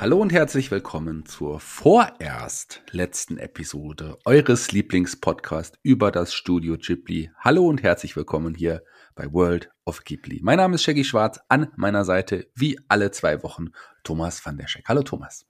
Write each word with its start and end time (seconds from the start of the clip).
Hallo 0.00 0.16
und 0.16 0.32
herzlich 0.32 0.70
willkommen 0.70 1.26
zur 1.26 1.60
vorerst 1.60 2.82
letzten 2.90 3.36
Episode 3.36 4.16
eures 4.24 4.72
Lieblingspodcasts 4.72 5.78
über 5.82 6.10
das 6.10 6.32
Studio 6.32 6.78
Ghibli. 6.78 7.30
Hallo 7.36 7.66
und 7.66 7.82
herzlich 7.82 8.16
willkommen 8.16 8.54
hier 8.54 8.82
bei 9.14 9.30
World 9.30 9.70
of 9.84 10.04
Ghibli. 10.04 10.40
Mein 10.42 10.56
Name 10.56 10.76
ist 10.76 10.84
Shaggy 10.84 11.04
Schwarz, 11.04 11.38
an 11.50 11.70
meiner 11.76 12.06
Seite 12.06 12.46
wie 12.54 12.80
alle 12.88 13.10
zwei 13.10 13.42
Wochen 13.42 13.72
Thomas 14.02 14.42
van 14.42 14.56
der 14.56 14.68
Scheck. 14.68 14.88
Hallo 14.88 15.02
Thomas. 15.02 15.44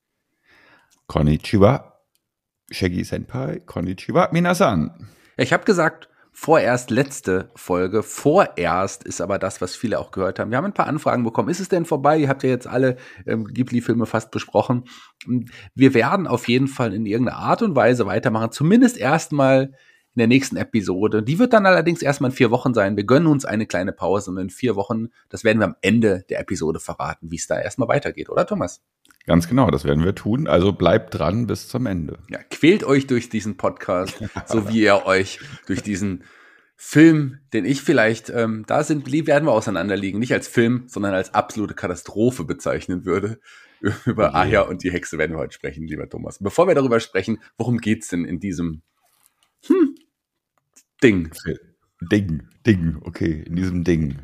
Konnichiwa, 1.06 2.00
Shaggy 2.72 3.04
Senpai, 3.04 3.60
Konnichiwa, 3.60 4.30
Minasan. 4.32 5.08
Ja, 5.36 5.44
ich 5.44 5.52
habe 5.52 5.64
gesagt, 5.64 6.09
vorerst 6.32 6.90
letzte 6.90 7.50
Folge. 7.54 8.02
Vorerst 8.02 9.04
ist 9.04 9.20
aber 9.20 9.38
das, 9.38 9.60
was 9.60 9.76
viele 9.76 9.98
auch 9.98 10.10
gehört 10.10 10.38
haben. 10.38 10.50
Wir 10.50 10.58
haben 10.58 10.66
ein 10.66 10.74
paar 10.74 10.86
Anfragen 10.86 11.24
bekommen. 11.24 11.48
Ist 11.48 11.60
es 11.60 11.68
denn 11.68 11.84
vorbei? 11.84 12.18
Ihr 12.18 12.28
habt 12.28 12.42
ja 12.42 12.50
jetzt 12.50 12.66
alle 12.66 12.96
ähm, 13.26 13.46
Ghibli-Filme 13.46 14.06
fast 14.06 14.30
besprochen. 14.30 14.84
Wir 15.74 15.94
werden 15.94 16.26
auf 16.26 16.48
jeden 16.48 16.68
Fall 16.68 16.94
in 16.94 17.06
irgendeiner 17.06 17.38
Art 17.38 17.62
und 17.62 17.76
Weise 17.76 18.06
weitermachen. 18.06 18.52
Zumindest 18.52 18.98
erstmal 18.98 19.72
in 20.14 20.18
der 20.18 20.26
nächsten 20.26 20.56
Episode. 20.56 21.22
Die 21.22 21.38
wird 21.38 21.52
dann 21.52 21.66
allerdings 21.66 22.02
erstmal 22.02 22.30
in 22.30 22.36
vier 22.36 22.50
Wochen 22.50 22.74
sein. 22.74 22.96
Wir 22.96 23.04
gönnen 23.04 23.28
uns 23.28 23.44
eine 23.44 23.66
kleine 23.66 23.92
Pause 23.92 24.30
und 24.30 24.38
in 24.38 24.50
vier 24.50 24.74
Wochen, 24.74 25.08
das 25.28 25.44
werden 25.44 25.60
wir 25.60 25.66
am 25.66 25.76
Ende 25.82 26.24
der 26.28 26.40
Episode 26.40 26.80
verraten, 26.80 27.30
wie 27.30 27.36
es 27.36 27.46
da 27.46 27.60
erstmal 27.60 27.88
weitergeht, 27.88 28.28
oder 28.28 28.44
Thomas? 28.44 28.82
Ganz 29.26 29.48
genau, 29.48 29.70
das 29.70 29.84
werden 29.84 30.04
wir 30.04 30.14
tun. 30.14 30.46
Also 30.46 30.72
bleibt 30.72 31.14
dran 31.14 31.46
bis 31.46 31.68
zum 31.68 31.86
Ende. 31.86 32.18
Ja, 32.28 32.38
quält 32.50 32.84
euch 32.84 33.06
durch 33.06 33.28
diesen 33.28 33.56
Podcast, 33.56 34.22
so 34.46 34.68
wie 34.68 34.82
ihr 34.82 35.06
euch 35.06 35.40
durch 35.66 35.82
diesen 35.82 36.24
Film, 36.76 37.40
den 37.52 37.66
ich 37.66 37.82
vielleicht, 37.82 38.30
ähm, 38.30 38.64
da 38.66 38.82
sind, 38.82 39.12
werden 39.12 39.44
wir 39.44 39.52
auseinanderliegen, 39.52 40.18
nicht 40.18 40.32
als 40.32 40.48
Film, 40.48 40.84
sondern 40.86 41.12
als 41.12 41.34
absolute 41.34 41.74
Katastrophe 41.74 42.44
bezeichnen 42.44 43.04
würde. 43.04 43.38
Über 44.06 44.28
okay. 44.28 44.36
Aya 44.36 44.60
und 44.62 44.82
die 44.82 44.90
Hexe 44.90 45.18
werden 45.18 45.32
wir 45.32 45.40
heute 45.40 45.54
sprechen, 45.54 45.86
lieber 45.86 46.08
Thomas. 46.08 46.38
Bevor 46.38 46.68
wir 46.68 46.74
darüber 46.74 47.00
sprechen, 47.00 47.38
worum 47.58 47.78
geht's 47.78 48.08
denn 48.08 48.24
in 48.24 48.40
diesem 48.40 48.82
hm, 49.66 49.94
Ding? 51.02 51.30
Ding, 52.00 52.48
Ding, 52.66 52.98
okay, 53.02 53.42
in 53.46 53.56
diesem 53.56 53.84
Ding. 53.84 54.18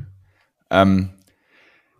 Ähm, 0.70 1.10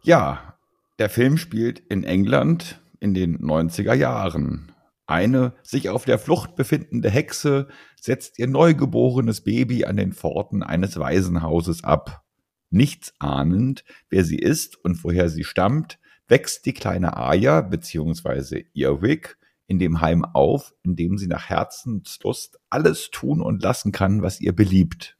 ja, 0.02 0.58
der 0.98 1.10
Film 1.10 1.36
spielt 1.36 1.80
in 1.80 2.04
England 2.04 2.80
in 3.00 3.14
den 3.14 3.38
90er 3.38 3.94
Jahren. 3.94 4.72
Eine 5.06 5.54
sich 5.62 5.88
auf 5.88 6.04
der 6.04 6.18
Flucht 6.18 6.56
befindende 6.56 7.10
Hexe 7.10 7.68
setzt 8.00 8.38
ihr 8.38 8.48
neugeborenes 8.48 9.42
Baby 9.42 9.84
an 9.84 9.96
den 9.96 10.12
Pforten 10.12 10.62
eines 10.62 10.98
Waisenhauses 10.98 11.84
ab. 11.84 12.24
Nichts 12.70 13.14
ahnend, 13.20 13.84
wer 14.10 14.24
sie 14.24 14.38
ist 14.38 14.76
und 14.84 15.02
woher 15.04 15.28
sie 15.28 15.44
stammt, 15.44 16.00
wächst 16.26 16.66
die 16.66 16.74
kleine 16.74 17.16
Aya 17.16 17.60
bzw. 17.60 18.64
Irwig 18.72 19.38
in 19.68 19.78
dem 19.78 20.00
Heim 20.00 20.24
auf, 20.24 20.74
in 20.82 20.96
dem 20.96 21.18
sie 21.18 21.28
nach 21.28 21.48
Herzenslust 21.48 22.58
alles 22.70 23.10
tun 23.10 23.40
und 23.40 23.62
lassen 23.62 23.92
kann, 23.92 24.22
was 24.22 24.40
ihr 24.40 24.54
beliebt. 24.54 25.16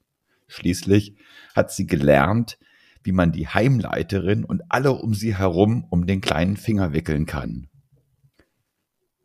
Schließlich 0.49 1.17
hat 1.55 1.73
sie 1.73 1.87
gelernt, 1.87 2.59
wie 3.07 3.13
man 3.13 3.33
die 3.33 3.49
Heimleiterin 3.49 4.45
und 4.45 4.63
alle 4.69 4.93
um 4.93 5.15
sie 5.15 5.37
herum 5.37 5.87
um 5.91 6.07
den 6.07 6.21
kleinen 6.21 6.57
Finger 6.57 6.93
wickeln 6.93 7.25
kann. 7.25 7.69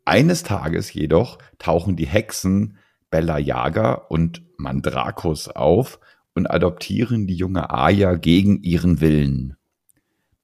Eines 0.04 0.42
Tages 0.42 0.92
jedoch 0.92 1.38
tauchen 1.58 1.96
die 1.96 2.06
Hexen 2.06 2.78
Bella 3.10 3.38
Yaga 3.38 3.92
und 3.92 4.42
Mandrakus 4.56 5.48
auf 5.48 6.00
und 6.34 6.50
adoptieren 6.50 7.26
die 7.26 7.36
junge 7.36 7.70
Aya 7.70 8.14
gegen 8.14 8.62
ihren 8.62 9.00
Willen. 9.00 9.56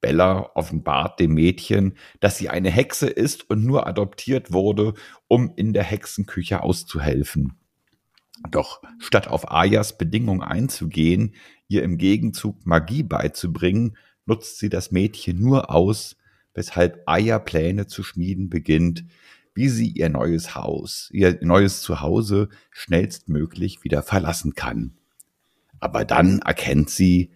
Bella 0.00 0.50
offenbart 0.54 1.18
dem 1.18 1.34
Mädchen, 1.34 1.96
dass 2.20 2.38
sie 2.38 2.48
eine 2.48 2.70
Hexe 2.70 3.08
ist 3.08 3.48
und 3.50 3.64
nur 3.64 3.86
adoptiert 3.86 4.52
wurde, 4.52 4.94
um 5.26 5.52
in 5.56 5.72
der 5.72 5.82
Hexenküche 5.82 6.62
auszuhelfen. 6.62 7.58
Doch 8.50 8.82
statt 9.00 9.26
auf 9.26 9.50
Ayas 9.50 9.98
Bedingung 9.98 10.42
einzugehen, 10.42 11.34
ihr 11.68 11.82
im 11.82 11.98
Gegenzug 11.98 12.66
Magie 12.66 13.02
beizubringen, 13.02 13.96
nutzt 14.26 14.58
sie 14.58 14.68
das 14.68 14.90
Mädchen 14.90 15.38
nur 15.38 15.70
aus, 15.70 16.16
weshalb 16.54 17.02
Aya 17.06 17.38
Pläne 17.38 17.86
zu 17.86 18.02
schmieden 18.02 18.50
beginnt, 18.50 19.04
wie 19.54 19.68
sie 19.68 19.88
ihr 19.88 20.08
neues 20.08 20.54
Haus, 20.54 21.08
ihr 21.12 21.38
neues 21.42 21.82
Zuhause 21.82 22.48
schnellstmöglich 22.70 23.84
wieder 23.84 24.02
verlassen 24.02 24.54
kann. 24.54 24.96
Aber 25.80 26.04
dann 26.04 26.40
erkennt 26.40 26.90
sie, 26.90 27.30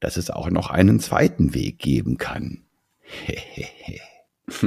dass 0.00 0.16
es 0.16 0.30
auch 0.30 0.50
noch 0.50 0.70
einen 0.70 1.00
zweiten 1.00 1.54
Weg 1.54 1.78
geben 1.78 2.18
kann. 2.18 2.64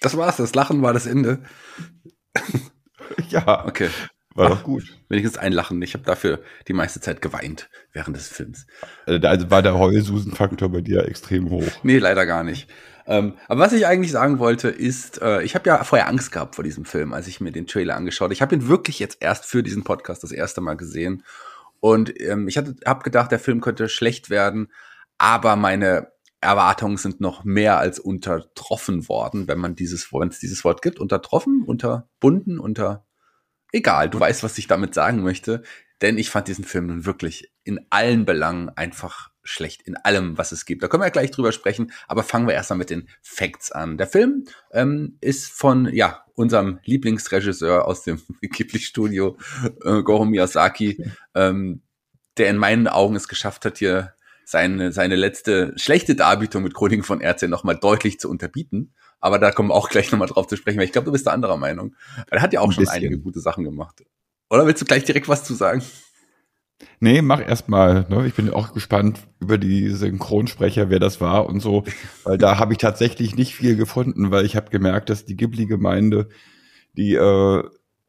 das 0.00 0.16
war's, 0.16 0.36
das 0.36 0.54
Lachen 0.54 0.82
war 0.82 0.92
das 0.92 1.06
Ende. 1.06 1.42
ja, 3.30 3.66
okay. 3.66 3.88
War 4.36 4.50
doch 4.50 4.62
gut. 4.62 4.84
Wenigstens 5.08 5.38
ein 5.38 5.52
Lachen. 5.52 5.80
Ich 5.82 5.94
habe 5.94 6.04
dafür 6.04 6.40
die 6.68 6.72
meiste 6.72 7.00
Zeit 7.00 7.22
geweint 7.22 7.68
während 7.92 8.16
des 8.16 8.28
Films. 8.28 8.66
Also 9.06 9.50
war 9.50 9.62
der 9.62 9.78
Heulsusen-Faktor 9.78 10.68
bei 10.70 10.80
dir 10.80 11.06
extrem 11.06 11.50
hoch. 11.50 11.66
Nee, 11.82 11.98
leider 11.98 12.26
gar 12.26 12.44
nicht. 12.44 12.68
Ähm, 13.06 13.34
aber 13.48 13.60
was 13.60 13.72
ich 13.72 13.86
eigentlich 13.86 14.12
sagen 14.12 14.38
wollte, 14.38 14.68
ist, 14.68 15.22
äh, 15.22 15.42
ich 15.42 15.54
habe 15.54 15.68
ja 15.68 15.84
vorher 15.84 16.08
Angst 16.08 16.32
gehabt 16.32 16.56
vor 16.56 16.64
diesem 16.64 16.84
Film, 16.84 17.12
als 17.12 17.28
ich 17.28 17.40
mir 17.40 17.52
den 17.52 17.66
Trailer 17.66 17.96
angeschaut. 17.96 18.32
Ich 18.32 18.42
habe 18.42 18.54
ihn 18.54 18.68
wirklich 18.68 18.98
jetzt 18.98 19.18
erst 19.20 19.44
für 19.44 19.62
diesen 19.62 19.84
Podcast 19.84 20.22
das 20.22 20.32
erste 20.32 20.60
Mal 20.60 20.74
gesehen. 20.74 21.22
Und 21.80 22.20
ähm, 22.20 22.48
ich 22.48 22.58
habe 22.58 23.02
gedacht, 23.04 23.30
der 23.30 23.38
Film 23.38 23.60
könnte 23.60 23.88
schlecht 23.88 24.28
werden, 24.28 24.68
aber 25.18 25.56
meine 25.56 26.08
Erwartungen 26.40 26.96
sind 26.96 27.20
noch 27.20 27.44
mehr 27.44 27.78
als 27.78 27.98
untertroffen 27.98 29.08
worden, 29.08 29.48
wenn 29.48 29.58
man 29.58 29.76
dieses, 29.76 30.12
wenn 30.12 30.28
es 30.28 30.38
dieses 30.38 30.64
Wort 30.64 30.82
gibt. 30.82 30.98
Untertroffen, 30.98 31.62
unterbunden, 31.64 32.58
unter 32.58 33.06
egal, 33.72 34.10
du 34.10 34.20
weißt, 34.20 34.42
was 34.42 34.58
ich 34.58 34.66
damit 34.66 34.94
sagen 34.94 35.22
möchte. 35.22 35.62
Denn 36.02 36.18
ich 36.18 36.28
fand 36.28 36.48
diesen 36.48 36.64
Film 36.64 36.88
nun 36.88 37.06
wirklich 37.06 37.52
in 37.64 37.86
allen 37.88 38.26
Belangen 38.26 38.68
einfach 38.68 39.30
schlecht 39.42 39.82
in 39.82 39.96
allem, 39.96 40.36
was 40.36 40.52
es 40.52 40.66
gibt. 40.66 40.82
Da 40.82 40.88
können 40.88 41.02
wir 41.02 41.06
ja 41.06 41.10
gleich 41.10 41.30
drüber 41.30 41.52
sprechen, 41.52 41.92
aber 42.08 42.22
fangen 42.22 42.46
wir 42.46 42.54
erstmal 42.54 42.78
mit 42.78 42.90
den 42.90 43.08
Facts 43.22 43.72
an. 43.72 43.96
Der 43.96 44.06
Film 44.06 44.46
ähm, 44.72 45.16
ist 45.20 45.50
von 45.52 45.86
ja 45.92 46.24
unserem 46.34 46.80
Lieblingsregisseur 46.84 47.86
aus 47.86 48.02
dem 48.02 48.20
Ghibli-Studio, 48.42 49.38
äh, 49.84 50.02
Goro 50.02 50.24
Miyazaki, 50.24 51.02
ähm, 51.34 51.82
der 52.36 52.50
in 52.50 52.58
meinen 52.58 52.88
Augen 52.88 53.16
es 53.16 53.28
geschafft 53.28 53.64
hat, 53.64 53.78
hier 53.78 54.12
seine, 54.44 54.92
seine 54.92 55.16
letzte 55.16 55.72
schlechte 55.76 56.14
Darbietung 56.14 56.62
mit 56.62 56.74
Chroniken 56.74 57.04
von 57.04 57.22
RC 57.22 57.48
nochmal 57.48 57.76
deutlich 57.76 58.20
zu 58.20 58.28
unterbieten. 58.28 58.94
Aber 59.20 59.38
da 59.38 59.50
kommen 59.50 59.70
wir 59.70 59.74
auch 59.74 59.88
gleich 59.88 60.12
nochmal 60.12 60.28
drauf 60.28 60.46
zu 60.46 60.56
sprechen, 60.56 60.78
weil 60.78 60.84
ich 60.84 60.92
glaube, 60.92 61.06
du 61.06 61.12
bist 61.12 61.26
da 61.26 61.32
anderer 61.32 61.56
Meinung. 61.56 61.94
Er 62.30 62.42
hat 62.42 62.52
ja 62.52 62.60
auch 62.60 62.68
Ein 62.68 62.72
schon 62.72 62.84
bisschen. 62.84 62.96
einige 62.96 63.18
gute 63.18 63.40
Sachen 63.40 63.64
gemacht. 63.64 64.04
Oder 64.50 64.66
willst 64.66 64.82
du 64.82 64.86
gleich 64.86 65.04
direkt 65.04 65.28
was 65.28 65.44
zu 65.44 65.54
sagen? 65.54 65.82
Nee, 67.00 67.22
mach 67.22 67.40
erstmal. 67.40 68.06
Ne? 68.08 68.26
Ich 68.26 68.34
bin 68.34 68.50
auch 68.52 68.72
gespannt 68.72 69.20
über 69.40 69.58
die 69.58 69.88
Synchronsprecher, 69.88 70.90
wer 70.90 70.98
das 70.98 71.20
war 71.20 71.46
und 71.46 71.60
so, 71.60 71.84
weil 72.24 72.38
da 72.38 72.58
habe 72.58 72.72
ich 72.72 72.78
tatsächlich 72.78 73.34
nicht 73.34 73.54
viel 73.54 73.76
gefunden, 73.76 74.30
weil 74.30 74.44
ich 74.44 74.56
habe 74.56 74.70
gemerkt, 74.70 75.08
dass 75.08 75.24
die 75.24 75.36
Ghibli-Gemeinde, 75.36 76.28
die 76.96 77.14
äh, 77.14 77.62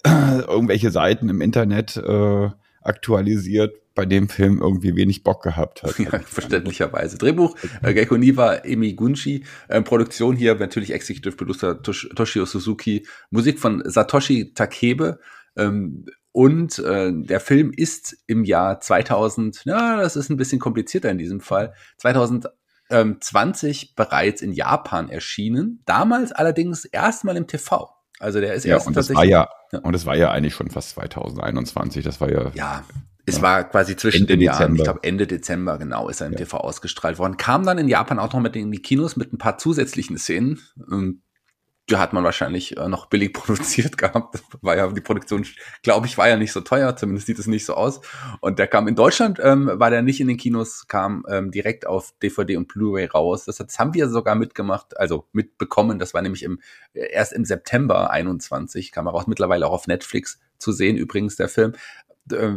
irgendwelche 0.06 0.92
Seiten 0.92 1.30
im 1.30 1.42
Internet 1.42 1.98
äh, 1.98 2.50
aktualisiert, 2.82 3.76
bei 3.98 4.06
dem 4.06 4.30
Film 4.30 4.62
irgendwie 4.62 4.96
wenig 4.96 5.24
Bock 5.24 5.44
gehabt 5.44 5.84
hat. 5.84 6.00
Ja, 6.00 6.20
verständlicherweise. 6.20 7.18
Drehbuch 7.18 7.58
äh, 7.82 7.94
Geiko 7.94 8.16
Niwa, 8.16 8.54
Emi 8.54 8.94
Gunshi, 8.94 9.44
äh, 9.68 9.82
Produktion 9.82 10.38
hier 10.38 10.56
natürlich 10.56 10.94
Executive 10.94 11.36
Producer 11.36 11.82
Tosh 11.82 12.08
Toshio 12.16 12.46
Suzuki, 12.46 13.06
Musik 13.32 13.60
von 13.60 13.82
Satoshi 13.86 14.54
Takebe, 14.54 15.20
ähm, 15.58 16.06
und 16.32 16.78
äh, 16.80 17.12
der 17.12 17.40
Film 17.40 17.72
ist 17.76 18.16
im 18.28 18.44
Jahr 18.44 18.80
2000, 18.80 19.66
ja, 19.66 20.00
das 20.00 20.16
ist 20.16 20.30
ein 20.30 20.38
bisschen 20.38 20.60
komplizierter 20.60 21.10
in 21.10 21.18
diesem 21.18 21.42
Fall, 21.42 21.74
2020 21.98 23.96
bereits 23.96 24.44
in 24.44 24.54
Japan 24.54 25.10
erschienen. 25.10 25.82
Damals 25.88 26.32
allerdings 26.32 26.86
erstmal 26.86 27.38
im 27.38 27.48
TV. 27.48 27.90
Also 28.20 28.40
der 28.40 28.54
ist 28.54 28.66
ja, 28.66 28.76
erst 28.76 28.86
und 28.86 28.96
das 28.96 29.12
war 29.14 29.26
ja, 29.26 29.50
ja, 29.72 29.80
und 29.80 29.96
es 29.96 30.06
war 30.06 30.16
ja 30.16 30.30
eigentlich 30.32 30.54
schon 30.54 30.70
fast 30.70 30.92
2021. 30.92 32.04
Das 32.04 32.22
war 32.22 32.32
ja. 32.32 32.52
Ja, 32.54 32.84
es 33.28 33.42
war 33.42 33.66
quasi 33.66 33.96
zwischen 33.96 34.22
Ende 34.22 34.38
den 34.38 34.42
Jahren. 34.42 34.58
Dezember. 34.58 34.78
Ich 34.78 34.84
glaube 34.84 35.00
Ende 35.04 35.28
Dezember 35.28 35.78
genau 35.78 36.08
ist 36.08 36.22
er 36.22 36.28
im 36.28 36.36
TV 36.36 36.58
ausgestrahlt 36.58 37.20
worden. 37.20 37.38
Kam 37.38 37.66
dann 37.66 37.78
in 37.78 37.90
Japan 37.90 38.20
auch 38.20 38.32
noch 38.32 38.40
mit 38.40 38.56
in 38.56 38.72
die 38.72 38.82
Kinos 38.82 39.18
mit 39.18 39.34
ein 39.34 39.38
paar 39.38 39.58
zusätzlichen 39.58 40.18
Szenen. 40.18 40.62
Ähm, 40.90 41.22
die 41.90 41.96
hat 41.96 42.12
man 42.12 42.24
wahrscheinlich 42.24 42.78
äh, 42.78 42.88
noch 42.88 43.08
billig 43.08 43.34
produziert 43.34 43.98
gehabt. 43.98 44.42
War 44.62 44.78
ja 44.78 44.88
die 44.88 45.02
Produktion, 45.02 45.46
glaube 45.84 46.08
ich, 46.08 46.18
war 46.18 46.28
ja 46.28 46.38
nicht 46.38 46.52
so 46.52 46.62
teuer. 46.62 46.96
Zumindest 46.96 47.28
sieht 47.28 47.40
es 47.40 47.48
nicht 47.48 47.66
so 47.66 47.76
aus. 47.76 48.02
Und 48.40 48.60
der 48.60 48.68
kam 48.68 48.88
in 48.88 48.96
Deutschland, 48.96 49.40
ähm, 49.44 49.72
war 49.74 49.90
der 49.90 50.02
nicht 50.02 50.22
in 50.22 50.28
den 50.28 50.38
Kinos, 50.38 50.88
kam 50.88 51.26
ähm, 51.30 51.52
direkt 51.52 51.86
auf 51.86 52.14
DVD 52.22 52.56
und 52.58 52.68
Blu-ray 52.68 53.06
raus. 53.06 53.46
Das, 53.46 53.58
das 53.58 53.80
haben 53.80 53.94
wir 53.94 54.10
sogar 54.10 54.36
mitgemacht, 54.36 54.98
also 54.98 55.28
mitbekommen. 55.34 56.00
Das 56.00 56.14
war 56.14 56.22
nämlich 56.22 56.44
im 56.44 56.60
äh, 56.94 57.12
erst 57.12 57.34
im 57.34 57.46
September 57.46 58.10
21 58.10 58.92
kam 58.92 59.08
er 59.08 59.12
raus. 59.12 59.28
Mittlerweile 59.28 59.68
auch 59.68 59.74
auf 59.74 59.88
Netflix 59.88 60.40
zu 60.58 60.72
sehen. 60.72 60.98
Übrigens 60.98 61.36
der 61.36 61.50
Film 61.50 61.74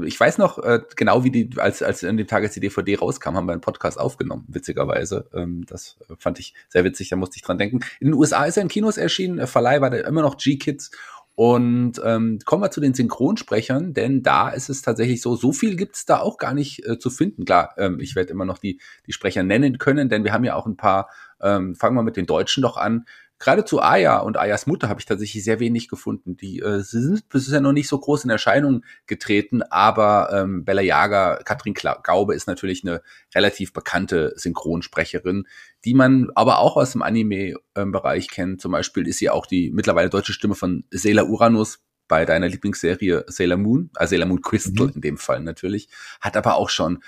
ich 0.04 0.18
weiß 0.18 0.38
noch 0.38 0.58
äh, 0.58 0.80
genau, 0.96 1.24
wie 1.24 1.30
die, 1.30 1.50
als, 1.56 1.82
als 1.82 2.02
in 2.02 2.16
dem 2.16 2.26
Tag, 2.26 2.42
als 2.42 2.54
die 2.54 2.60
DVD 2.60 2.96
rauskam, 2.96 3.36
haben 3.36 3.46
wir 3.46 3.52
einen 3.52 3.60
Podcast 3.60 3.98
aufgenommen, 3.98 4.44
witzigerweise. 4.48 5.28
Ähm, 5.34 5.64
das 5.66 5.96
fand 6.18 6.38
ich 6.38 6.54
sehr 6.68 6.84
witzig, 6.84 7.08
da 7.08 7.16
musste 7.16 7.36
ich 7.36 7.42
dran 7.42 7.58
denken. 7.58 7.80
In 8.00 8.08
den 8.08 8.14
USA 8.14 8.44
ist 8.44 8.56
er 8.56 8.62
in 8.62 8.68
Kinos 8.68 8.96
erschienen, 8.96 9.46
Verleih 9.46 9.80
war 9.80 9.92
immer 9.92 10.22
noch 10.22 10.36
G-Kids. 10.36 10.90
Und 11.36 11.94
ähm, 12.04 12.38
kommen 12.44 12.62
wir 12.62 12.70
zu 12.70 12.82
den 12.82 12.92
Synchronsprechern, 12.92 13.94
denn 13.94 14.22
da 14.22 14.50
ist 14.50 14.68
es 14.68 14.82
tatsächlich 14.82 15.22
so, 15.22 15.36
so 15.36 15.52
viel 15.52 15.74
gibt's 15.74 16.04
da 16.04 16.18
auch 16.18 16.36
gar 16.36 16.52
nicht 16.52 16.86
äh, 16.86 16.98
zu 16.98 17.08
finden. 17.08 17.46
Klar, 17.46 17.72
ähm, 17.78 17.98
ich 17.98 18.14
werde 18.14 18.30
immer 18.30 18.44
noch 18.44 18.58
die, 18.58 18.78
die 19.06 19.12
Sprecher 19.12 19.42
nennen 19.42 19.78
können, 19.78 20.10
denn 20.10 20.22
wir 20.22 20.34
haben 20.34 20.44
ja 20.44 20.54
auch 20.54 20.66
ein 20.66 20.76
paar, 20.76 21.08
ähm, 21.40 21.74
fangen 21.76 21.96
wir 21.96 22.02
mit 22.02 22.18
den 22.18 22.26
Deutschen 22.26 22.62
doch 22.62 22.76
an, 22.76 23.06
gerade 23.40 23.64
zu 23.64 23.82
Aya 23.82 24.18
und 24.18 24.36
Ayas 24.36 24.66
Mutter 24.66 24.88
habe 24.88 25.00
ich 25.00 25.06
tatsächlich 25.06 25.42
sehr 25.42 25.58
wenig 25.58 25.88
gefunden. 25.88 26.36
Die 26.36 26.60
äh, 26.60 26.80
sie 26.80 27.02
sind 27.02 27.28
bisher 27.28 27.60
noch 27.60 27.72
nicht 27.72 27.88
so 27.88 27.98
groß 27.98 28.24
in 28.24 28.30
Erscheinung 28.30 28.84
getreten, 29.06 29.62
aber 29.62 30.30
ähm, 30.32 30.64
Bella 30.64 30.82
Yaga, 30.82 31.40
Katrin 31.44 31.74
Gaube 31.74 32.34
ist 32.34 32.46
natürlich 32.46 32.84
eine 32.84 33.02
relativ 33.34 33.72
bekannte 33.72 34.34
Synchronsprecherin, 34.36 35.48
die 35.84 35.94
man 35.94 36.28
aber 36.34 36.58
auch 36.58 36.76
aus 36.76 36.92
dem 36.92 37.02
Anime-Bereich 37.02 38.28
kennt. 38.28 38.60
Zum 38.60 38.72
Beispiel 38.72 39.08
ist 39.08 39.18
sie 39.18 39.30
auch 39.30 39.46
die 39.46 39.70
mittlerweile 39.70 40.10
deutsche 40.10 40.34
Stimme 40.34 40.54
von 40.54 40.84
Sailor 40.90 41.28
Uranus 41.28 41.80
bei 42.06 42.26
deiner 42.26 42.48
Lieblingsserie 42.48 43.24
Sailor 43.28 43.56
Moon, 43.56 43.90
also 43.94 44.10
Sailor 44.10 44.26
Moon 44.26 44.42
Crystal 44.42 44.88
Mhm. 44.88 44.92
in 44.96 45.00
dem 45.00 45.16
Fall 45.16 45.40
natürlich, 45.40 45.88
hat 46.20 46.36
aber 46.36 46.56
auch 46.56 46.68
schon 46.68 47.02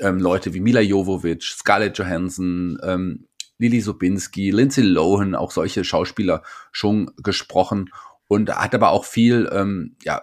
ähm, 0.00 0.18
Leute 0.18 0.54
wie 0.54 0.60
Mila 0.60 0.80
Jovovich, 0.80 1.44
Scarlett 1.44 1.98
Johansson, 1.98 2.78
ähm, 2.82 3.26
Lili 3.58 3.80
Sobinski, 3.80 4.50
Lindsay 4.50 4.84
Lohan, 4.84 5.34
auch 5.34 5.50
solche 5.50 5.84
Schauspieler 5.84 6.42
schon 6.72 7.10
gesprochen 7.22 7.90
und 8.28 8.54
hat 8.54 8.74
aber 8.74 8.90
auch 8.90 9.04
viel, 9.04 9.48
ähm, 9.52 9.96
ja, 10.02 10.22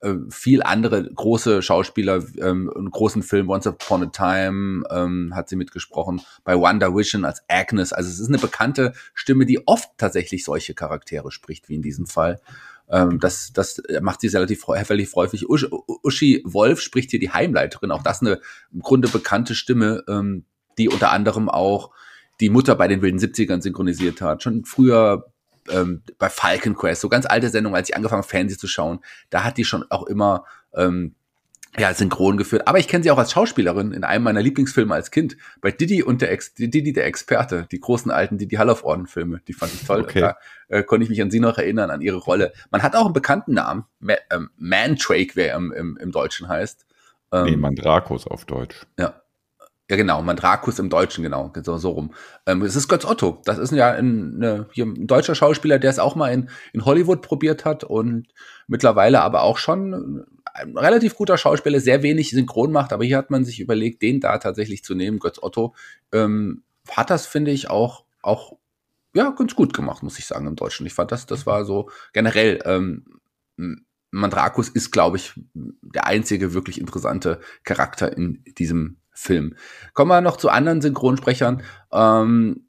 äh, 0.00 0.14
viel 0.30 0.62
andere 0.62 1.04
große 1.12 1.60
Schauspieler, 1.60 2.24
ähm, 2.38 2.72
einen 2.74 2.90
großen 2.90 3.22
Film 3.22 3.50
Once 3.50 3.66
Upon 3.66 4.04
a 4.04 4.06
Time 4.06 4.84
ähm, 4.90 5.32
hat 5.34 5.50
sie 5.50 5.56
mitgesprochen, 5.56 6.22
bei 6.42 6.56
Wonder 6.56 6.96
Vision 6.96 7.26
als 7.26 7.42
Agnes. 7.48 7.92
Also 7.92 8.08
es 8.08 8.18
ist 8.18 8.28
eine 8.28 8.38
bekannte 8.38 8.94
Stimme, 9.12 9.44
die 9.44 9.66
oft 9.66 9.90
tatsächlich 9.98 10.44
solche 10.44 10.72
Charaktere 10.74 11.30
spricht, 11.30 11.68
wie 11.68 11.74
in 11.74 11.82
diesem 11.82 12.06
Fall. 12.06 12.40
Ähm, 12.88 13.20
das, 13.20 13.52
das 13.52 13.82
macht 14.00 14.22
sie 14.22 14.28
relativ, 14.28 14.66
relativ 14.68 15.14
häufig. 15.14 15.48
Usch, 15.50 15.66
Uschi 16.02 16.42
Wolf 16.46 16.80
spricht 16.80 17.10
hier 17.10 17.20
die 17.20 17.30
Heimleiterin. 17.30 17.90
Auch 17.90 18.02
das 18.02 18.22
eine 18.22 18.40
im 18.72 18.80
Grunde 18.80 19.08
bekannte 19.08 19.54
Stimme, 19.54 20.02
ähm, 20.08 20.44
die 20.78 20.88
unter 20.88 21.10
anderem 21.10 21.50
auch 21.50 21.90
die 22.40 22.50
Mutter 22.50 22.74
bei 22.74 22.88
den 22.88 23.02
wilden 23.02 23.18
70ern 23.18 23.62
synchronisiert 23.62 24.20
hat. 24.20 24.42
Schon 24.42 24.64
früher 24.64 25.26
ähm, 25.70 26.02
bei 26.18 26.28
Falcon 26.28 26.74
Quest, 26.74 27.00
so 27.00 27.08
ganz 27.08 27.26
alte 27.26 27.48
Sendungen, 27.48 27.76
als 27.76 27.88
ich 27.88 27.96
angefangen 27.96 28.22
habe, 28.22 28.28
Fernsehen 28.28 28.58
zu 28.58 28.66
schauen, 28.66 29.00
da 29.28 29.44
hat 29.44 29.56
die 29.58 29.64
schon 29.64 29.84
auch 29.90 30.06
immer 30.06 30.44
ähm, 30.74 31.14
ja, 31.78 31.94
synchron 31.94 32.36
geführt. 32.36 32.66
Aber 32.66 32.78
ich 32.78 32.88
kenne 32.88 33.04
sie 33.04 33.10
auch 33.10 33.18
als 33.18 33.32
Schauspielerin 33.32 33.92
in 33.92 34.02
einem 34.02 34.24
meiner 34.24 34.42
Lieblingsfilme 34.42 34.92
als 34.92 35.10
Kind. 35.10 35.36
Bei 35.60 35.70
Didi 35.70 36.02
und 36.02 36.20
der 36.20 36.32
Ex 36.32 36.54
Didi 36.54 36.92
der 36.92 37.06
Experte, 37.06 37.68
die 37.70 37.78
großen 37.78 38.10
alten 38.10 38.38
Didi 38.38 38.56
Hallof-Orden-Filme, 38.56 39.40
die 39.46 39.52
fand 39.52 39.72
ich 39.74 39.86
toll. 39.86 40.02
Okay. 40.02 40.20
Da 40.20 40.36
äh, 40.68 40.82
konnte 40.82 41.04
ich 41.04 41.10
mich 41.10 41.22
an 41.22 41.30
sie 41.30 41.38
noch 41.38 41.58
erinnern, 41.58 41.90
an 41.90 42.00
ihre 42.00 42.18
Rolle. 42.18 42.52
Man 42.70 42.82
hat 42.82 42.96
auch 42.96 43.04
einen 43.04 43.14
bekannten 43.14 43.54
Namen, 43.54 43.84
Ma 44.00 44.14
ähm, 44.32 44.50
Mantrake, 44.56 45.32
wer 45.34 45.54
im, 45.54 45.72
im, 45.72 45.96
im 45.96 46.10
Deutschen 46.10 46.48
heißt. 46.48 46.86
Ähm, 47.32 47.44
Nee, 47.44 47.56
Mandrakus 47.56 48.26
auf 48.26 48.44
Deutsch. 48.44 48.86
ja. 48.98 49.19
Ja, 49.90 49.96
genau, 49.96 50.22
Mandrakus 50.22 50.78
im 50.78 50.88
Deutschen, 50.88 51.24
genau, 51.24 51.52
so, 51.64 51.76
so 51.76 51.90
rum. 51.90 52.14
Ähm, 52.46 52.62
es 52.62 52.76
ist 52.76 52.86
Götz 52.86 53.04
Otto. 53.04 53.42
Das 53.44 53.58
ist 53.58 53.72
ja 53.72 53.90
ein, 53.90 54.36
eine, 54.36 54.68
ein 54.76 55.08
deutscher 55.08 55.34
Schauspieler, 55.34 55.80
der 55.80 55.90
es 55.90 55.98
auch 55.98 56.14
mal 56.14 56.28
in, 56.32 56.48
in 56.72 56.84
Hollywood 56.84 57.22
probiert 57.22 57.64
hat 57.64 57.82
und 57.82 58.28
mittlerweile 58.68 59.20
aber 59.20 59.42
auch 59.42 59.58
schon 59.58 60.24
ein 60.54 60.78
relativ 60.78 61.16
guter 61.16 61.36
Schauspieler, 61.36 61.80
sehr 61.80 62.04
wenig 62.04 62.30
synchron 62.30 62.70
macht, 62.70 62.92
aber 62.92 63.04
hier 63.04 63.16
hat 63.16 63.32
man 63.32 63.44
sich 63.44 63.58
überlegt, 63.58 64.00
den 64.00 64.20
da 64.20 64.38
tatsächlich 64.38 64.84
zu 64.84 64.94
nehmen, 64.94 65.18
Götz 65.18 65.42
Otto. 65.42 65.74
Ähm, 66.12 66.62
hat 66.88 67.10
das, 67.10 67.26
finde 67.26 67.50
ich, 67.50 67.68
auch, 67.68 68.04
auch 68.22 68.58
ja, 69.12 69.30
ganz 69.30 69.56
gut 69.56 69.74
gemacht, 69.74 70.04
muss 70.04 70.20
ich 70.20 70.26
sagen, 70.26 70.46
im 70.46 70.54
Deutschen. 70.54 70.86
Ich 70.86 70.94
fand 70.94 71.10
das, 71.10 71.26
das 71.26 71.46
war 71.46 71.64
so 71.64 71.90
generell, 72.12 72.60
ähm, 72.64 73.18
Mandrakus 74.12 74.68
ist, 74.68 74.92
glaube 74.92 75.16
ich, 75.16 75.32
der 75.54 76.06
einzige 76.06 76.54
wirklich 76.54 76.80
interessante 76.80 77.40
Charakter 77.64 78.16
in 78.16 78.44
diesem 78.56 78.99
Film. 79.20 79.54
Kommen 79.92 80.10
wir 80.10 80.20
noch 80.20 80.36
zu 80.36 80.48
anderen 80.48 80.80
Synchronsprechern. 80.80 81.62
Ähm, 81.92 82.66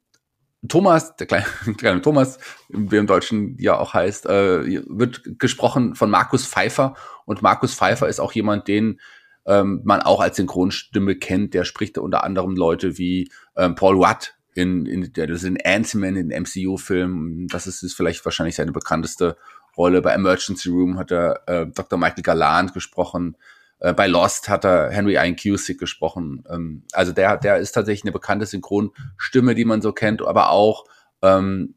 Thomas, 0.68 1.16
der 1.16 1.26
kleine, 1.26 1.46
kleine 1.78 2.02
Thomas, 2.02 2.38
wie 2.68 2.96
im 2.96 3.06
Deutschen 3.06 3.56
ja 3.58 3.78
auch 3.78 3.94
heißt, 3.94 4.26
äh, 4.26 4.82
wird 4.88 5.38
gesprochen 5.38 5.94
von 5.94 6.10
Markus 6.10 6.46
Pfeiffer. 6.46 6.94
Und 7.24 7.42
Markus 7.42 7.74
Pfeiffer 7.74 8.08
ist 8.08 8.20
auch 8.20 8.32
jemand, 8.32 8.68
den 8.68 9.00
ähm, 9.46 9.80
man 9.84 10.02
auch 10.02 10.20
als 10.20 10.36
Synchronstimme 10.36 11.16
kennt. 11.16 11.54
Der 11.54 11.64
spricht 11.64 11.96
unter 11.98 12.22
anderem 12.22 12.54
Leute 12.54 12.98
wie 12.98 13.32
ähm, 13.56 13.74
Paul 13.74 13.98
Watt 13.98 14.34
in, 14.54 14.84
in 14.84 15.10
der 15.14 15.26
das 15.26 15.38
ist 15.38 15.48
in 15.48 15.58
Ant-Man, 15.64 16.16
in 16.16 16.28
den 16.28 16.42
MCU-Film. 16.42 17.48
Das 17.48 17.66
ist, 17.66 17.82
ist 17.82 17.94
vielleicht 17.94 18.22
wahrscheinlich 18.24 18.56
seine 18.56 18.72
bekannteste 18.72 19.36
Rolle. 19.76 20.02
Bei 20.02 20.12
Emergency 20.12 20.68
Room 20.68 20.98
hat 20.98 21.10
er 21.10 21.42
äh, 21.46 21.66
Dr. 21.66 21.98
Michael 21.98 22.22
Gallant 22.22 22.74
gesprochen. 22.74 23.36
Äh, 23.82 23.94
bei 23.94 24.06
Lost 24.06 24.48
hat 24.48 24.64
er 24.64 24.90
Henry 24.90 25.14
Ian 25.14 25.36
Cusick 25.36 25.78
gesprochen. 25.78 26.44
Ähm, 26.48 26.84
also 26.92 27.12
der, 27.12 27.36
der 27.36 27.56
ist 27.58 27.72
tatsächlich 27.72 28.04
eine 28.04 28.12
bekannte 28.12 28.46
Synchronstimme, 28.46 29.56
die 29.56 29.64
man 29.64 29.82
so 29.82 29.92
kennt, 29.92 30.22
aber 30.22 30.50
auch 30.50 30.84
ähm, 31.20 31.74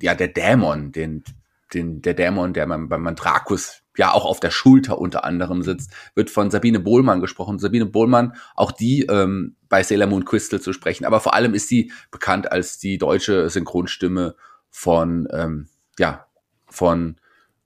ja 0.00 0.14
der 0.14 0.28
Dämon, 0.28 0.92
den, 0.92 1.24
den 1.72 2.02
der 2.02 2.12
Dämon, 2.12 2.52
der 2.52 2.66
beim, 2.66 2.90
beim 2.90 3.02
Mandrakus 3.02 3.82
ja 3.96 4.12
auch 4.12 4.26
auf 4.26 4.38
der 4.38 4.50
Schulter 4.50 4.98
unter 4.98 5.24
anderem 5.24 5.62
sitzt, 5.62 5.90
wird 6.14 6.28
von 6.28 6.50
Sabine 6.50 6.78
Bohlmann 6.78 7.22
gesprochen. 7.22 7.58
Sabine 7.58 7.86
Bohlmann, 7.86 8.34
auch 8.54 8.70
die 8.70 9.06
ähm, 9.06 9.56
bei 9.70 9.82
Sailor 9.82 10.08
Moon 10.08 10.26
Crystal 10.26 10.60
zu 10.60 10.74
sprechen, 10.74 11.06
aber 11.06 11.20
vor 11.20 11.32
allem 11.32 11.54
ist 11.54 11.68
sie 11.68 11.90
bekannt 12.10 12.52
als 12.52 12.78
die 12.78 12.98
deutsche 12.98 13.48
Synchronstimme 13.48 14.36
von 14.68 15.26
ähm, 15.32 15.68
ja 15.98 16.26
von 16.66 17.16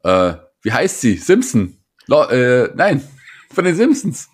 äh, 0.04 0.34
wie 0.62 0.72
heißt 0.72 1.00
sie? 1.00 1.16
Simpson. 1.16 1.78
Lo 2.06 2.22
äh, 2.28 2.70
nein, 2.76 3.02
von 3.52 3.64
den 3.64 3.74
Simpsons. 3.74 4.28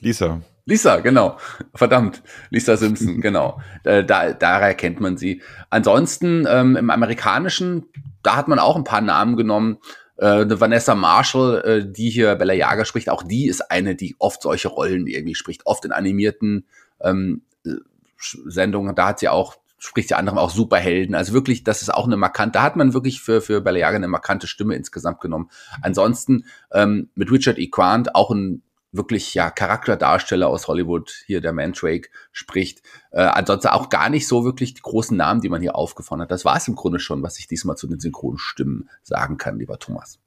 Lisa. 0.00 0.40
Lisa, 0.64 1.00
genau. 1.00 1.38
Verdammt. 1.74 2.22
Lisa 2.50 2.76
Simpson, 2.76 3.20
genau. 3.20 3.60
Äh, 3.84 4.04
Da, 4.04 4.32
daher 4.32 4.74
kennt 4.74 5.00
man 5.00 5.16
sie. 5.16 5.42
Ansonsten 5.70 6.46
ähm, 6.48 6.76
im 6.76 6.90
Amerikanischen, 6.90 7.86
da 8.22 8.36
hat 8.36 8.48
man 8.48 8.58
auch 8.58 8.76
ein 8.76 8.84
paar 8.84 9.00
Namen 9.00 9.36
genommen. 9.36 9.78
Äh, 10.16 10.44
Vanessa 10.48 10.94
Marshall, 10.94 11.62
äh, 11.64 11.92
die 11.92 12.10
hier 12.10 12.34
Bella 12.36 12.54
Yaga 12.54 12.84
spricht, 12.84 13.08
auch 13.08 13.22
die 13.22 13.48
ist 13.48 13.70
eine, 13.70 13.96
die 13.96 14.14
oft 14.18 14.42
solche 14.42 14.68
Rollen 14.68 15.06
irgendwie 15.06 15.34
spricht. 15.34 15.66
Oft 15.66 15.84
in 15.84 15.92
animierten 15.92 16.66
ähm, 17.00 17.42
äh, 17.64 17.70
Sendungen. 18.18 18.94
Da 18.94 19.08
hat 19.08 19.18
sie 19.18 19.28
auch 19.28 19.56
spricht 19.84 20.08
sie 20.08 20.14
anderem 20.14 20.38
auch 20.38 20.50
Superhelden. 20.50 21.14
Also 21.14 21.32
wirklich, 21.32 21.64
das 21.64 21.82
ist 21.82 21.92
auch 21.92 22.06
eine 22.06 22.16
markante, 22.16 22.52
da 22.52 22.62
hat 22.62 22.76
man 22.76 22.94
wirklich 22.94 23.20
für, 23.20 23.40
für 23.40 23.60
Bella 23.60 23.78
Yaga 23.78 23.96
eine 23.96 24.08
markante 24.08 24.46
Stimme 24.46 24.76
insgesamt 24.76 25.20
genommen. 25.20 25.50
Ansonsten 25.82 26.44
ähm, 26.70 27.10
mit 27.14 27.32
Richard 27.32 27.58
E. 27.58 27.66
Grant 27.66 28.14
auch 28.14 28.30
ein 28.30 28.62
wirklich 28.92 29.34
ja 29.34 29.50
Charakterdarsteller 29.50 30.48
aus 30.48 30.68
Hollywood, 30.68 31.10
hier 31.26 31.40
der 31.40 31.52
Mandrake 31.52 32.10
spricht. 32.30 32.82
Äh, 33.10 33.22
ansonsten 33.22 33.68
auch 33.68 33.88
gar 33.88 34.08
nicht 34.08 34.28
so 34.28 34.44
wirklich 34.44 34.74
die 34.74 34.82
großen 34.82 35.16
Namen, 35.16 35.40
die 35.40 35.48
man 35.48 35.62
hier 35.62 35.74
aufgefahren 35.74 36.22
hat. 36.22 36.30
Das 36.30 36.44
war 36.44 36.56
es 36.56 36.68
im 36.68 36.76
Grunde 36.76 37.00
schon, 37.00 37.22
was 37.22 37.38
ich 37.38 37.48
diesmal 37.48 37.76
zu 37.76 37.88
den 37.88 37.98
Synchronstimmen 37.98 38.88
sagen 39.02 39.36
kann, 39.36 39.58
lieber 39.58 39.78
Thomas. 39.78 40.20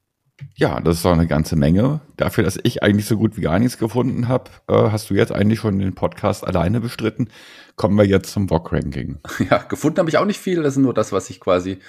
Ja, 0.56 0.80
das 0.80 0.98
ist 0.98 1.06
doch 1.06 1.14
eine 1.14 1.28
ganze 1.28 1.56
Menge. 1.56 2.02
Dafür, 2.18 2.44
dass 2.44 2.60
ich 2.64 2.84
eigentlich 2.84 3.06
so 3.06 3.18
gut 3.18 3.38
wie 3.38 3.42
gar 3.42 3.60
nichts 3.60 3.78
gefunden 3.78 4.28
habe, 4.28 4.52
äh, 4.68 4.92
hast 4.92 5.10
du 5.10 5.14
jetzt 5.14 5.32
eigentlich 5.32 5.60
schon 5.60 5.80
den 5.80 5.96
Podcast 5.96 6.46
alleine 6.46 6.82
bestritten. 6.82 7.30
Kommen 7.76 7.98
wir 7.98 8.06
jetzt 8.06 8.32
zum 8.32 8.50
VOG-Ranking. 8.50 9.20
Ja, 9.50 9.60
gefunden 9.60 10.00
habe 10.00 10.10
ich 10.10 10.18
auch 10.18 10.26
nicht 10.26 10.40
viel. 10.40 10.64
Das 10.64 10.76
ist 10.76 10.82
nur 10.82 10.94
das, 10.94 11.12
was 11.12 11.30
ich 11.30 11.40
quasi, 11.40 11.80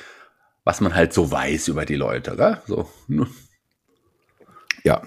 was 0.65 0.81
man 0.81 0.95
halt 0.95 1.13
so 1.13 1.31
weiß 1.31 1.69
über 1.69 1.85
die 1.85 1.97
Leute. 1.97 2.37
Gell? 2.37 2.59
So. 2.67 2.89
Ja, 4.85 5.03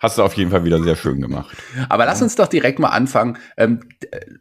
Hast 0.00 0.16
du 0.16 0.22
auf 0.22 0.32
jeden 0.32 0.50
Fall 0.50 0.64
wieder 0.64 0.82
sehr 0.82 0.96
schön 0.96 1.20
gemacht. 1.20 1.54
Aber 1.90 2.06
lass 2.06 2.22
uns 2.22 2.34
doch 2.34 2.48
direkt 2.48 2.78
mal 2.78 2.88
anfangen, 2.88 3.36
ähm, 3.58 3.80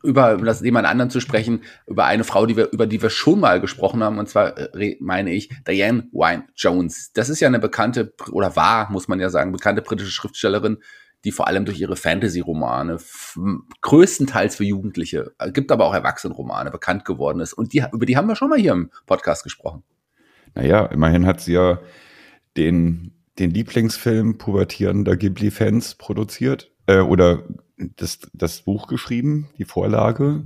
über 0.03 0.37
das 0.37 0.61
jemand 0.61 0.87
anderen 0.87 1.09
zu 1.09 1.19
sprechen, 1.19 1.63
über 1.85 2.05
eine 2.05 2.23
Frau, 2.23 2.45
die 2.45 2.55
wir, 2.55 2.71
über 2.71 2.87
die 2.87 3.01
wir 3.01 3.09
schon 3.09 3.41
mal 3.41 3.59
gesprochen 3.59 4.01
haben, 4.01 4.19
und 4.19 4.29
zwar 4.29 4.57
äh, 4.57 4.95
meine 5.01 5.33
ich 5.33 5.49
Diane 5.67 6.07
Wine 6.13 6.45
Jones. 6.55 7.11
Das 7.13 7.27
ist 7.27 7.41
ja 7.41 7.49
eine 7.49 7.59
bekannte, 7.59 8.13
oder 8.31 8.55
war, 8.55 8.89
muss 8.89 9.09
man 9.09 9.19
ja 9.19 9.29
sagen, 9.29 9.51
bekannte 9.51 9.81
britische 9.81 10.11
Schriftstellerin, 10.11 10.77
die 11.25 11.33
vor 11.33 11.47
allem 11.47 11.65
durch 11.65 11.81
ihre 11.81 11.97
Fantasy-Romane 11.97 12.97
größtenteils 13.81 14.55
für 14.55 14.63
Jugendliche, 14.63 15.33
äh, 15.39 15.51
gibt 15.51 15.73
aber 15.73 15.87
auch 15.87 15.93
Erwachsenenromane 15.93 16.71
bekannt 16.71 17.03
geworden 17.03 17.41
ist. 17.41 17.51
Und 17.51 17.73
die, 17.73 17.83
über 17.91 18.05
die 18.05 18.15
haben 18.15 18.29
wir 18.29 18.37
schon 18.37 18.47
mal 18.47 18.59
hier 18.59 18.71
im 18.71 18.91
Podcast 19.05 19.43
gesprochen. 19.43 19.83
Naja, 20.55 20.85
immerhin 20.85 21.25
hat 21.25 21.41
sie 21.41 21.53
ja 21.53 21.79
den 22.55 23.18
den 23.39 23.51
Lieblingsfilm 23.51 24.37
pubertierender 24.37 25.15
Ghibli-Fans 25.15 25.95
produziert 25.95 26.71
äh, 26.87 26.99
oder 26.99 27.43
das, 27.77 28.19
das 28.33 28.61
Buch 28.61 28.87
geschrieben, 28.87 29.49
die 29.57 29.65
Vorlage, 29.65 30.43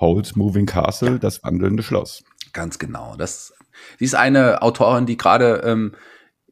Howl's 0.00 0.36
Moving 0.36 0.66
Castle, 0.66 1.18
das 1.18 1.42
wandelnde 1.42 1.82
Schloss. 1.82 2.22
Ganz 2.52 2.78
genau. 2.78 3.16
Das, 3.16 3.52
sie 3.98 4.04
ist 4.04 4.14
eine 4.14 4.62
Autorin, 4.62 5.06
die 5.06 5.16
gerade 5.16 5.62
ähm, 5.64 5.94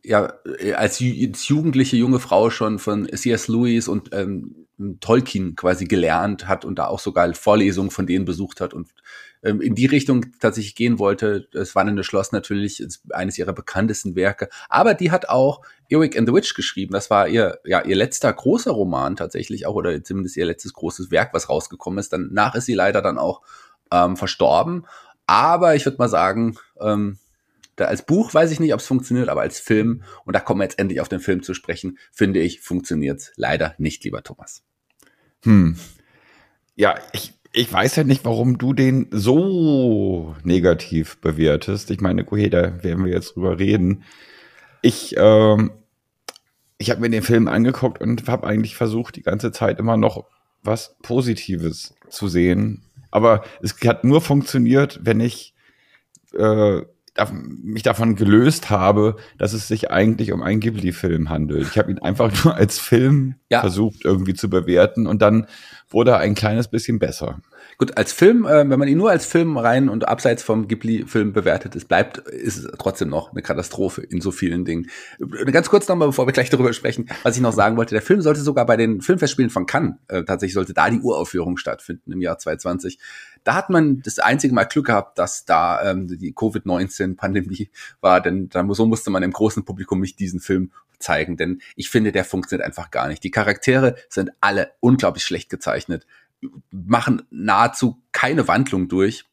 ja 0.07 0.33
als, 0.79 1.03
als 1.03 1.49
jugendliche 1.49 1.97
junge 1.97 2.21
Frau 2.21 2.51
schon 2.51 2.79
von 2.79 3.09
C.S. 3.09 3.49
Lewis 3.49 3.89
und 3.89 4.11
ähm, 4.13 4.67
Tolkien 5.01 5.57
quasi 5.57 5.87
gelernt 5.87 6.49
hat 6.49 6.65
und 6.65 6.79
da 6.79 6.87
auch 6.87 7.01
sogar 7.01 7.33
Vorlesungen 7.35 7.91
von 7.91 8.07
denen 8.07 8.25
besucht 8.25 8.61
hat 8.61 8.75
und 8.75 8.91
ähm, 9.43 9.61
in 9.61 9.75
die 9.75 9.87
Richtung 9.87 10.27
tatsächlich 10.39 10.75
gehen 10.75 10.99
wollte. 10.99 11.49
Das 11.53 11.75
Wandelnde 11.75 12.05
Schloss 12.05 12.33
natürlich 12.33 12.85
eines 13.11 13.39
ihrer 13.39 13.53
bekanntesten 13.53 14.15
Werke. 14.17 14.49
Aber 14.69 14.95
die 14.95 15.11
hat 15.11 15.29
auch 15.29 15.63
Erik 15.89 16.17
and 16.17 16.29
the 16.29 16.35
Witch 16.35 16.55
geschrieben. 16.55 16.93
Das 16.93 17.11
war 17.11 17.27
ihr, 17.29 17.59
ja, 17.65 17.83
ihr 17.85 17.97
letzter 17.97 18.33
großer 18.33 18.71
Roman 18.71 19.17
tatsächlich 19.17 19.67
auch, 19.67 19.75
oder 19.75 20.03
zumindest 20.05 20.37
ihr 20.37 20.47
letztes 20.47 20.73
großes 20.73 21.11
Werk, 21.11 21.33
was 21.33 21.49
rausgekommen 21.49 21.99
ist. 21.99 22.13
Danach 22.13 22.55
ist 22.55 22.67
sie 22.67 22.75
leider 22.75 23.03
dann 23.03 23.19
auch 23.19 23.43
ähm, 23.91 24.17
verstorben. 24.17 24.87
Aber 25.27 25.75
ich 25.75 25.85
würde 25.87 25.99
mal 25.99 26.09
sagen, 26.09 26.57
ähm, 26.81 27.19
da 27.77 27.85
als 27.85 28.05
Buch 28.05 28.33
weiß 28.33 28.51
ich 28.51 28.61
nicht, 28.61 28.73
ob 28.73 28.81
es 28.81 28.87
funktioniert, 28.87 29.29
aber 29.29 29.43
als 29.43 29.61
Film, 29.61 30.03
und 30.25 30.35
da 30.35 30.41
kommen 30.41 30.61
wir 30.61 30.65
jetzt 30.65 30.79
endlich 30.79 31.01
auf 31.01 31.09
den 31.09 31.21
Film 31.21 31.43
zu 31.43 31.55
sprechen, 31.55 31.99
finde 32.11 32.41
ich, 32.41 32.61
funktioniert 32.61 33.21
es 33.21 33.33
leider 33.37 33.75
nicht, 33.79 34.03
lieber 34.05 34.23
Thomas. 34.23 34.65
Hm. 35.43 35.77
Ja, 36.75 36.97
ich, 37.13 37.35
ich 37.53 37.73
weiß 37.73 37.97
ja 37.97 38.05
nicht, 38.05 38.25
warum 38.25 38.59
du 38.59 38.73
den 38.73 39.09
so 39.11 40.35
negativ 40.43 41.19
bewertest. 41.19 41.91
Ich 41.91 42.01
meine, 42.01 42.23
okay, 42.23 42.49
da 42.49 42.83
werden 42.83 43.05
wir 43.05 43.13
jetzt 43.13 43.37
drüber 43.37 43.59
reden. 43.59 44.05
Ich, 44.83 45.15
ähm, 45.19 45.71
ich 46.79 46.91
habe 46.91 47.01
mir 47.01 47.11
den 47.11 47.23
Film 47.23 47.49
angeguckt 47.49 48.01
und 48.01 48.27
habe 48.29 48.47
eigentlich 48.47 48.77
versucht, 48.77 49.17
die 49.17 49.23
ganze 49.23 49.53
Zeit 49.53 49.79
immer 49.79 49.97
noch 49.97 50.25
was 50.63 50.97
Positives 51.03 51.95
zu 52.09 52.29
sehen. 52.29 52.83
Aber 53.11 53.45
es 53.63 53.77
hat 53.85 54.05
nur 54.05 54.21
funktioniert, 54.21 55.01
wenn 55.03 55.21
ich 55.21 55.55
äh, 56.35 56.83
mich 57.33 57.83
davon 57.83 58.17
gelöst 58.17 58.71
habe, 58.71 59.17
dass 59.39 59.53
es 59.53 59.69
sich 59.69 59.91
eigentlich 59.91 60.33
um 60.33 60.43
einen 60.43 60.61
Ghibli-Film 60.61 61.31
handelt. 61.31 61.69
Ich 61.69 61.79
habe 61.79 61.91
ihn 61.91 61.99
einfach 61.99 62.33
nur 62.45 62.55
als 62.55 62.79
Film 62.79 63.37
ja. 63.51 63.61
versucht 63.61 64.05
irgendwie 64.05 64.35
zu 64.35 64.51
bewerten 64.51 65.07
und 65.07 65.23
dann 65.23 65.47
wurde 65.89 66.13
er 66.13 66.19
ein 66.19 66.35
kleines 66.35 66.69
bisschen 66.69 66.99
besser. 66.99 67.41
Gut, 67.79 67.99
als 67.99 68.13
Film, 68.13 68.47
äh, 68.47 68.69
wenn 68.69 68.79
man 68.79 68.89
ihn 68.89 68.97
nur 68.97 69.11
als 69.11 69.27
Film 69.27 69.59
rein 69.59 69.91
und 69.91 70.09
abseits 70.09 70.43
vom 70.43 70.67
Ghibli-Film 70.67 71.35
bewertet, 71.35 71.77
es 71.77 71.85
bleibt, 71.85 72.19
ist 72.19 72.57
es 72.57 72.69
trotzdem 72.79 73.11
noch 73.11 73.33
eine 73.33 73.43
Katastrophe 73.43 74.01
in 74.01 74.23
so 74.23 74.31
vielen 74.31 74.65
Dingen. 74.65 74.89
Ganz 75.53 75.69
kurz 75.69 75.87
nochmal, 75.87 76.09
bevor 76.09 76.27
wir 76.27 76.33
gleich 76.33 76.49
darüber 76.49 76.73
sprechen, 76.73 77.09
was 77.23 77.37
ich 77.37 77.43
noch 77.43 77.53
sagen 77.53 77.77
wollte. 77.77 77.95
Der 77.95 78.03
Film 78.03 78.23
sollte 78.23 78.41
sogar 78.41 78.65
bei 78.65 78.79
den 78.79 79.03
Filmfestspielen 79.03 79.51
von 79.51 79.67
Cannes, 79.67 79.97
äh, 80.09 80.25
tatsächlich 80.25 80.55
sollte 80.55 80.73
da 80.73 80.89
die 80.89 81.01
Uraufführung 81.01 81.59
stattfinden 81.59 82.13
im 82.13 82.23
Jahr 82.23 82.39
2020. 82.39 82.99
Da 83.45 83.55
hat 83.55 83.69
man 83.69 84.01
das 84.01 84.19
einzige 84.19 84.55
Mal 84.55 84.65
Glück 84.65 84.87
gehabt, 84.87 85.19
dass 85.19 85.45
da 85.45 85.91
ähm, 85.91 86.09
die 86.09 86.33
Covid-19-Pandemie 86.33 87.69
war, 88.01 88.23
denn 88.23 88.49
da, 88.49 88.67
so 88.71 88.87
musste 88.87 89.11
man 89.11 89.23
im 89.23 89.33
großen 89.33 89.65
Publikum 89.65 90.01
nicht 90.01 90.19
diesen 90.19 90.41
Film 90.41 90.71
zeigen, 90.99 91.37
denn 91.37 91.61
ich 91.75 91.91
finde, 91.91 92.13
der 92.13 92.25
funktioniert 92.25 92.67
einfach 92.67 92.91
gar 92.91 93.09
nicht. 93.09 93.23
Die 93.23 93.31
Charaktere 93.37 93.97
sind 94.09 94.31
alle 94.41 94.73
unglaublich 94.81 95.25
schlecht 95.25 95.51
gezeichnet 95.51 96.07
machen 96.71 97.23
nahezu 97.31 98.03
keine 98.13 98.49
Wandlung 98.49 98.89
durch. 98.89 99.25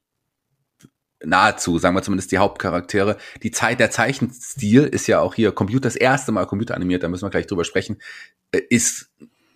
Nahezu, 1.25 1.79
sagen 1.79 1.95
wir 1.95 2.03
zumindest 2.03 2.31
die 2.31 2.37
Hauptcharaktere. 2.37 3.17
Die 3.43 3.51
Zeit, 3.51 3.79
der 3.79 3.91
Zeichenstil 3.91 4.83
ist 4.83 5.07
ja 5.07 5.21
auch 5.21 5.35
hier 5.35 5.53
Computer, 5.53 5.83
das 5.83 5.95
erste 5.95 6.33
Mal 6.33 6.45
computeranimiert, 6.45 7.01
da 7.01 7.07
müssen 7.07 7.25
wir 7.25 7.29
gleich 7.29 7.47
drüber 7.47 7.63
sprechen, 7.63 8.01
äh, 8.51 8.61
ist, 8.69 9.09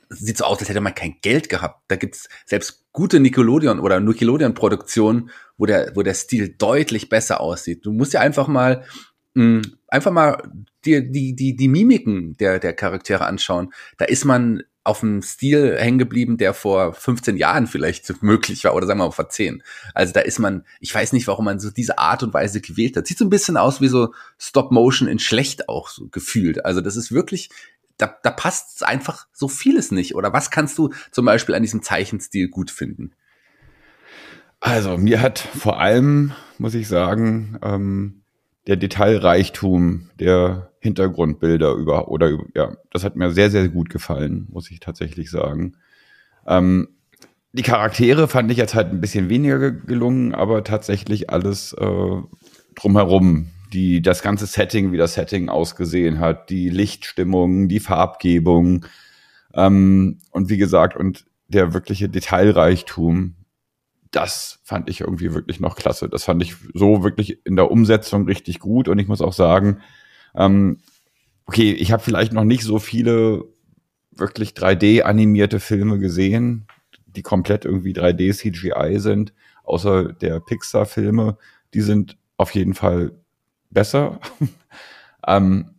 sieht 0.09 0.37
so 0.37 0.45
aus, 0.45 0.59
als 0.59 0.69
hätte 0.69 0.79
man 0.79 0.95
kein 0.95 1.17
Geld 1.21 1.49
gehabt. 1.49 1.83
Da 1.89 1.97
gibt's 1.97 2.29
selbst 2.45 2.85
gute 2.93 3.19
Nickelodeon 3.19 3.81
oder 3.81 3.99
Nickelodeon-Produktionen, 3.99 5.29
wo 5.57 5.65
der, 5.65 5.93
wo 5.95 6.03
der 6.03 6.13
Stil 6.13 6.55
deutlich 6.57 7.09
besser 7.09 7.41
aussieht. 7.41 7.85
Du 7.85 7.91
musst 7.91 8.13
ja 8.13 8.21
einfach 8.21 8.47
mal, 8.47 8.85
mh, 9.33 9.43
hm, 9.43 9.77
einfach 9.89 10.11
mal 10.11 10.49
dir 10.87 11.01
die, 11.01 11.35
die, 11.35 11.55
die 11.55 11.67
Mimiken 11.67 12.35
der, 12.37 12.59
der 12.59 12.73
Charaktere 12.73 13.25
anschauen. 13.25 13.73
Da 13.97 14.05
ist 14.05 14.25
man 14.25 14.63
auf 14.87 15.03
einem 15.03 15.21
Stil 15.21 15.77
hängen 15.77 15.97
geblieben, 15.97 16.37
der 16.37 16.53
vor 16.53 16.93
15 16.93 17.35
Jahren 17.35 17.67
vielleicht 17.67 18.21
möglich 18.23 18.63
war 18.63 18.73
oder 18.73 18.87
sagen 18.87 18.99
wir 18.99 19.05
mal 19.05 19.11
vor 19.11 19.29
10. 19.29 19.61
Also 19.93 20.13
da 20.13 20.21
ist 20.21 20.39
man, 20.39 20.65
ich 20.79 20.95
weiß 20.95 21.13
nicht, 21.13 21.27
warum 21.27 21.45
man 21.45 21.59
so 21.59 21.69
diese 21.69 21.99
Art 21.99 22.23
und 22.23 22.33
Weise 22.33 22.61
gewählt 22.61 22.95
hat. 22.95 23.05
Sieht 23.05 23.17
so 23.17 23.25
ein 23.25 23.29
bisschen 23.29 23.57
aus 23.57 23.81
wie 23.81 23.89
so 23.89 24.13
Stop 24.39 24.71
Motion 24.71 25.07
in 25.07 25.19
schlecht 25.19 25.67
auch 25.67 25.89
so 25.89 26.07
gefühlt. 26.07 26.65
Also 26.65 26.79
das 26.79 26.95
ist 26.95 27.11
wirklich, 27.11 27.49
da, 27.97 28.15
da 28.23 28.31
passt 28.31 28.85
einfach 28.85 29.27
so 29.33 29.49
vieles 29.49 29.91
nicht. 29.91 30.15
Oder 30.15 30.31
was 30.31 30.51
kannst 30.51 30.77
du 30.77 30.91
zum 31.11 31.25
Beispiel 31.25 31.55
an 31.55 31.63
diesem 31.63 31.83
Zeichenstil 31.83 32.47
gut 32.47 32.71
finden? 32.71 33.11
Also 34.59 34.97
mir 34.97 35.21
hat 35.21 35.39
vor 35.39 35.79
allem, 35.79 36.33
muss 36.57 36.73
ich 36.73 36.87
sagen, 36.87 37.59
ähm, 37.61 38.21
der 38.67 38.75
Detailreichtum 38.75 40.09
der 40.19 40.71
Hintergrundbilder 40.79 41.73
über 41.73 42.09
oder 42.09 42.37
ja, 42.53 42.75
das 42.91 43.03
hat 43.03 43.15
mir 43.15 43.31
sehr, 43.31 43.49
sehr 43.49 43.69
gut 43.69 43.89
gefallen, 43.89 44.47
muss 44.51 44.69
ich 44.69 44.79
tatsächlich 44.79 45.31
sagen. 45.31 45.77
Ähm, 46.45 46.89
die 47.53 47.63
Charaktere 47.63 48.27
fand 48.27 48.51
ich 48.51 48.57
jetzt 48.57 48.75
halt 48.75 48.91
ein 48.91 49.01
bisschen 49.01 49.29
weniger 49.29 49.71
gelungen, 49.71 50.35
aber 50.35 50.63
tatsächlich 50.63 51.29
alles 51.29 51.73
äh, 51.73 52.21
drumherum. 52.75 53.49
Die, 53.73 54.01
das 54.01 54.21
ganze 54.21 54.45
Setting, 54.45 54.93
wie 54.93 54.97
das 54.97 55.15
Setting 55.15 55.49
ausgesehen 55.49 56.19
hat, 56.19 56.49
die 56.49 56.69
Lichtstimmung, 56.69 57.67
die 57.67 57.81
Farbgebung 57.81 58.85
ähm, 59.53 60.19
und 60.31 60.49
wie 60.49 60.57
gesagt, 60.57 60.95
und 60.95 61.25
der 61.49 61.73
wirkliche 61.73 62.07
Detailreichtum, 62.07 63.35
das 64.11 64.59
fand 64.63 64.89
ich 64.89 65.01
irgendwie 65.01 65.33
wirklich 65.33 65.59
noch 65.59 65.75
klasse. 65.75 66.09
Das 66.09 66.23
fand 66.23 66.41
ich 66.43 66.55
so 66.73 67.03
wirklich 67.03 67.45
in 67.45 67.55
der 67.55 67.71
Umsetzung 67.71 68.25
richtig 68.25 68.59
gut. 68.59 68.87
Und 68.87 68.99
ich 68.99 69.07
muss 69.07 69.21
auch 69.21 69.33
sagen, 69.33 69.81
ähm, 70.35 70.79
okay, 71.45 71.71
ich 71.71 71.91
habe 71.91 72.03
vielleicht 72.03 72.33
noch 72.33 72.43
nicht 72.43 72.63
so 72.63 72.79
viele 72.79 73.45
wirklich 74.11 74.51
3D-animierte 74.51 75.59
Filme 75.59 75.99
gesehen, 75.99 76.67
die 77.05 77.21
komplett 77.21 77.65
irgendwie 77.65 77.93
3D-CGI 77.93 78.99
sind, 78.99 79.33
außer 79.63 80.13
der 80.13 80.39
Pixar-Filme. 80.39 81.37
Die 81.73 81.81
sind 81.81 82.17
auf 82.37 82.51
jeden 82.51 82.73
Fall 82.73 83.11
besser. 83.69 84.19
ähm, 85.27 85.71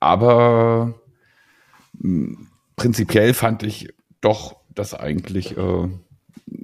aber 0.00 0.94
hm, 2.00 2.48
prinzipiell 2.76 3.34
fand 3.34 3.62
ich 3.62 3.94
doch 4.20 4.56
das 4.74 4.94
eigentlich 4.94 5.56
äh, 5.56 5.88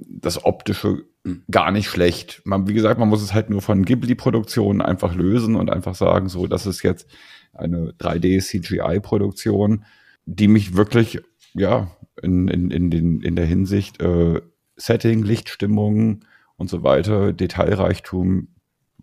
das 0.09 0.43
Optische 0.43 1.05
gar 1.51 1.71
nicht 1.71 1.89
schlecht. 1.89 2.41
Man, 2.45 2.67
wie 2.67 2.73
gesagt, 2.73 2.99
man 2.99 3.09
muss 3.09 3.21
es 3.21 3.33
halt 3.33 3.49
nur 3.49 3.61
von 3.61 3.85
Ghibli-Produktionen 3.85 4.81
einfach 4.81 5.13
lösen 5.13 5.55
und 5.55 5.69
einfach 5.69 5.95
sagen, 5.95 6.29
so, 6.29 6.47
das 6.47 6.65
ist 6.65 6.81
jetzt 6.81 7.07
eine 7.53 7.91
3D-CGI-Produktion, 7.99 9.85
die 10.25 10.47
mich 10.47 10.75
wirklich, 10.75 11.21
ja, 11.53 11.91
in, 12.21 12.47
in, 12.47 12.71
in, 12.71 12.89
den, 12.89 13.21
in 13.21 13.35
der 13.35 13.45
Hinsicht 13.45 14.01
äh, 14.01 14.41
Setting, 14.75 15.23
Lichtstimmung 15.23 16.21
und 16.55 16.69
so 16.69 16.83
weiter, 16.83 17.33
Detailreichtum 17.33 18.49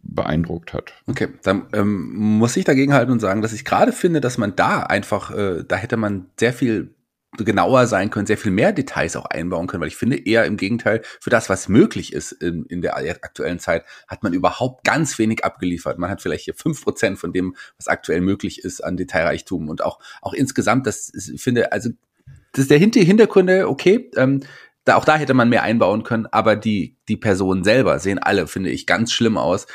beeindruckt 0.02 0.72
hat. 0.72 0.92
Okay, 1.06 1.28
dann 1.42 1.66
ähm, 1.72 2.14
muss 2.14 2.56
ich 2.56 2.64
dagegen 2.64 2.94
halten 2.94 3.12
und 3.12 3.20
sagen, 3.20 3.42
dass 3.42 3.52
ich 3.52 3.64
gerade 3.64 3.92
finde, 3.92 4.20
dass 4.20 4.38
man 4.38 4.54
da 4.56 4.82
einfach, 4.82 5.30
äh, 5.36 5.64
da 5.66 5.76
hätte 5.76 5.96
man 5.96 6.26
sehr 6.38 6.52
viel 6.52 6.95
genauer 7.32 7.86
sein 7.86 8.10
können, 8.10 8.26
sehr 8.26 8.38
viel 8.38 8.52
mehr 8.52 8.72
Details 8.72 9.16
auch 9.16 9.26
einbauen 9.26 9.66
können, 9.66 9.80
weil 9.80 9.88
ich 9.88 9.96
finde 9.96 10.16
eher 10.16 10.44
im 10.44 10.56
Gegenteil, 10.56 11.02
für 11.20 11.30
das, 11.30 11.48
was 11.50 11.68
möglich 11.68 12.12
ist 12.12 12.32
in, 12.32 12.64
in 12.66 12.80
der 12.80 12.96
aktuellen 12.96 13.58
Zeit, 13.58 13.84
hat 14.08 14.22
man 14.22 14.32
überhaupt 14.32 14.84
ganz 14.84 15.18
wenig 15.18 15.44
abgeliefert. 15.44 15.98
Man 15.98 16.10
hat 16.10 16.22
vielleicht 16.22 16.44
hier 16.44 16.54
fünf 16.54 16.82
Prozent 16.82 17.18
von 17.18 17.32
dem, 17.32 17.54
was 17.76 17.88
aktuell 17.88 18.20
möglich 18.20 18.64
ist 18.64 18.82
an 18.82 18.96
Detailreichtum 18.96 19.68
und 19.68 19.82
auch, 19.82 19.98
auch 20.22 20.32
insgesamt, 20.32 20.86
das 20.86 21.08
ist, 21.08 21.40
finde, 21.40 21.72
also, 21.72 21.90
das 22.52 22.62
ist 22.62 22.70
der 22.70 22.78
Hintergründe, 22.78 23.68
okay, 23.68 24.10
ähm, 24.16 24.40
da, 24.84 24.96
auch 24.96 25.04
da 25.04 25.16
hätte 25.16 25.34
man 25.34 25.48
mehr 25.48 25.64
einbauen 25.64 26.04
können, 26.04 26.26
aber 26.26 26.56
die, 26.56 26.96
die 27.08 27.16
Personen 27.16 27.64
selber 27.64 27.98
sehen 27.98 28.18
alle, 28.18 28.46
finde 28.46 28.70
ich, 28.70 28.86
ganz 28.86 29.12
schlimm 29.12 29.36
aus. 29.36 29.66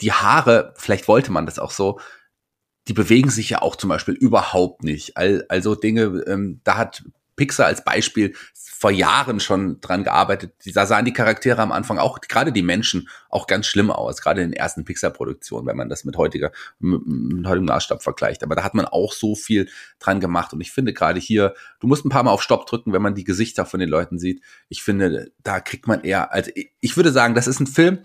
Die 0.00 0.12
Haare, 0.12 0.74
vielleicht 0.76 1.08
wollte 1.08 1.32
man 1.32 1.46
das 1.46 1.58
auch 1.58 1.70
so, 1.70 2.00
die 2.88 2.94
bewegen 2.94 3.30
sich 3.30 3.50
ja 3.50 3.62
auch 3.62 3.76
zum 3.76 3.88
Beispiel 3.88 4.14
überhaupt 4.14 4.82
nicht. 4.82 5.16
All, 5.16 5.44
also 5.48 5.74
Dinge, 5.74 6.24
ähm, 6.26 6.60
da 6.64 6.76
hat 6.76 7.04
Pixar 7.36 7.66
als 7.66 7.84
Beispiel 7.84 8.34
vor 8.54 8.90
Jahren 8.90 9.40
schon 9.40 9.80
dran 9.80 10.04
gearbeitet. 10.04 10.52
Da 10.74 10.86
sahen 10.86 11.04
die 11.04 11.12
Charaktere 11.12 11.60
am 11.60 11.72
Anfang 11.72 11.98
auch, 11.98 12.20
gerade 12.20 12.52
die 12.52 12.62
Menschen, 12.62 13.08
auch 13.28 13.46
ganz 13.46 13.66
schlimm 13.66 13.90
aus, 13.90 14.20
gerade 14.20 14.42
in 14.42 14.50
den 14.50 14.56
ersten 14.56 14.84
Pixar-Produktionen, 14.84 15.66
wenn 15.66 15.76
man 15.76 15.88
das 15.88 16.04
mit 16.04 16.16
heutiger, 16.16 16.52
mit 16.78 17.46
heutigem 17.46 17.66
Maßstab 17.66 18.02
vergleicht. 18.02 18.44
Aber 18.44 18.54
da 18.54 18.62
hat 18.62 18.74
man 18.74 18.84
auch 18.84 19.12
so 19.12 19.34
viel 19.34 19.68
dran 19.98 20.20
gemacht. 20.20 20.52
Und 20.52 20.60
ich 20.60 20.70
finde 20.70 20.92
gerade 20.92 21.18
hier, 21.18 21.54
du 21.80 21.88
musst 21.88 22.04
ein 22.04 22.10
paar 22.10 22.22
Mal 22.22 22.30
auf 22.30 22.42
Stopp 22.42 22.66
drücken, 22.66 22.92
wenn 22.92 23.02
man 23.02 23.16
die 23.16 23.24
Gesichter 23.24 23.66
von 23.66 23.80
den 23.80 23.88
Leuten 23.88 24.18
sieht. 24.18 24.42
Ich 24.68 24.82
finde, 24.82 25.32
da 25.42 25.60
kriegt 25.60 25.88
man 25.88 26.02
eher, 26.02 26.32
also 26.32 26.50
ich 26.80 26.96
würde 26.96 27.10
sagen, 27.10 27.34
das 27.34 27.48
ist 27.48 27.58
ein 27.58 27.66
Film, 27.66 28.04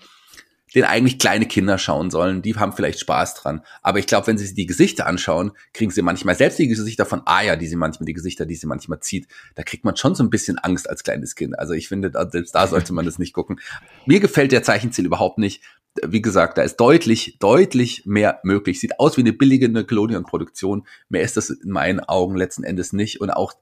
den 0.73 0.83
eigentlich 0.83 1.19
kleine 1.19 1.45
Kinder 1.45 1.77
schauen 1.77 2.09
sollen. 2.09 2.41
Die 2.41 2.55
haben 2.55 2.73
vielleicht 2.73 2.99
Spaß 2.99 3.35
dran. 3.35 3.61
Aber 3.81 3.99
ich 3.99 4.07
glaube, 4.07 4.27
wenn 4.27 4.37
sie 4.37 4.45
sich 4.45 4.55
die 4.55 4.65
Gesichter 4.65 5.05
anschauen, 5.05 5.51
kriegen 5.73 5.91
sie 5.91 6.01
manchmal, 6.01 6.35
selbst 6.35 6.59
die 6.59 6.67
Gesichter 6.67 7.05
von 7.05 7.21
Aya, 7.25 7.55
die 7.55 7.67
sie 7.67 7.75
manchmal, 7.75 8.05
die 8.05 8.13
Gesichter, 8.13 8.45
die 8.45 8.55
sie 8.55 8.67
manchmal 8.67 8.99
zieht, 8.99 9.27
da 9.55 9.63
kriegt 9.63 9.85
man 9.85 9.95
schon 9.95 10.15
so 10.15 10.23
ein 10.23 10.29
bisschen 10.29 10.57
Angst 10.57 10.89
als 10.89 11.03
kleines 11.03 11.35
Kind. 11.35 11.57
Also 11.57 11.73
ich 11.73 11.87
finde, 11.87 12.11
selbst 12.31 12.55
da 12.55 12.67
sollte 12.67 12.93
man 12.93 13.05
das 13.05 13.19
nicht 13.19 13.33
gucken. 13.33 13.59
Mir 14.05 14.19
gefällt 14.19 14.51
der 14.51 14.63
Zeichenstil 14.63 15.05
überhaupt 15.05 15.37
nicht. 15.37 15.61
Wie 16.03 16.23
gesagt, 16.23 16.57
da 16.57 16.63
ist 16.63 16.77
deutlich, 16.77 17.37
deutlich 17.39 18.03
mehr 18.05 18.39
möglich. 18.43 18.79
Sieht 18.79 18.99
aus 18.99 19.15
wie 19.15 19.21
eine 19.21 19.33
billige 19.33 19.69
Nickelodeon-Produktion. 19.69 20.87
Mehr 21.07 21.21
ist 21.21 21.37
das 21.37 21.51
in 21.51 21.69
meinen 21.69 21.99
Augen 21.99 22.35
letzten 22.35 22.63
Endes 22.63 22.93
nicht. 22.93 23.21
Und 23.21 23.29
auch 23.29 23.53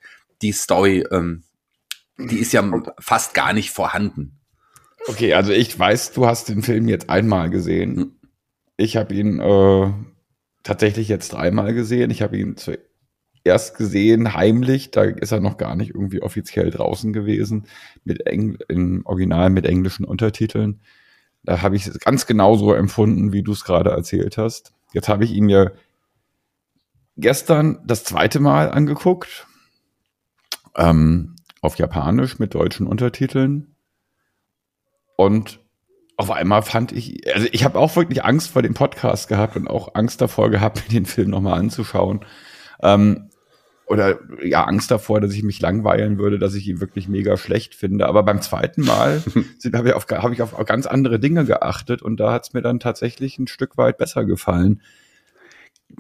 die 0.42 0.54
Story, 0.54 1.06
ähm, 1.12 1.44
die 2.18 2.40
ist 2.40 2.54
ja 2.54 2.64
fast 3.00 3.34
gar 3.34 3.52
nicht 3.52 3.72
vorhanden. 3.72 4.41
Okay, 5.08 5.34
also 5.34 5.52
ich 5.52 5.78
weiß, 5.78 6.12
du 6.14 6.28
hast 6.28 6.50
den 6.50 6.62
Film 6.62 6.88
jetzt 6.88 7.10
einmal 7.10 7.50
gesehen. 7.50 7.98
Hm. 7.98 8.12
Ich 8.78 8.98
habe 8.98 9.14
ihn 9.14 9.40
äh, 9.40 9.92
tatsächlich 10.64 11.08
jetzt 11.08 11.34
dreimal 11.34 11.74
gesehen. 11.74 12.12
Ich 12.12 12.22
habe 12.22 12.38
ihn 12.38 12.56
zuerst 12.58 13.78
gesehen, 13.78 14.34
heimlich. 14.34 14.92
Da 14.92 15.04
ist 15.04 15.32
er 15.32 15.40
noch 15.40 15.58
gar 15.58 15.76
nicht 15.76 15.94
irgendwie 15.94 16.22
offiziell 16.22 16.72
draußen 16.72 17.14
gewesen, 17.14 17.68
mit 18.04 18.26
Engl 18.28 18.58
im 18.70 19.06
Original 19.06 19.50
mit 19.50 19.66
englischen 19.66 20.06
Untertiteln. 20.06 20.82
Da 21.44 21.62
habe 21.62 21.76
ich 21.76 21.88
es 21.88 22.00
ganz 22.00 22.28
genauso 22.28 22.74
empfunden, 22.74 23.34
wie 23.34 23.44
du 23.44 23.52
es 23.52 23.64
gerade 23.64 23.92
erzählt 23.92 24.38
hast. 24.38 24.74
Jetzt 24.94 25.10
habe 25.10 25.24
ich 25.24 25.32
ihn 25.32 25.46
mir 25.46 25.74
gestern 27.18 27.80
das 27.86 28.04
zweite 28.04 28.40
Mal 28.40 28.72
angeguckt. 28.72 29.48
Ähm, 30.76 31.36
auf 31.62 31.78
Japanisch 31.78 32.40
mit 32.40 32.56
deutschen 32.56 32.88
Untertiteln. 32.88 33.71
Und 35.22 35.60
auf 36.18 36.32
einmal 36.32 36.64
fand 36.64 36.92
ich, 36.92 37.32
also 37.32 37.48
ich 37.52 37.64
habe 37.64 37.78
auch 37.78 37.96
wirklich 37.96 38.26
Angst 38.26 38.50
vor 38.50 38.64
dem 38.64 38.74
Podcast 38.74 39.28
gehabt 39.28 39.56
und 39.56 39.68
auch 39.68 39.94
Angst 39.94 40.20
davor 40.20 40.50
gehabt, 40.50 40.82
mir 40.88 41.00
den 41.00 41.06
Film 41.06 41.30
nochmal 41.30 41.60
anzuschauen. 41.60 42.26
Ähm, 42.82 43.30
oder 43.86 44.18
ja, 44.44 44.64
Angst 44.64 44.90
davor, 44.90 45.22
dass 45.22 45.34
ich 45.34 45.44
mich 45.44 45.62
langweilen 45.62 46.18
würde, 46.18 46.40
dass 46.40 46.56
ich 46.56 46.68
ihn 46.68 46.82
wirklich 46.82 47.08
mega 47.08 47.38
schlecht 47.38 47.76
finde. 47.76 48.08
Aber 48.08 48.24
beim 48.24 48.42
zweiten 48.42 48.82
Mal 48.82 49.22
habe 49.76 49.90
ich, 49.90 49.94
auf, 49.94 50.08
hab 50.10 50.32
ich 50.32 50.42
auf 50.42 50.56
ganz 50.66 50.88
andere 50.88 51.20
Dinge 51.20 51.46
geachtet 51.46 52.02
und 52.02 52.20
da 52.20 52.32
hat 52.32 52.48
es 52.48 52.54
mir 52.54 52.64
dann 52.64 52.80
tatsächlich 52.80 53.38
ein 53.38 53.48
Stück 53.48 53.78
weit 53.78 54.00
besser 54.00 54.26
gefallen. 54.26 54.82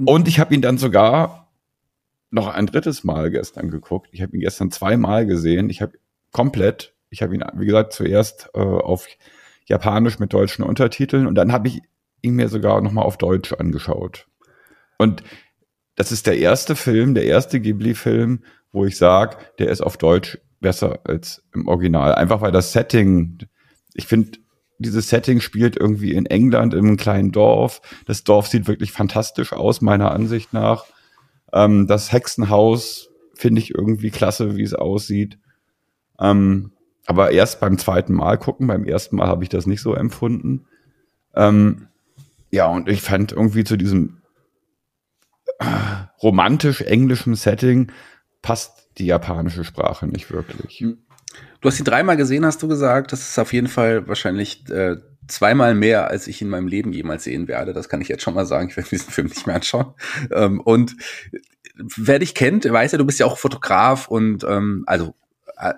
Und 0.04 0.28
ich 0.28 0.40
habe 0.40 0.56
ihn 0.56 0.64
dann 0.64 0.80
sogar 0.80 1.52
noch 2.32 2.48
ein 2.48 2.66
drittes 2.66 3.04
Mal 3.04 3.30
gestern 3.30 3.70
geguckt. 3.70 4.10
Ich 4.14 4.24
habe 4.24 4.36
ihn 4.36 4.42
gestern 4.42 4.72
zweimal 4.72 5.28
gesehen. 5.28 5.70
Ich 5.70 5.84
habe 5.84 5.94
komplett 6.32 6.96
ich 7.12 7.22
habe 7.22 7.36
ihn, 7.36 7.44
wie 7.54 7.66
gesagt, 7.66 7.94
zuerst 7.94 8.50
äh, 8.56 8.60
auf 8.60 9.08
Japanisch 9.66 10.18
mit 10.18 10.34
deutschen 10.34 10.64
Untertiteln 10.64 11.28
und 11.28 11.36
dann 11.36 11.52
habe 11.52 11.68
ich 11.68 11.82
ihn 12.22 12.36
mir 12.36 12.50
sogar 12.50 12.82
nochmal 12.82 13.06
auf 13.06 13.18
Deutsch 13.18 13.54
angeschaut. 13.54 14.28
Und 14.98 15.24
das 15.96 16.12
ist 16.12 16.26
der 16.26 16.38
erste 16.38 16.76
Film, 16.76 17.14
der 17.14 17.26
erste 17.26 17.60
Ghibli-Film, 17.60 18.44
wo 18.72 18.86
ich 18.86 18.98
sage, 18.98 19.38
der 19.60 19.70
ist 19.70 19.82
auf 19.82 19.98
Deutsch 19.98 20.40
besser 20.62 21.00
als 21.04 21.44
im 21.54 21.68
Original. 21.68 22.16
Einfach 22.16 22.42
weil 22.42 22.52
das 22.52 22.72
Setting, 22.72 23.40
ich 23.94 24.08
finde, 24.08 24.40
dieses 24.80 25.10
Setting 25.10 25.42
spielt 25.42 25.76
irgendwie 25.76 26.14
in 26.14 26.26
England, 26.26 26.74
in 26.74 26.86
einem 26.86 26.98
kleinen 26.98 27.32
Dorf. 27.32 27.82
Das 28.06 28.24
Dorf 28.24 28.48
sieht 28.48 28.68
wirklich 28.68 28.92
fantastisch 28.92 29.54
aus, 29.54 29.82
meiner 29.82 30.12
Ansicht 30.12 30.54
nach. 30.54 30.86
Ähm, 31.52 31.88
das 31.88 32.12
Hexenhaus 32.12 33.10
finde 33.36 33.62
ich 33.62 33.76
irgendwie 33.76 34.12
klasse, 34.12 34.56
wie 34.56 34.64
es 34.64 34.74
aussieht. 34.74 35.38
Ähm, 36.20 36.72
aber 37.06 37.32
erst 37.32 37.60
beim 37.60 37.78
zweiten 37.78 38.14
Mal 38.14 38.38
gucken, 38.38 38.68
beim 38.68 38.86
ersten 38.86 39.16
Mal 39.16 39.28
habe 39.28 39.44
ich 39.44 39.50
das 39.50 39.66
nicht 39.66 39.82
so 39.82 39.94
empfunden. 39.94 40.66
Ähm, 41.36 41.88
ja, 42.52 42.68
und 42.68 42.90
ich 42.90 43.02
fand 43.02 43.32
irgendwie 43.32 43.64
zu 43.64 43.78
diesem 43.78 44.22
äh, 45.60 45.66
romantisch-englischen 46.22 47.36
Setting 47.36 47.92
passt 48.42 48.90
die 48.98 49.06
japanische 49.06 49.64
Sprache 49.64 50.08
nicht 50.08 50.32
wirklich. 50.32 50.80
Hm. 50.80 50.98
Du 51.62 51.70
hast 51.70 51.80
ihn 51.80 51.86
dreimal 51.86 52.18
gesehen, 52.18 52.46
hast 52.46 52.62
du 52.62 52.68
gesagt. 52.68 53.12
Das 53.12 53.22
ist 53.22 53.40
auf 53.40 53.54
jeden 53.54 53.68
Fall 53.68 54.08
wahrscheinlich 54.08 54.70
äh, 54.70 54.98
zweimal 55.28 55.76
mehr, 55.76 56.08
als 56.08 56.28
ich 56.28 56.42
in 56.42 56.50
meinem 56.50 56.68
Leben 56.68 56.92
jemals 56.92 57.24
sehen 57.24 57.48
werde. 57.48 57.74
Das 57.74 57.88
kann 57.88 58.02
ich 58.02 58.10
jetzt 58.10 58.24
schon 58.24 58.34
mal 58.34 58.46
sagen. 58.46 58.70
Ich 58.70 58.78
werde 58.78 58.90
diesen 58.90 59.12
Film 59.12 59.28
nicht 59.28 59.48
mehr 59.48 59.56
anschauen. 59.56 59.94
Ähm, 60.32 60.60
und 60.60 60.96
wer 61.76 62.20
dich 62.20 62.36
kennt, 62.36 62.66
weiß 62.70 62.92
ja, 62.92 62.98
du 62.98 63.06
bist 63.06 63.20
ja 63.20 63.26
auch 63.26 63.38
Fotograf 63.38 64.08
und 64.08 64.44
ähm, 64.44 64.84
also 64.88 65.16
äh, 65.62 65.74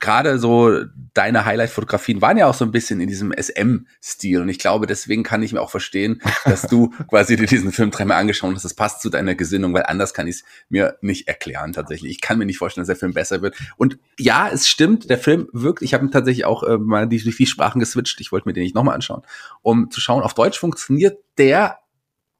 gerade 0.00 0.38
so 0.38 0.84
deine 1.12 1.44
Highlight-Fotografien 1.44 2.22
waren 2.22 2.36
ja 2.36 2.46
auch 2.46 2.54
so 2.54 2.64
ein 2.64 2.70
bisschen 2.70 3.00
in 3.00 3.08
diesem 3.08 3.32
SM-Stil. 3.32 4.40
Und 4.40 4.48
ich 4.48 4.58
glaube, 4.58 4.86
deswegen 4.86 5.24
kann 5.24 5.42
ich 5.42 5.52
mir 5.52 5.60
auch 5.60 5.70
verstehen, 5.70 6.22
dass 6.44 6.62
du 6.62 6.90
quasi 7.08 7.36
dir 7.36 7.46
diesen 7.46 7.72
Film 7.72 7.90
dreimal 7.90 8.18
angeschaut 8.18 8.54
hast. 8.54 8.64
Das 8.64 8.74
passt 8.74 9.02
zu 9.02 9.10
deiner 9.10 9.34
Gesinnung, 9.34 9.74
weil 9.74 9.82
anders 9.84 10.14
kann 10.14 10.28
ich 10.28 10.36
es 10.36 10.44
mir 10.68 10.96
nicht 11.00 11.26
erklären 11.26 11.72
tatsächlich. 11.72 12.12
Ich 12.12 12.20
kann 12.20 12.38
mir 12.38 12.46
nicht 12.46 12.58
vorstellen, 12.58 12.82
dass 12.82 12.94
der 12.94 13.00
Film 13.00 13.14
besser 13.14 13.42
wird. 13.42 13.56
Und 13.76 13.98
ja, 14.18 14.48
es 14.48 14.68
stimmt, 14.68 15.10
der 15.10 15.18
Film 15.18 15.48
wirkt, 15.52 15.82
ich 15.82 15.92
habe 15.92 16.08
tatsächlich 16.10 16.44
auch 16.44 16.62
äh, 16.62 16.78
mal 16.78 17.08
die, 17.08 17.22
durch 17.22 17.36
die 17.36 17.46
Sprachen 17.46 17.80
geswitcht. 17.80 18.20
Ich 18.20 18.30
wollte 18.30 18.48
mir 18.48 18.52
den 18.52 18.62
nicht 18.62 18.76
nochmal 18.76 18.94
anschauen, 18.94 19.22
um 19.62 19.90
zu 19.90 20.00
schauen, 20.00 20.22
auf 20.22 20.34
Deutsch 20.34 20.58
funktioniert 20.58 21.18
der 21.36 21.78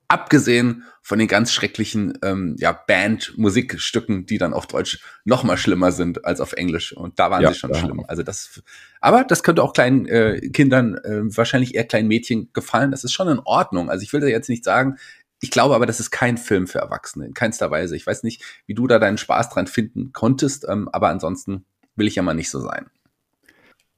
abgesehen 0.09 0.85
von 1.03 1.19
den 1.19 1.29
ganz 1.29 1.53
schrecklichen 1.53 2.19
ähm, 2.23 2.57
ja, 2.59 2.73
Band-Musikstücken, 2.73 4.27
die 4.27 4.39
dann 4.39 4.53
auf 4.53 4.67
Deutsch 4.67 5.01
noch 5.25 5.45
mal 5.45 5.57
schlimmer 5.57 5.93
sind 5.93 6.25
als 6.25 6.41
auf 6.41 6.53
Englisch. 6.53 6.97
Und 6.97 7.19
da 7.19 7.31
waren 7.31 7.43
ja, 7.43 7.53
sie 7.53 7.59
schon 7.59 7.73
ja. 7.73 7.79
schlimm. 7.79 8.05
Also 8.09 8.23
das, 8.23 8.63
aber 9.01 9.25
das 9.25 9.43
könnte 9.43 9.63
auch 9.63 9.73
kleinen 9.73 10.07
äh, 10.07 10.41
Kindern, 10.53 10.97
äh, 10.97 11.23
wahrscheinlich 11.37 11.75
eher 11.75 11.85
kleinen 11.85 12.09
Mädchen 12.09 12.51
gefallen. 12.53 12.91
Das 12.91 13.05
ist 13.05 13.13
schon 13.13 13.29
in 13.29 13.41
Ordnung. 13.41 13.91
Also 13.91 14.03
ich 14.03 14.13
will 14.13 14.21
da 14.21 14.27
jetzt 14.27 14.49
nicht 14.49 14.65
sagen, 14.65 14.97
ich 15.41 15.51
glaube 15.51 15.75
aber, 15.75 15.87
das 15.87 16.01
ist 16.01 16.11
kein 16.11 16.39
Film 16.39 16.67
für 16.67 16.79
Erwachsene, 16.79 17.27
in 17.27 17.35
keinster 17.35 17.71
Weise. 17.71 17.95
Ich 17.95 18.07
weiß 18.07 18.23
nicht, 18.23 18.43
wie 18.67 18.75
du 18.75 18.87
da 18.87 18.99
deinen 18.99 19.19
Spaß 19.19 19.51
dran 19.51 19.67
finden 19.67 20.13
konntest, 20.13 20.67
ähm, 20.69 20.89
aber 20.93 21.09
ansonsten 21.09 21.67
will 21.95 22.07
ich 22.07 22.15
ja 22.15 22.23
mal 22.23 22.35
nicht 22.35 22.51
so 22.51 22.61
sein. 22.61 22.87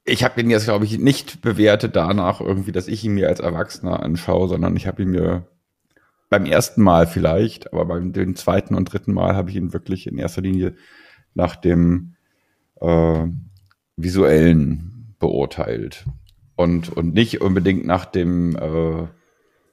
Ich 0.03 0.23
habe 0.23 0.41
ihn 0.41 0.49
jetzt, 0.49 0.65
glaube 0.65 0.85
ich, 0.85 0.97
nicht 0.97 1.41
bewertet 1.41 1.95
danach 1.95 2.41
irgendwie, 2.41 2.71
dass 2.71 2.87
ich 2.87 3.03
ihn 3.03 3.13
mir 3.13 3.29
als 3.29 3.39
Erwachsener 3.39 4.01
anschaue, 4.01 4.47
sondern 4.47 4.75
ich 4.75 4.87
habe 4.87 5.03
ihn 5.03 5.09
mir 5.09 5.47
beim 6.29 6.45
ersten 6.45 6.81
Mal 6.81 7.07
vielleicht, 7.07 7.73
aber 7.73 7.85
beim 7.85 8.13
dem 8.13 8.35
zweiten 8.35 8.75
und 8.75 8.85
dritten 8.91 9.13
Mal 9.13 9.35
habe 9.35 9.49
ich 9.49 9.55
ihn 9.55 9.73
wirklich 9.73 10.07
in 10.07 10.17
erster 10.17 10.41
Linie 10.41 10.75
nach 11.33 11.55
dem 11.55 12.15
äh, 12.79 13.27
visuellen 13.97 15.15
beurteilt 15.19 16.05
und 16.55 16.89
und 16.89 17.13
nicht 17.13 17.41
unbedingt 17.41 17.85
nach 17.85 18.05
dem 18.05 18.55
äh, 18.55 19.07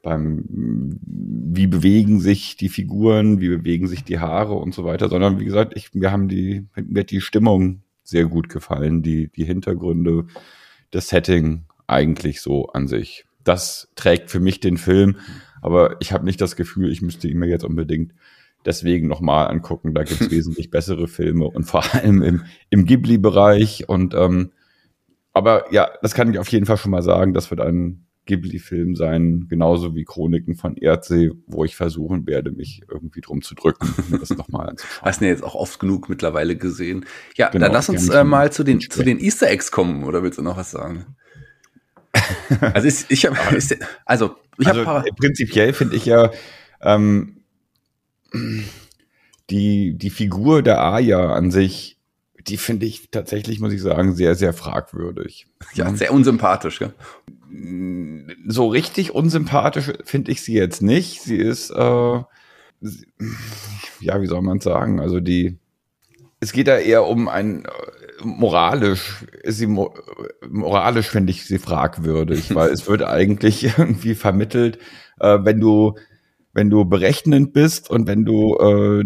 beim 0.03 0.45
wie 0.49 1.67
bewegen 1.67 2.21
sich 2.21 2.57
die 2.57 2.69
Figuren, 2.69 3.41
wie 3.41 3.49
bewegen 3.49 3.87
sich 3.87 4.05
die 4.05 4.19
Haare 4.19 4.55
und 4.55 4.75
so 4.75 4.85
weiter, 4.85 5.09
sondern 5.09 5.39
wie 5.39 5.45
gesagt, 5.45 5.73
ich 5.77 5.95
mir 5.95 6.11
haben 6.11 6.29
die 6.29 6.67
mir 6.77 7.01
hat 7.01 7.11
die 7.11 7.21
Stimmung 7.21 7.83
sehr 8.03 8.27
gut 8.27 8.49
gefallen, 8.49 9.03
die 9.03 9.29
die 9.29 9.45
Hintergründe, 9.45 10.27
das 10.91 11.09
Setting 11.09 11.65
eigentlich 11.87 12.41
so 12.41 12.69
an 12.69 12.89
sich. 12.89 13.25
Das 13.45 13.89
trägt 13.95 14.31
für 14.31 14.41
mich 14.41 14.61
den 14.61 14.77
Film 14.77 15.17
aber 15.67 15.97
ich 16.01 16.13
habe 16.13 16.25
nicht 16.25 16.41
das 16.41 16.57
Gefühl, 16.57 16.91
ich 16.91 17.03
müsste 17.03 17.29
ihn 17.29 17.39
mir 17.39 17.49
jetzt 17.49 17.65
unbedingt 17.65 18.13
deswegen 18.65 19.09
nochmal 19.09 19.49
angucken. 19.49 19.95
Da 19.95 20.05
gibt 20.05 20.21
es 20.21 20.31
wesentlich 20.31 20.71
bessere 20.71 21.09
Filme 21.09 21.47
und 21.47 21.65
vor 21.65 21.95
allem 21.95 22.23
im, 22.23 22.45
im 22.71 22.85
Ghibli-Bereich. 22.87 23.89
Und 23.89 24.15
ähm, 24.15 24.53
aber 25.33 25.73
ja, 25.73 25.91
das 26.03 26.15
kann 26.15 26.33
ich 26.33 26.39
auf 26.39 26.49
jeden 26.49 26.67
Fall 26.67 26.77
schon 26.77 26.93
mal 26.93 27.03
sagen. 27.03 27.35
Das 27.35 27.51
wird 27.51 27.61
ein 27.61 28.07
Ghibli-Film 28.27 28.97
sein, 28.97 29.47
genauso 29.49 29.95
wie 29.95 30.05
Chroniken 30.05 30.55
von 30.57 30.77
Erdsee, 30.77 31.31
wo 31.47 31.65
ich 31.65 31.77
versuchen 31.77 32.27
werde, 32.27 32.51
mich 32.51 32.83
irgendwie 32.91 33.21
drum 33.21 33.43
zu 33.43 33.55
drücken, 33.55 33.89
das 34.21 34.31
nochmal 34.31 34.69
anzuschauen. 34.71 35.03
Hast 35.03 35.21
du 35.21 35.25
ja 35.25 35.31
jetzt 35.31 35.45
auch 35.45 35.55
oft 35.55 35.79
genug 35.79 36.09
mittlerweile 36.09 36.57
gesehen. 36.57 37.07
Ja, 37.37 37.51
genau, 37.51 37.67
dann 37.67 37.73
lass 37.73 37.89
uns 37.89 38.09
äh, 38.09 38.25
mal 38.25 38.51
zu 38.53 38.65
den, 38.65 38.81
zu 38.81 39.03
den 39.03 39.21
Easter 39.21 39.49
Eggs 39.49 39.71
kommen, 39.71 40.05
oder 40.05 40.23
willst 40.23 40.39
du 40.39 40.43
noch 40.43 40.57
was 40.57 40.71
sagen? 40.71 41.07
Also 42.61 42.89
ich, 42.89 43.05
ich 43.09 43.27
habe, 43.27 43.37
also 44.05 44.37
ich 44.59 44.67
also 44.67 44.85
prinzipiell 45.17 45.73
finde 45.73 45.97
ich 45.97 46.07
ja 46.07 46.31
ähm, 46.81 47.43
die 49.51 49.95
die 49.97 50.11
Figur 50.11 50.63
der 50.63 50.81
Aya 50.83 51.33
an 51.33 51.51
sich, 51.51 51.99
die 52.47 52.57
finde 52.57 52.87
ich 52.87 53.11
tatsächlich, 53.11 53.61
muss 53.61 53.73
ich 53.73 53.83
sagen, 53.83 54.15
sehr 54.15 54.35
sehr 54.35 54.53
fragwürdig. 54.53 55.47
Ja, 55.75 55.95
sehr 55.95 56.13
unsympathisch. 56.13 56.81
Ja. 56.81 56.93
So 58.47 58.69
richtig 58.69 59.13
unsympathisch 59.13 59.93
finde 60.05 60.33
ich 60.33 60.43
sie 60.43 60.55
jetzt 60.55 60.83
nicht. 60.83 61.23
Sie 61.23 61.37
ist 61.37 61.71
äh, 61.71 62.21
ja, 64.01 64.21
wie 64.21 64.27
soll 64.27 64.43
man 64.43 64.61
sagen? 64.61 65.01
Also 65.01 65.21
die, 65.21 65.59
es 66.41 66.53
geht 66.53 66.69
da 66.69 66.79
eher 66.79 67.07
um 67.07 67.29
ein 67.29 67.65
äh, 67.65 67.69
moralisch, 68.23 69.25
ist 69.43 69.59
sie 69.59 69.67
moralisch 69.67 71.09
finde 71.09 71.33
ich 71.33 71.45
sie 71.45 71.59
fragwürdig, 71.59 72.55
weil 72.55 72.71
es 72.71 72.89
wird 72.89 73.03
eigentlich 73.03 73.65
irgendwie 73.79 74.15
vermittelt, 74.15 74.79
äh, 75.21 75.39
wenn 75.43 75.61
du 75.61 75.95
wenn 76.53 76.71
du 76.71 76.87
berechnend 76.87 77.53
bist 77.53 77.91
und 77.91 78.07
wenn 78.07 78.25
du 78.25 78.57
äh, 78.57 79.05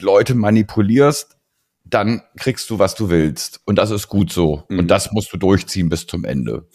Leute 0.00 0.34
manipulierst, 0.34 1.36
dann 1.84 2.20
kriegst 2.36 2.68
du, 2.68 2.78
was 2.78 2.94
du 2.94 3.08
willst. 3.08 3.60
Und 3.64 3.78
das 3.78 3.90
ist 3.90 4.08
gut 4.08 4.30
so. 4.30 4.64
Mhm. 4.68 4.80
Und 4.80 4.88
das 4.88 5.12
musst 5.12 5.32
du 5.32 5.38
durchziehen 5.38 5.88
bis 5.88 6.06
zum 6.06 6.24
Ende. 6.24 6.68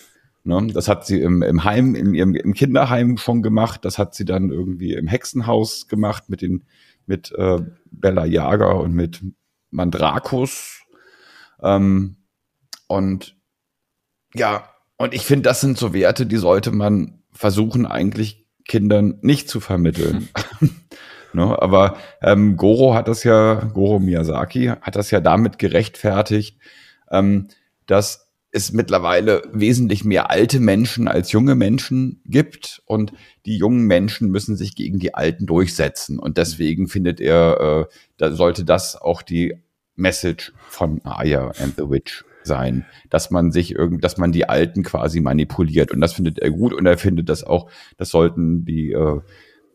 Ne? 0.44 0.68
Das 0.74 0.88
hat 0.88 1.06
sie 1.06 1.22
im, 1.22 1.44
im 1.44 1.64
Heim, 1.64 1.96
in 1.96 2.14
ihrem, 2.14 2.34
im 2.34 2.54
Kinderheim 2.54 3.18
schon 3.18 3.42
gemacht. 3.42 3.86
Das 3.86 3.98
hat 3.98 4.16
sie 4.16 4.26
dann 4.26 4.50
irgendwie 4.50 4.94
im 4.94 5.08
Hexenhaus 5.08 5.88
gemacht 5.88 6.30
mit 6.30 6.42
den, 6.42 6.64
mit 7.06 7.32
äh, 7.38 7.60
Bella 7.92 8.26
Jager 8.26 8.80
und 8.80 8.94
mit 8.94 9.22
Mandrakus. 9.70 10.81
Ähm, 11.62 12.18
und 12.88 13.36
ja, 14.34 14.70
und 14.98 15.14
ich 15.14 15.26
finde, 15.26 15.44
das 15.44 15.62
sind 15.62 15.78
so 15.78 15.94
Werte, 15.94 16.26
die 16.26 16.38
sollte 16.38 16.72
man 16.72 17.24
versuchen, 17.32 17.86
eigentlich 17.86 18.46
Kindern 18.68 19.18
nicht 19.22 19.50
zu 19.50 19.60
vermitteln. 19.60 20.30
ne? 21.34 21.62
Aber 21.62 21.98
ähm, 22.22 22.58
Goro 22.58 22.94
hat 22.94 23.08
das 23.08 23.24
ja, 23.24 23.56
Goro 23.74 24.00
Miyazaki 24.00 24.74
hat 24.82 24.96
das 24.96 25.12
ja 25.12 25.20
damit 25.20 25.60
gerechtfertigt, 25.60 26.58
ähm, 27.10 27.48
dass 27.88 28.28
es 28.54 28.74
mittlerweile 28.74 29.44
wesentlich 29.54 30.04
mehr 30.04 30.30
alte 30.30 30.60
Menschen 30.60 31.08
als 31.08 31.32
junge 31.32 31.56
Menschen 31.56 32.22
gibt 32.26 32.82
und 32.86 33.14
die 33.46 33.58
jungen 33.58 33.88
Menschen 33.88 34.30
müssen 34.30 34.58
sich 34.58 34.76
gegen 34.76 35.00
die 35.00 35.14
Alten 35.14 35.46
durchsetzen 35.46 36.20
und 36.20 36.38
deswegen 36.38 36.88
findet 36.88 37.22
er, 37.22 37.88
äh, 37.90 37.94
da 38.18 38.34
sollte 38.34 38.66
das 38.66 38.98
auch 38.98 39.22
die 39.22 39.56
Message 39.96 40.54
von 40.70 41.02
Aya 41.04 41.52
and 41.60 41.76
the 41.78 41.90
Witch 41.90 42.24
sein, 42.44 42.86
dass 43.10 43.30
man 43.30 43.52
sich 43.52 43.76
irgend, 43.76 44.04
dass 44.04 44.18
man 44.18 44.32
die 44.32 44.50
Alten 44.50 44.84
quasi 44.84 45.22
manipuliert 45.22 45.92
und 45.92 46.02
das 46.02 46.14
findet 46.14 46.40
er 46.40 46.52
gut 46.52 46.74
und 46.74 46.86
er 46.86 46.98
findet 46.98 47.30
das 47.30 47.44
auch, 47.44 47.70
das 47.98 48.10
sollten 48.10 48.66
die 48.66 48.92
äh, 48.92 49.22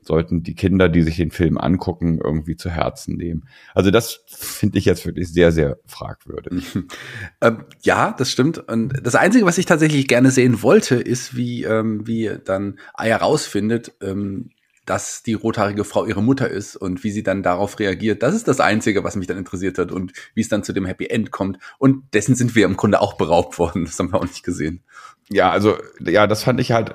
sollten 0.07 0.43
die 0.43 0.55
Kinder, 0.55 0.89
die 0.89 1.03
sich 1.03 1.17
den 1.17 1.31
Film 1.31 1.59
angucken, 1.59 2.21
irgendwie 2.23 2.57
zu 2.57 2.71
Herzen 2.71 3.17
nehmen. 3.17 3.45
Also 3.75 3.91
das 3.91 4.21
finde 4.27 4.79
ich 4.79 4.85
jetzt 4.85 5.05
wirklich 5.05 5.33
sehr, 5.33 5.53
sehr 5.53 5.79
fragwürdig. 5.85 6.65
ähm, 7.41 7.65
ja, 7.83 8.15
das 8.17 8.31
stimmt. 8.31 8.59
Und 8.69 8.95
das 9.03 9.17
Einzige, 9.17 9.45
was 9.47 9.59
ich 9.59 9.67
tatsächlich 9.67 10.07
gerne 10.07 10.31
sehen 10.31 10.63
wollte, 10.63 10.95
ist, 10.95 11.37
wie, 11.37 11.65
ähm, 11.65 12.07
wie 12.07 12.31
dann 12.45 12.79
Aya 12.95 13.17
rausfindet, 13.17 13.95
ähm, 14.01 14.51
dass 14.87 15.23
die 15.23 15.35
rothaarige 15.35 15.85
Frau 15.85 16.07
ihre 16.07 16.23
Mutter 16.23 16.49
ist 16.49 16.77
und 16.77 17.05
wie 17.05 17.11
sie 17.11 17.23
dann 17.23 17.43
darauf 17.43 17.79
reagiert. 17.79 18.23
Das 18.23 18.35
ist 18.35 18.49
das 18.49 18.61
Einzige, 18.61 19.05
was 19.05 19.17
mich 19.17 19.27
dann 19.27 19.39
interessiert 19.39 19.79
hat 19.79 19.93
und 19.93 20.13
wie 20.35 20.41
es 20.41 20.49
dann 20.49 20.65
zu 20.65 20.73
dem 20.73 20.87
Happy 20.87 21.07
End 21.07 21.31
kommt. 21.31 21.59
Und 21.79 22.03
dessen 22.15 22.35
sind 22.35 22.55
wir 22.55 22.65
im 22.65 22.77
Grunde 22.77 23.01
auch 23.01 23.15
beraubt 23.15 23.59
worden. 23.59 23.85
Das 23.85 23.99
haben 23.99 24.13
wir 24.13 24.19
auch 24.19 24.25
nicht 24.25 24.45
gesehen. 24.45 24.83
Ja, 25.29 25.51
also, 25.51 25.77
ja, 26.01 26.27
das 26.27 26.45
fand 26.45 26.61
ich 26.61 26.73
halt 26.73 26.95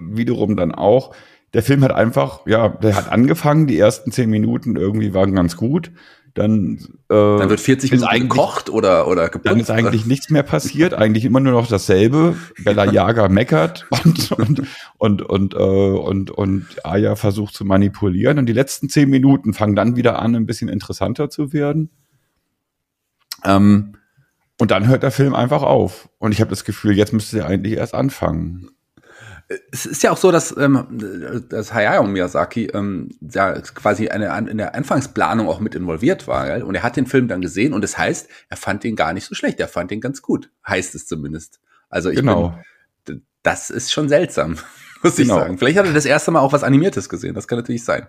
wiederum 0.00 0.56
dann 0.56 0.72
auch 0.72 1.14
der 1.54 1.62
Film 1.62 1.82
hat 1.82 1.92
einfach, 1.92 2.46
ja, 2.46 2.68
der 2.68 2.94
hat 2.94 3.10
angefangen, 3.10 3.66
die 3.66 3.78
ersten 3.78 4.12
zehn 4.12 4.28
Minuten 4.28 4.76
irgendwie 4.76 5.14
waren 5.14 5.34
ganz 5.34 5.56
gut. 5.56 5.90
Dann, 6.38 6.78
äh, 7.08 7.14
dann 7.14 7.50
wird 7.50 7.58
40 7.58 7.90
Minuten 7.90 8.28
gekocht 8.28 8.70
oder, 8.70 9.08
oder 9.08 9.28
geputzt. 9.28 9.50
Dann 9.50 9.58
ist 9.58 9.70
eigentlich 9.70 10.06
nichts 10.06 10.30
mehr 10.30 10.44
passiert, 10.44 10.94
eigentlich 10.94 11.24
immer 11.24 11.40
nur 11.40 11.52
noch 11.52 11.66
dasselbe. 11.66 12.36
Bella 12.62 12.84
Jager 12.84 13.28
meckert 13.28 13.86
und, 14.04 14.30
und, 14.32 14.62
und, 14.98 15.22
und, 15.22 15.54
äh, 15.54 15.56
und, 15.56 16.30
und 16.30 16.66
Aya 16.84 17.16
versucht 17.16 17.54
zu 17.54 17.64
manipulieren. 17.64 18.38
Und 18.38 18.46
die 18.46 18.52
letzten 18.52 18.88
zehn 18.88 19.10
Minuten 19.10 19.52
fangen 19.52 19.74
dann 19.74 19.96
wieder 19.96 20.20
an, 20.20 20.36
ein 20.36 20.46
bisschen 20.46 20.68
interessanter 20.68 21.28
zu 21.28 21.52
werden. 21.52 21.90
Ähm, 23.44 23.96
und 24.60 24.70
dann 24.70 24.86
hört 24.86 25.02
der 25.02 25.10
Film 25.10 25.34
einfach 25.34 25.62
auf. 25.62 26.08
Und 26.18 26.32
ich 26.32 26.40
habe 26.40 26.50
das 26.50 26.64
Gefühl, 26.64 26.96
jetzt 26.96 27.12
müsste 27.12 27.40
er 27.40 27.46
eigentlich 27.46 27.74
erst 27.74 27.94
anfangen 27.94 28.70
es 29.72 29.86
ist 29.86 30.02
ja 30.02 30.10
auch 30.10 30.16
so, 30.18 30.30
dass, 30.30 30.54
ähm, 30.56 30.86
dass 31.48 31.72
Hayao 31.72 32.06
Miyazaki 32.06 32.66
ähm, 32.66 33.08
ja 33.20 33.58
quasi 33.60 34.08
eine, 34.08 34.50
in 34.50 34.58
der 34.58 34.74
Anfangsplanung 34.74 35.48
auch 35.48 35.58
mit 35.58 35.74
involviert 35.74 36.28
war. 36.28 36.46
Gell? 36.46 36.62
Und 36.62 36.74
er 36.74 36.82
hat 36.82 36.96
den 36.96 37.06
Film 37.06 37.28
dann 37.28 37.40
gesehen 37.40 37.72
und 37.72 37.82
das 37.82 37.96
heißt, 37.96 38.28
er 38.50 38.56
fand 38.56 38.84
ihn 38.84 38.94
gar 38.94 39.14
nicht 39.14 39.24
so 39.24 39.34
schlecht. 39.34 39.58
Er 39.58 39.68
fand 39.68 39.90
ihn 39.90 40.02
ganz 40.02 40.20
gut, 40.20 40.50
heißt 40.66 40.94
es 40.94 41.06
zumindest. 41.06 41.60
Also 41.88 42.10
ich 42.10 42.16
genau. 42.16 42.58
Bin, 43.06 43.22
das 43.42 43.70
ist 43.70 43.90
schon 43.90 44.10
seltsam, 44.10 44.58
muss 45.02 45.16
genau. 45.16 45.36
ich 45.36 45.40
sagen. 45.40 45.58
Vielleicht 45.58 45.78
hat 45.78 45.86
er 45.86 45.94
das 45.94 46.04
erste 46.04 46.30
Mal 46.30 46.40
auch 46.40 46.52
was 46.52 46.62
Animiertes 46.62 47.08
gesehen. 47.08 47.34
Das 47.34 47.48
kann 47.48 47.58
natürlich 47.58 47.84
sein. 47.84 48.06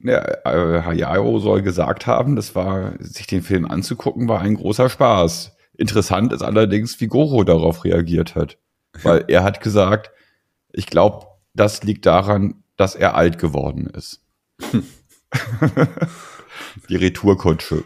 Ja, 0.00 0.24
äh, 0.44 0.82
Hayao 0.82 1.40
soll 1.40 1.62
gesagt 1.62 2.06
haben, 2.06 2.36
das 2.36 2.54
war, 2.54 2.92
sich 3.00 3.26
den 3.26 3.42
Film 3.42 3.64
anzugucken, 3.64 4.28
war 4.28 4.40
ein 4.40 4.54
großer 4.54 4.88
Spaß. 4.88 5.56
Interessant 5.76 6.32
ist 6.32 6.42
allerdings, 6.42 7.00
wie 7.00 7.08
Goro 7.08 7.42
darauf 7.42 7.84
reagiert 7.84 8.36
hat. 8.36 8.58
Weil 9.02 9.24
er 9.26 9.42
hat 9.42 9.60
gesagt, 9.60 10.12
ich 10.72 10.86
glaube, 10.86 11.26
das 11.54 11.82
liegt 11.82 12.06
daran, 12.06 12.62
dass 12.76 12.94
er 12.94 13.14
alt 13.14 13.38
geworden 13.38 13.86
ist. 13.86 14.22
Die 16.88 16.96
Retourkutsche. 16.96 17.84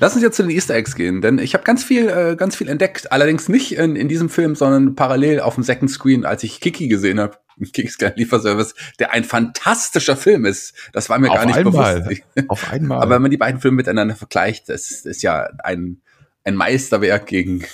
Lass 0.00 0.14
uns 0.14 0.22
jetzt 0.22 0.36
zu 0.36 0.42
den 0.42 0.50
Easter 0.50 0.74
Eggs 0.74 0.94
gehen, 0.94 1.20
denn 1.20 1.38
ich 1.38 1.54
habe 1.54 1.64
ganz 1.64 1.84
viel, 1.84 2.08
äh, 2.08 2.36
ganz 2.36 2.56
viel 2.56 2.68
entdeckt. 2.68 3.12
Allerdings 3.12 3.48
nicht 3.48 3.76
in, 3.76 3.96
in 3.96 4.08
diesem 4.08 4.28
Film, 4.28 4.54
sondern 4.54 4.94
parallel 4.94 5.40
auf 5.40 5.54
dem 5.54 5.64
Second 5.64 5.90
Screen, 5.90 6.24
als 6.24 6.42
ich 6.42 6.60
Kiki 6.60 6.88
gesehen 6.88 7.20
habe. 7.20 7.38
Kikis 7.72 7.98
kleinen 7.98 8.16
Lieferservice, 8.16 8.74
der 8.98 9.12
ein 9.12 9.24
fantastischer 9.24 10.16
Film 10.16 10.44
ist. 10.44 10.74
Das 10.92 11.08
war 11.08 11.18
mir 11.18 11.30
auf 11.30 11.36
gar 11.36 11.46
nicht 11.46 11.56
einmal. 11.56 12.00
bewusst. 12.00 12.22
Auf 12.48 12.70
einmal. 12.70 13.00
Aber 13.02 13.14
wenn 13.14 13.22
man 13.22 13.30
die 13.30 13.36
beiden 13.36 13.60
Filme 13.60 13.76
miteinander 13.76 14.16
vergleicht, 14.16 14.68
das 14.68 14.90
ist 14.90 15.22
ja 15.22 15.48
ein 15.62 16.00
ein 16.44 16.56
Meisterwerk 16.56 17.26
gegen, 17.26 17.64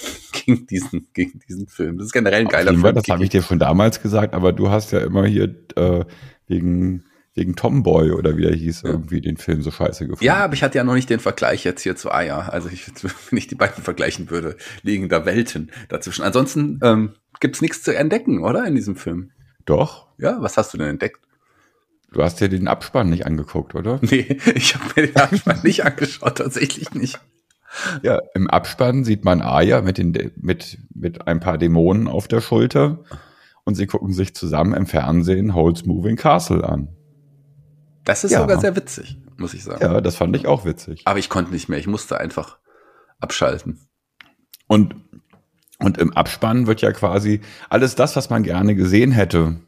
gegen, 0.49 0.67
diesen, 0.67 1.09
gegen 1.13 1.39
diesen 1.49 1.67
Film. 1.67 1.99
Das 1.99 2.07
ist 2.07 2.13
generell 2.13 2.41
ein 2.41 2.49
geiler 2.49 2.73
Film. 2.73 2.95
Das 2.95 3.09
habe 3.09 3.23
ich 3.23 3.31
dir 3.31 3.43
schon 3.43 3.59
damals 3.59 4.01
gesagt, 4.01 4.35
aber 4.35 4.53
du 4.53 4.71
hast 4.71 4.93
ja 4.93 5.01
immer 5.01 5.27
hier 5.27 5.55
äh, 5.77 6.05
wegen, 6.47 7.05
wegen 7.35 7.55
Tomboy 7.55 8.13
oder 8.13 8.37
wie 8.37 8.43
der 8.43 8.55
hieß, 8.55 8.83
ja. 8.83 8.91
irgendwie 8.91 9.21
den 9.21 9.37
Film 9.37 9.63
so 9.63 9.71
scheiße 9.71 10.05
gefunden. 10.05 10.25
Ja, 10.25 10.37
aber 10.45 10.55
ich 10.55 10.63
hatte 10.63 10.79
ja 10.79 10.85
noch 10.85 10.95
nicht 10.95 11.11
den 11.11 11.21
Vergleich 11.21 11.65
jetzt 11.65 11.83
hier 11.83 11.97
zu 11.97 12.11
Aya. 12.11 12.49
Also 12.49 12.69
ich, 12.69 12.87
wenn 13.03 13.39
ich 13.39 13.47
die 13.47 13.55
beiden 13.55 13.85
vergleichen 13.85 14.31
würde, 14.31 14.57
liegen 14.83 15.09
da 15.09 15.27
Welten 15.27 15.71
dazwischen. 15.89 16.23
Ansonsten 16.23 16.81
ähm, 16.83 17.15
gibt's 17.41 17.61
nichts 17.61 17.83
zu 17.83 17.95
entdecken, 17.95 18.43
oder, 18.43 18.65
in 18.65 18.75
diesem 18.75 18.97
Film? 18.97 19.31
Doch. 19.67 20.09
Ja, 20.19 20.41
was 20.41 20.57
hast 20.57 20.73
du 20.73 20.79
denn 20.79 20.89
entdeckt? 20.89 21.21
Du 22.11 22.23
hast 22.23 22.41
dir 22.41 22.49
den 22.49 22.69
Abspann 22.69 23.11
nicht 23.11 23.27
angeguckt, 23.27 23.75
oder? 23.75 24.01
Nee, 24.11 24.39
ich 24.55 24.75
habe 24.75 24.85
mir 24.97 25.07
den 25.09 25.17
Abspann 25.17 25.61
nicht 25.63 25.85
angeschaut, 25.85 26.39
tatsächlich 26.39 26.95
nicht. 26.95 27.21
Ja, 28.03 28.21
im 28.35 28.49
Abspann 28.49 29.05
sieht 29.05 29.25
man 29.25 29.43
Aya 29.43 29.83
mit, 29.83 29.99
den, 29.99 30.33
mit, 30.37 30.79
mit 30.95 31.27
ein 31.27 31.41
paar 31.41 31.59
Dämonen 31.59 32.09
auf 32.09 32.29
der 32.29 32.41
Schulter 32.41 33.05
und 33.65 33.75
sie 33.75 33.87
gucken 33.87 34.13
sich 34.13 34.35
zusammen 34.35 34.75
im 34.75 34.87
Fernsehen 34.87 35.55
Holds 35.55 35.85
Moving 35.85 36.17
Castle 36.17 36.65
an. 36.65 36.89
Das 38.05 38.25
ist 38.25 38.31
ja. 38.31 38.41
sogar 38.41 38.59
sehr 38.59 38.75
witzig, 38.75 39.19
muss 39.37 39.53
ich 39.53 39.65
sagen. 39.65 39.83
Ja, 39.83 40.01
das 40.01 40.17
fand 40.17 40.35
ich 40.35 40.47
auch 40.47 40.65
witzig. 40.65 41.03
Aber 41.05 41.19
ich 41.19 41.29
konnte 41.29 41.53
nicht 41.53 41.69
mehr, 41.69 41.79
ich 41.79 41.87
musste 41.87 42.19
einfach 42.19 42.59
abschalten. 43.21 43.87
Und, 44.67 44.95
und 45.79 45.99
im 45.99 46.15
Abspann 46.15 46.67
wird 46.67 46.81
ja 46.81 46.93
quasi 46.93 47.43
alles 47.69 47.95
das, 47.95 48.17
was 48.17 48.31
man 48.31 48.43
gerne 48.43 48.75
gesehen 48.75 49.13
hätte, 49.13 49.61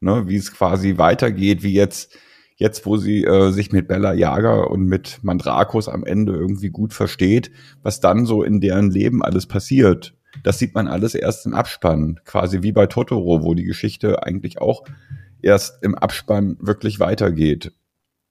ne, 0.00 0.26
wie 0.26 0.36
es 0.36 0.52
quasi 0.52 0.98
weitergeht, 0.98 1.62
wie 1.62 1.72
jetzt 1.72 2.16
jetzt 2.60 2.84
wo 2.84 2.98
sie 2.98 3.24
äh, 3.24 3.50
sich 3.50 3.72
mit 3.72 3.88
Bella 3.88 4.12
Jager 4.12 4.70
und 4.70 4.84
mit 4.84 5.18
Mandrakos 5.22 5.88
am 5.88 6.04
Ende 6.04 6.34
irgendwie 6.34 6.68
gut 6.68 6.92
versteht, 6.92 7.50
was 7.82 8.00
dann 8.00 8.26
so 8.26 8.42
in 8.42 8.60
deren 8.60 8.90
Leben 8.90 9.24
alles 9.24 9.46
passiert. 9.46 10.14
Das 10.44 10.58
sieht 10.58 10.74
man 10.74 10.86
alles 10.86 11.14
erst 11.14 11.46
im 11.46 11.54
Abspann, 11.54 12.20
quasi 12.26 12.62
wie 12.62 12.72
bei 12.72 12.86
Totoro, 12.86 13.42
wo 13.42 13.54
die 13.54 13.64
Geschichte 13.64 14.22
eigentlich 14.22 14.60
auch 14.60 14.84
erst 15.40 15.82
im 15.82 15.94
Abspann 15.94 16.58
wirklich 16.60 17.00
weitergeht. 17.00 17.72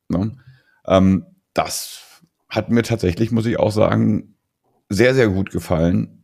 Ne? 0.10 0.38
Ähm, 0.86 1.26
das 1.56 2.22
hat 2.48 2.70
mir 2.70 2.84
tatsächlich, 2.84 3.32
muss 3.32 3.48
ich 3.48 3.58
auch 3.60 3.72
sagen, 3.72 4.36
sehr, 4.90 5.16
sehr 5.16 5.30
gut 5.30 5.50
gefallen. 5.50 6.24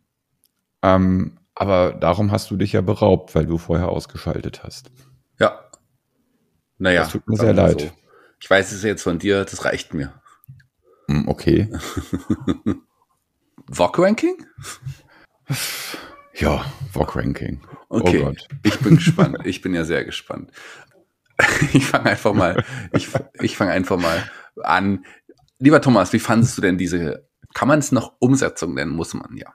Ähm, 0.83 1.39
aber 1.55 1.93
darum 1.93 2.31
hast 2.31 2.51
du 2.51 2.55
dich 2.55 2.73
ja 2.73 2.81
beraubt, 2.81 3.33
weil 3.33 3.47
du 3.47 3.57
vorher 3.57 3.89
ausgeschaltet 3.89 4.63
hast. 4.63 4.91
Ja, 5.39 5.59
naja. 6.77 7.03
Das 7.03 7.11
tut 7.11 7.27
mir 7.27 7.37
sehr 7.37 7.53
leid. 7.53 7.81
So. 7.81 7.91
Ich 8.39 8.49
weiß 8.49 8.71
es 8.71 8.83
jetzt 8.83 9.03
von 9.03 9.19
dir, 9.19 9.45
das 9.45 9.65
reicht 9.65 9.93
mir. 9.93 10.13
Hm, 11.07 11.27
okay. 11.27 11.69
VOG-Ranking? 13.71 14.45
Ja, 16.35 16.65
VOG-Ranking. 16.91 17.61
Oh 17.89 17.99
okay. 17.99 18.21
Oh 18.21 18.25
Gott. 18.25 18.47
Ich 18.63 18.79
bin 18.79 18.97
gespannt. 18.97 19.39
Ich 19.45 19.61
bin 19.61 19.73
ja 19.73 19.83
sehr 19.83 20.05
gespannt. 20.05 20.51
Ich 21.73 21.85
fange 21.85 22.05
einfach 22.05 22.33
mal, 22.33 22.63
ich, 22.93 23.09
ich 23.41 23.57
fange 23.57 23.71
einfach 23.71 23.97
mal 23.97 24.23
an. 24.63 25.05
Lieber 25.59 25.81
Thomas, 25.81 26.13
wie 26.13 26.19
fandest 26.19 26.57
du 26.57 26.61
denn 26.61 26.77
diese, 26.77 27.27
kann 27.53 27.67
man 27.67 27.79
es 27.79 27.91
noch 27.91 28.13
Umsetzung 28.19 28.73
nennen? 28.73 28.91
Muss 28.91 29.13
man 29.13 29.35
ja. 29.35 29.53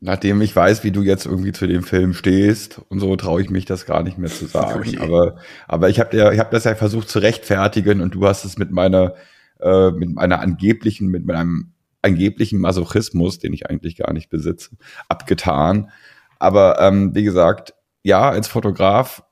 Nachdem 0.00 0.40
ich 0.40 0.56
weiß, 0.56 0.82
wie 0.82 0.90
du 0.90 1.02
jetzt 1.02 1.26
irgendwie 1.26 1.52
zu 1.52 1.66
dem 1.66 1.82
Film 1.82 2.14
stehst 2.14 2.80
und 2.88 3.00
so, 3.00 3.14
traue 3.16 3.42
ich 3.42 3.50
mich 3.50 3.66
das 3.66 3.86
gar 3.86 4.02
nicht 4.02 4.18
mehr 4.18 4.30
zu 4.30 4.46
sagen. 4.46 4.80
Okay. 4.80 4.98
Aber, 4.98 5.36
aber 5.68 5.88
ich 5.88 6.00
habe 6.00 6.16
ja, 6.16 6.32
ich 6.32 6.38
habe 6.38 6.50
das 6.50 6.64
ja 6.64 6.74
versucht 6.74 7.08
zu 7.08 7.18
rechtfertigen 7.18 8.00
und 8.00 8.14
du 8.14 8.26
hast 8.26 8.44
es 8.44 8.58
mit 8.58 8.70
meiner, 8.70 9.14
äh, 9.60 9.90
mit 9.90 10.14
meiner 10.14 10.40
angeblichen, 10.40 11.08
mit 11.08 11.26
meinem 11.26 11.72
angeblichen 12.02 12.58
Masochismus, 12.58 13.38
den 13.38 13.52
ich 13.52 13.68
eigentlich 13.68 13.96
gar 13.96 14.12
nicht 14.12 14.30
besitze, 14.30 14.70
abgetan. 15.08 15.90
Aber 16.38 16.80
ähm, 16.80 17.14
wie 17.14 17.24
gesagt, 17.24 17.74
ja, 18.02 18.30
als 18.30 18.48
Fotograf 18.48 19.22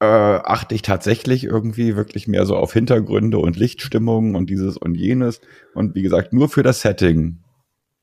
äh, 0.00 0.06
achte 0.06 0.74
ich 0.74 0.80
tatsächlich 0.80 1.44
irgendwie 1.44 1.96
wirklich 1.96 2.26
mehr 2.26 2.46
so 2.46 2.56
auf 2.56 2.72
Hintergründe 2.72 3.38
und 3.38 3.56
Lichtstimmung 3.56 4.34
und 4.34 4.48
dieses 4.48 4.78
und 4.78 4.94
jenes. 4.94 5.42
Und 5.74 5.94
wie 5.94 6.02
gesagt, 6.02 6.32
nur 6.32 6.48
für 6.48 6.62
das 6.62 6.80
Setting 6.80 7.43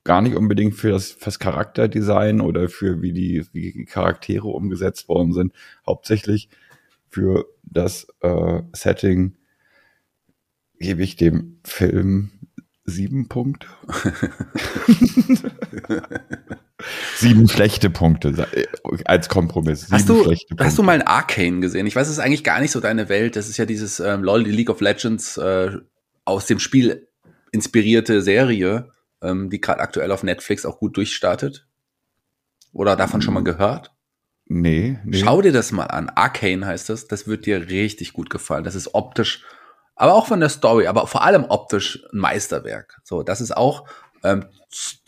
gar 0.03 0.21
nicht 0.21 0.35
unbedingt 0.35 0.75
für 0.75 0.91
das, 0.91 1.11
fürs 1.11 1.39
Charakterdesign 1.39 2.41
oder 2.41 2.69
für 2.69 3.01
wie 3.01 3.13
die, 3.13 3.45
wie 3.53 3.71
die 3.71 3.85
Charaktere 3.85 4.47
umgesetzt 4.47 5.07
worden 5.07 5.33
sind. 5.33 5.53
Hauptsächlich 5.85 6.49
für 7.09 7.45
das 7.63 8.07
äh, 8.21 8.61
Setting 8.73 9.35
gebe 10.79 11.03
ich 11.03 11.15
dem 11.15 11.59
Film 11.63 12.31
sieben 12.83 13.27
Punkte. 13.27 13.67
sieben 17.15 17.47
schlechte 17.47 17.89
Punkte 17.89 18.47
äh, 18.53 18.65
als 19.05 19.29
Kompromiss. 19.29 19.87
Hast 19.91 20.09
du, 20.09 20.33
hast 20.57 20.77
du 20.77 20.83
mal 20.83 20.93
ein 20.93 21.07
Arcane 21.07 21.59
gesehen? 21.59 21.85
Ich 21.85 21.95
weiß, 21.95 22.07
es 22.07 22.13
ist 22.13 22.19
eigentlich 22.19 22.43
gar 22.43 22.59
nicht 22.59 22.71
so 22.71 22.79
deine 22.79 23.07
Welt. 23.07 23.35
Das 23.35 23.49
ist 23.49 23.57
ja 23.57 23.65
dieses 23.65 23.99
ähm, 23.99 24.23
LOL, 24.23 24.43
die 24.43 24.51
League 24.51 24.71
of 24.71 24.81
Legends 24.81 25.37
äh, 25.37 25.77
aus 26.25 26.47
dem 26.47 26.59
Spiel 26.59 27.07
inspirierte 27.51 28.21
Serie 28.21 28.89
ähm, 29.21 29.49
die 29.49 29.61
gerade 29.61 29.81
aktuell 29.81 30.11
auf 30.11 30.23
Netflix 30.23 30.65
auch 30.65 30.77
gut 30.77 30.97
durchstartet? 30.97 31.67
Oder 32.73 32.95
davon 32.95 33.21
schon 33.21 33.33
mal 33.33 33.43
gehört? 33.43 33.91
Nee, 34.45 34.99
nee. 35.05 35.17
Schau 35.17 35.41
dir 35.41 35.51
das 35.51 35.71
mal 35.71 35.85
an. 35.85 36.09
Arcane 36.09 36.65
heißt 36.65 36.89
das. 36.89 37.07
Das 37.07 37.27
wird 37.27 37.45
dir 37.45 37.69
richtig 37.69 38.13
gut 38.13 38.29
gefallen. 38.29 38.63
Das 38.63 38.75
ist 38.75 38.93
optisch, 38.93 39.43
aber 39.95 40.15
auch 40.15 40.27
von 40.27 40.39
der 40.39 40.49
Story, 40.49 40.87
aber 40.87 41.07
vor 41.07 41.23
allem 41.23 41.45
optisch 41.45 42.03
ein 42.11 42.19
Meisterwerk. 42.19 42.99
So, 43.03 43.23
das 43.23 43.39
ist 43.39 43.55
auch 43.55 43.87
ähm, 44.23 44.45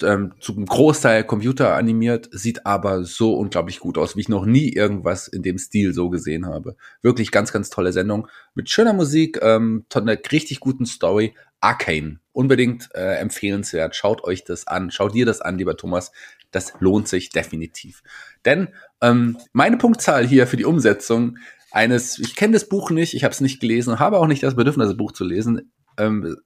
ähm, 0.01 0.33
zum 0.39 0.65
Großteil 0.65 1.23
Computer 1.23 1.75
animiert, 1.75 2.29
sieht 2.31 2.65
aber 2.65 3.03
so 3.03 3.35
unglaublich 3.35 3.79
gut 3.79 3.97
aus, 3.97 4.15
wie 4.15 4.21
ich 4.21 4.29
noch 4.29 4.45
nie 4.45 4.69
irgendwas 4.69 5.27
in 5.27 5.43
dem 5.43 5.57
Stil 5.57 5.93
so 5.93 6.09
gesehen 6.09 6.45
habe. 6.45 6.75
Wirklich 7.01 7.31
ganz, 7.31 7.51
ganz 7.51 7.69
tolle 7.69 7.93
Sendung 7.93 8.27
mit 8.55 8.69
schöner 8.69 8.93
Musik, 8.93 9.39
ähm, 9.41 9.85
einer 9.93 10.17
richtig 10.31 10.59
guten 10.59 10.85
Story. 10.85 11.35
Arcane, 11.63 12.19
unbedingt 12.33 12.89
äh, 12.93 13.15
empfehlenswert. 13.15 13.95
Schaut 13.95 14.23
euch 14.23 14.43
das 14.43 14.67
an, 14.67 14.91
schaut 14.91 15.13
dir 15.15 15.25
das 15.25 15.41
an, 15.41 15.57
lieber 15.57 15.77
Thomas. 15.77 16.11
Das 16.51 16.73
lohnt 16.79 17.07
sich 17.07 17.29
definitiv. 17.29 18.03
Denn 18.45 18.67
ähm, 19.01 19.37
meine 19.53 19.77
Punktzahl 19.77 20.27
hier 20.27 20.45
für 20.45 20.57
die 20.57 20.65
Umsetzung 20.65 21.37
eines, 21.71 22.19
ich 22.19 22.35
kenne 22.35 22.53
das 22.53 22.67
Buch 22.67 22.91
nicht, 22.91 23.13
ich 23.13 23.23
habe 23.23 23.31
es 23.31 23.41
nicht 23.41 23.59
gelesen, 23.59 23.99
habe 23.99 24.19
auch 24.19 24.27
nicht 24.27 24.43
das 24.43 24.55
Bedürfnis, 24.55 24.89
das 24.89 24.97
Buch 24.97 25.13
zu 25.13 25.23
lesen, 25.23 25.71
ähm, 25.97 26.37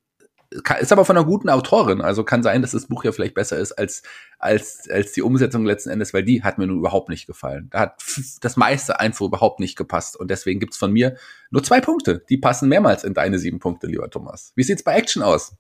ist 0.49 0.91
aber 0.91 1.03
von 1.03 1.17
einer 1.17 1.25
guten 1.25 1.49
Autorin, 1.49 2.01
also 2.01 2.23
kann 2.23 2.41
sein, 2.41 2.61
dass 2.61 2.71
das 2.71 2.87
Buch 2.87 3.03
ja 3.03 3.11
vielleicht 3.11 3.33
besser 3.33 3.57
ist 3.57 3.73
als, 3.73 4.03
als, 4.39 4.89
als 4.89 5.11
die 5.11 5.21
Umsetzung 5.21 5.65
letzten 5.65 5.89
Endes, 5.89 6.13
weil 6.13 6.23
die 6.23 6.43
hat 6.43 6.57
mir 6.57 6.67
nun 6.67 6.79
überhaupt 6.79 7.09
nicht 7.09 7.27
gefallen. 7.27 7.67
Da 7.71 7.79
hat 7.81 8.01
das 8.41 8.55
meiste 8.55 8.99
einfach 8.99 9.25
überhaupt 9.25 9.59
nicht 9.59 9.77
gepasst 9.77 10.15
und 10.17 10.31
deswegen 10.31 10.59
gibt's 10.59 10.77
von 10.77 10.91
mir 10.91 11.17
nur 11.49 11.63
zwei 11.63 11.81
Punkte. 11.81 12.23
Die 12.29 12.37
passen 12.37 12.69
mehrmals 12.69 13.03
in 13.03 13.13
deine 13.13 13.39
sieben 13.39 13.59
Punkte, 13.59 13.87
lieber 13.87 14.09
Thomas. 14.09 14.53
Wie 14.55 14.63
sieht's 14.63 14.83
bei 14.83 14.95
Action 14.95 15.21
aus? 15.21 15.55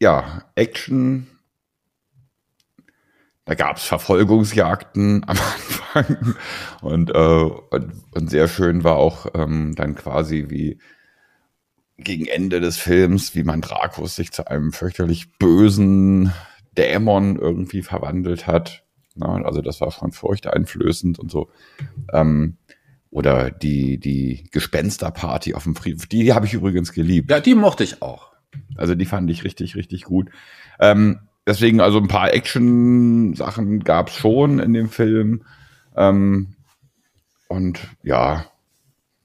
Ja, 0.00 0.44
Action. 0.54 1.26
Da 3.44 3.54
gab's 3.54 3.84
Verfolgungsjagden 3.84 5.24
am 5.26 5.36
Anfang 5.38 6.36
und, 6.82 7.10
äh, 7.10 7.14
und, 7.14 7.92
und 8.12 8.30
sehr 8.30 8.48
schön 8.48 8.82
war 8.82 8.96
auch 8.96 9.26
ähm, 9.34 9.74
dann 9.76 9.94
quasi 9.94 10.46
wie 10.48 10.80
gegen 11.98 12.26
Ende 12.26 12.60
des 12.60 12.76
Films, 12.76 13.34
wie 13.34 13.44
man 13.44 13.60
Dracos 13.60 14.16
sich 14.16 14.32
zu 14.32 14.46
einem 14.46 14.72
fürchterlich 14.72 15.32
bösen 15.38 16.32
Dämon 16.76 17.36
irgendwie 17.36 17.82
verwandelt 17.82 18.46
hat. 18.46 18.84
Na, 19.14 19.42
also 19.42 19.62
das 19.62 19.80
war 19.80 19.90
schon 19.90 20.12
furchteinflößend 20.12 21.18
und 21.18 21.30
so. 21.30 21.48
Ähm, 22.12 22.58
oder 23.10 23.50
die, 23.50 23.98
die 23.98 24.46
Gespensterparty 24.52 25.54
auf 25.54 25.64
dem 25.64 25.74
Friedhof, 25.74 26.06
die 26.06 26.34
habe 26.34 26.44
ich 26.44 26.52
übrigens 26.52 26.92
geliebt. 26.92 27.30
Ja, 27.30 27.40
die 27.40 27.54
mochte 27.54 27.82
ich 27.82 28.02
auch. 28.02 28.32
Also 28.76 28.94
die 28.94 29.06
fand 29.06 29.30
ich 29.30 29.44
richtig, 29.44 29.74
richtig 29.74 30.04
gut. 30.04 30.28
Ähm, 30.78 31.20
deswegen, 31.46 31.80
also 31.80 31.98
ein 31.98 32.08
paar 32.08 32.32
Action-Sachen 32.32 33.84
gab 33.84 34.08
es 34.08 34.16
schon 34.16 34.58
in 34.58 34.74
dem 34.74 34.90
Film. 34.90 35.44
Ähm, 35.96 36.56
und 37.48 37.80
ja, 38.02 38.44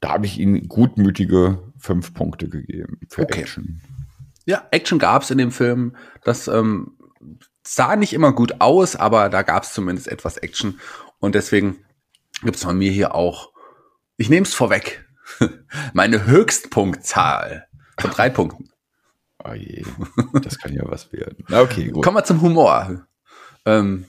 da 0.02 0.10
habe 0.10 0.26
ich 0.26 0.38
ihnen 0.38 0.68
gutmütige 0.68 1.62
fünf 1.78 2.12
Punkte 2.12 2.48
gegeben 2.48 2.98
für 3.08 3.22
okay. 3.22 3.40
Action. 3.40 3.80
Ja, 4.44 4.66
Action 4.72 4.98
gab 4.98 5.22
es 5.22 5.30
in 5.30 5.38
dem 5.38 5.52
Film. 5.52 5.96
Das 6.24 6.48
ähm, 6.48 6.98
sah 7.64 7.94
nicht 7.94 8.12
immer 8.12 8.32
gut 8.32 8.60
aus, 8.60 8.96
aber 8.96 9.28
da 9.28 9.42
gab 9.42 9.62
es 9.62 9.72
zumindest 9.72 10.08
etwas 10.08 10.36
Action. 10.38 10.80
Und 11.20 11.36
deswegen 11.36 11.84
gibt 12.42 12.56
es 12.56 12.64
von 12.64 12.76
mir 12.76 12.90
hier 12.90 13.14
auch, 13.14 13.52
ich 14.16 14.28
nehme 14.28 14.44
es 14.44 14.54
vorweg, 14.54 15.08
meine 15.92 16.26
Höchstpunktzahl 16.26 17.68
von 17.96 18.10
drei 18.10 18.28
Punkten. 18.30 18.70
Oh 19.44 19.54
je, 19.54 19.84
das 20.42 20.58
kann 20.58 20.72
ja 20.74 20.82
was 20.84 21.12
werden. 21.12 21.44
Okay, 21.48 21.90
gut. 21.90 22.04
Kommen 22.04 22.16
wir 22.16 22.24
zum 22.24 22.42
Humor. 22.42 23.06
Ähm, 23.64 24.06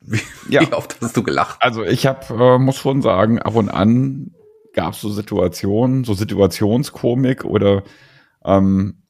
wie, 0.00 0.20
ja. 0.48 0.62
wie 0.62 0.72
oft 0.72 0.96
hast 1.02 1.14
du 1.14 1.22
gelacht? 1.22 1.58
Also 1.60 1.82
ich 1.84 2.06
habe, 2.06 2.34
äh, 2.34 2.58
muss 2.58 2.76
schon 2.76 3.02
sagen, 3.02 3.38
ab 3.38 3.54
und 3.54 3.68
an 3.68 4.33
gab 4.74 4.92
es 4.94 5.00
so 5.00 5.08
Situationen, 5.08 6.04
so 6.04 6.14
Situationskomik 6.14 7.44
oder 7.44 7.82
ähm, 8.44 9.02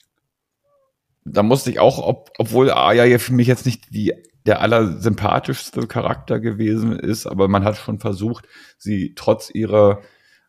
da 1.24 1.42
musste 1.42 1.70
ich 1.70 1.80
auch, 1.80 1.98
ob, 1.98 2.30
obwohl 2.38 2.70
Aya 2.70 3.04
ja 3.04 3.18
für 3.18 3.32
mich 3.32 3.48
jetzt 3.48 3.66
nicht 3.66 3.94
die, 3.94 4.12
der 4.46 4.60
allersympathischste 4.60 5.86
Charakter 5.86 6.38
gewesen 6.38 6.98
ist, 6.98 7.26
aber 7.26 7.48
man 7.48 7.64
hat 7.64 7.76
schon 7.76 7.98
versucht, 7.98 8.46
sie 8.76 9.14
trotz 9.16 9.50
ihrer 9.50 10.02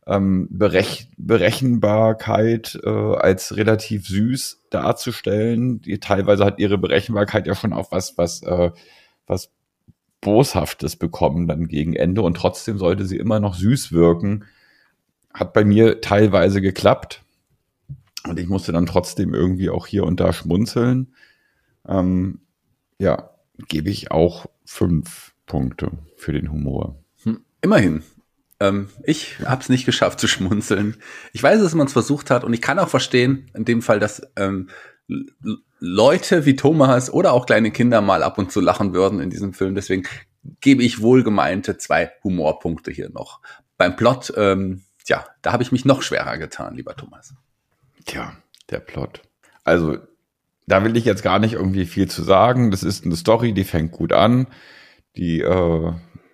ähm, 0.06 0.47
Berech 0.51 1.10
Berechenbarkeit 1.17 2.78
äh, 2.84 2.89
als 2.89 3.56
relativ 3.56 4.08
süß 4.08 4.65
darzustellen. 4.69 5.82
Die 5.82 5.99
teilweise 5.99 6.45
hat 6.45 6.60
ihre 6.60 6.78
Berechenbarkeit 6.78 7.47
ja 7.47 7.56
schon 7.56 7.73
auch 7.73 7.91
was, 7.91 8.17
was, 8.17 8.43
äh, 8.43 8.71
was 9.25 9.51
Boshaftes 10.21 10.97
bekommen 10.97 11.47
dann 11.47 11.67
gegen 11.67 11.95
Ende 11.95 12.21
und 12.21 12.36
trotzdem 12.36 12.78
sollte 12.78 13.06
sie 13.06 13.17
immer 13.17 13.39
noch 13.39 13.56
süß 13.56 13.93
wirken 13.93 14.45
hat 15.36 15.54
bei 15.54 15.65
mir 15.65 16.02
teilweise 16.02 16.62
geklappt. 16.62 17.24
Und 18.28 18.39
ich 18.39 18.48
musste 18.48 18.71
dann 18.71 18.88
trotzdem 18.88 19.34
irgendwie 19.34 19.69
auch 19.69 19.86
hier 19.86 20.04
und 20.04 20.19
da 20.19 20.34
schmunzeln. 20.34 21.13
Ähm, 21.88 22.39
ja, 22.98 23.32
gebe 23.67 23.89
ich 23.89 24.12
auch 24.12 24.48
fünf 24.65 25.34
Punkte 25.45 25.91
für 26.15 26.32
den 26.32 26.52
Humor. 26.52 27.04
Hm, 27.24 27.41
immerhin. 27.62 28.04
Ähm, 28.60 28.89
ich 29.04 29.39
habe 29.45 29.62
es 29.62 29.69
nicht 29.69 29.86
geschafft 29.86 30.19
zu 30.19 30.28
schmunzeln. 30.28 30.98
Ich 31.34 31.43
weiß, 31.43 31.62
dass 31.62 31.76
man 31.76 31.88
es 31.88 31.93
versucht 31.93 32.32
hat 32.32 32.43
und 32.43 32.54
ich 32.54 32.62
kann 32.62 32.80
auch 32.80 32.89
verstehen, 32.89 33.52
in 33.54 33.65
dem 33.65 33.82
Fall, 33.82 34.00
dass 34.00 34.21
ähm, 34.38 34.69
Leute 35.80 36.45
wie 36.45 36.56
Thomas 36.56 37.12
oder 37.12 37.34
auch 37.34 37.45
kleine 37.45 37.69
Kinder 37.69 38.02
mal 38.02 38.24
ab 38.24 38.38
und 38.38 38.52
zu 38.52 38.62
lachen 38.62 38.93
würden 38.93 39.19
in 39.19 39.30
diesem 39.30 39.54
Film. 39.54 39.76
Deswegen 39.76 40.04
gebe 40.62 40.84
ich 40.84 41.02
wohlgemeinte 41.02 41.78
zwei 41.78 42.12
Humorpunkte 42.24 42.91
hier 42.91 43.10
noch. 43.10 43.41
Beim 43.78 43.95
Plot 43.95 44.34
ähm, 44.38 44.85
Tja, 45.05 45.25
da 45.41 45.53
habe 45.53 45.63
ich 45.63 45.71
mich 45.71 45.85
noch 45.85 46.01
schwerer 46.01 46.37
getan, 46.37 46.75
lieber 46.75 46.95
Thomas. 46.95 47.35
Tja, 48.05 48.35
der 48.69 48.79
Plot. 48.79 49.21
Also, 49.63 49.97
da 50.67 50.83
will 50.83 50.97
ich 50.97 51.05
jetzt 51.05 51.21
gar 51.21 51.39
nicht 51.39 51.53
irgendwie 51.53 51.85
viel 51.85 52.09
zu 52.09 52.23
sagen. 52.23 52.71
Das 52.71 52.83
ist 52.83 53.05
eine 53.05 53.15
Story, 53.15 53.53
die 53.53 53.63
fängt 53.63 53.91
gut 53.91 54.11
an. 54.11 54.47
Die 55.15 55.41
äh, 55.41 55.93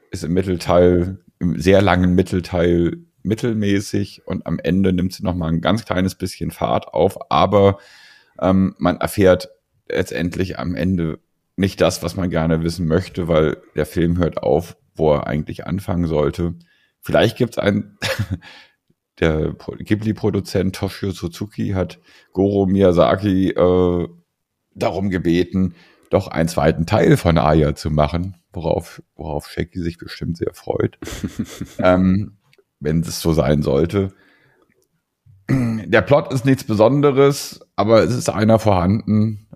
ist 0.10 0.24
im 0.24 0.34
Mittelteil, 0.34 1.20
im 1.40 1.60
sehr 1.60 1.82
langen 1.82 2.16
Mittelteil 2.16 2.98
mittelmäßig 3.24 4.26
und 4.26 4.46
am 4.48 4.58
Ende 4.58 4.94
nimmt 4.94 5.14
sie 5.14 5.24
noch 5.24 5.36
mal 5.36 5.50
ein 5.50 5.62
ganz 5.62 5.86
kleines 5.86 6.16
bisschen 6.16 6.52
Fahrt 6.52 6.88
auf, 6.88 7.32
aber 7.32 7.78
ähm, 8.40 8.76
man 8.80 8.98
erfährt 8.98 9.50
letztendlich 9.88 10.58
am 10.58 10.76
Ende 10.76 11.20
nicht 11.56 11.82
das, 11.82 12.02
was 12.02 12.16
man 12.16 12.30
gerne 12.30 12.64
wissen 12.64 12.88
möchte, 12.88 13.28
weil 13.28 13.58
der 13.76 13.86
Film 13.86 14.18
hört 14.18 14.42
auf, 14.42 14.78
wo 14.96 15.14
er 15.14 15.28
eigentlich 15.28 15.68
anfangen 15.68 16.08
sollte. 16.08 16.56
Vielleicht 17.02 17.38
gibt 17.38 17.54
es 17.54 17.58
ein, 17.58 17.98
der 19.20 19.54
Ghibli-Produzent 19.54 20.76
Toshio 20.76 21.12
Suzuki 21.12 21.70
hat 21.70 22.00
Goro 22.32 22.66
Miyazaki 22.66 23.50
äh, 23.50 24.08
darum 24.74 25.10
gebeten, 25.10 25.76
doch 26.10 26.28
einen 26.28 26.50
zweiten 26.50 26.86
Teil 26.86 27.18
von 27.18 27.38
Aya 27.38 27.76
zu 27.76 27.90
machen, 27.90 28.38
worauf, 28.54 29.02
worauf 29.16 29.48
Shaki 29.48 29.80
sich 29.82 29.98
bestimmt 29.98 30.38
sehr 30.38 30.54
freut, 30.54 30.98
ähm, 31.80 32.38
wenn 32.80 33.02
es 33.02 33.22
so 33.22 33.34
sein 33.34 33.62
sollte. 33.62 34.14
Der 35.50 36.02
Plot 36.02 36.32
ist 36.32 36.46
nichts 36.46 36.64
Besonderes, 36.64 37.60
aber 37.76 38.04
es 38.04 38.16
ist 38.16 38.30
einer 38.30 38.60
vorhanden 38.60 39.48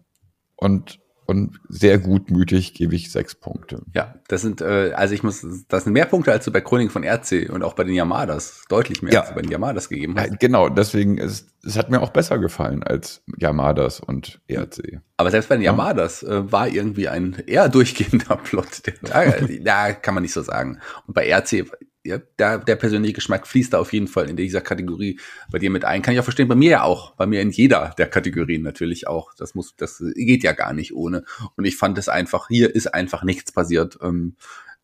und 0.55 0.99
und 1.25 1.59
sehr 1.69 1.97
gutmütig 1.97 2.73
gebe 2.73 2.95
ich 2.95 3.11
sechs 3.11 3.35
Punkte. 3.35 3.81
Ja, 3.93 4.15
das 4.27 4.41
sind, 4.41 4.61
äh, 4.61 4.91
also 4.95 5.13
ich 5.13 5.23
muss, 5.23 5.45
das 5.67 5.83
sind 5.83 5.93
mehr 5.93 6.05
Punkte 6.05 6.31
als 6.31 6.45
du 6.45 6.51
bei 6.51 6.61
Chroniken 6.61 6.91
von 6.91 7.03
RC 7.03 7.49
und 7.51 7.63
auch 7.63 7.73
bei 7.73 7.83
den 7.83 7.93
Yamadas. 7.95 8.63
Deutlich 8.69 9.01
mehr 9.01 9.13
Ja. 9.13 9.19
als 9.21 9.29
du 9.29 9.35
bei 9.35 9.41
den 9.41 9.51
Yamadas 9.51 9.89
gegeben 9.89 10.15
hast. 10.17 10.29
Ja, 10.29 10.35
genau, 10.39 10.69
deswegen 10.69 11.17
ist 11.17 11.47
es 11.67 11.77
hat 11.77 11.89
mir 11.89 11.99
auch 12.01 12.11
besser 12.11 12.37
gefallen 12.37 12.83
als 12.83 13.23
Yamadas 13.39 13.99
und 13.99 14.39
ERC. 14.47 15.01
Aber 15.17 15.31
selbst 15.31 15.49
bei 15.49 15.55
den 15.55 15.63
Ja. 15.63 15.71
Yamadas 15.71 16.21
äh, 16.21 16.51
war 16.51 16.67
irgendwie 16.67 17.07
ein 17.07 17.41
eher 17.47 17.69
durchgehender 17.69 18.35
Plot. 18.43 18.83
Der, 18.85 18.93
ja, 19.49 19.87
ja, 19.87 19.93
kann 19.93 20.13
man 20.13 20.21
nicht 20.21 20.33
so 20.33 20.43
sagen. 20.43 20.79
Und 21.07 21.15
bei 21.15 21.27
RC, 21.31 21.65
ja, 22.05 22.19
der, 22.39 22.59
der 22.59 22.75
persönliche 22.75 23.15
Geschmack 23.15 23.47
fließt 23.47 23.73
da 23.73 23.79
auf 23.79 23.91
jeden 23.91 24.07
Fall 24.07 24.29
in 24.29 24.37
dieser 24.37 24.61
Kategorie 24.61 25.19
bei 25.51 25.59
dir 25.59 25.69
mit 25.69 25.85
ein. 25.85 26.01
Kann 26.01 26.13
ich 26.13 26.19
auch 26.19 26.25
verstehen, 26.25 26.47
bei 26.47 26.55
mir 26.55 26.69
ja 26.69 26.83
auch. 26.83 27.15
Bei 27.15 27.25
mir 27.25 27.41
in 27.41 27.49
jeder 27.49 27.93
der 27.97 28.07
Kategorien 28.07 28.61
natürlich 28.61 29.07
auch. 29.07 29.33
Das 29.33 29.55
muss, 29.55 29.75
das 29.75 30.03
geht 30.15 30.43
ja 30.43 30.53
gar 30.53 30.73
nicht 30.73 30.93
ohne. 30.93 31.25
Und 31.55 31.65
ich 31.65 31.77
fand 31.77 31.97
es 31.97 32.07
einfach, 32.07 32.47
hier 32.47 32.73
ist 32.73 32.93
einfach 32.93 33.23
nichts 33.23 33.51
passiert. 33.51 33.97
Ähm, 34.01 34.35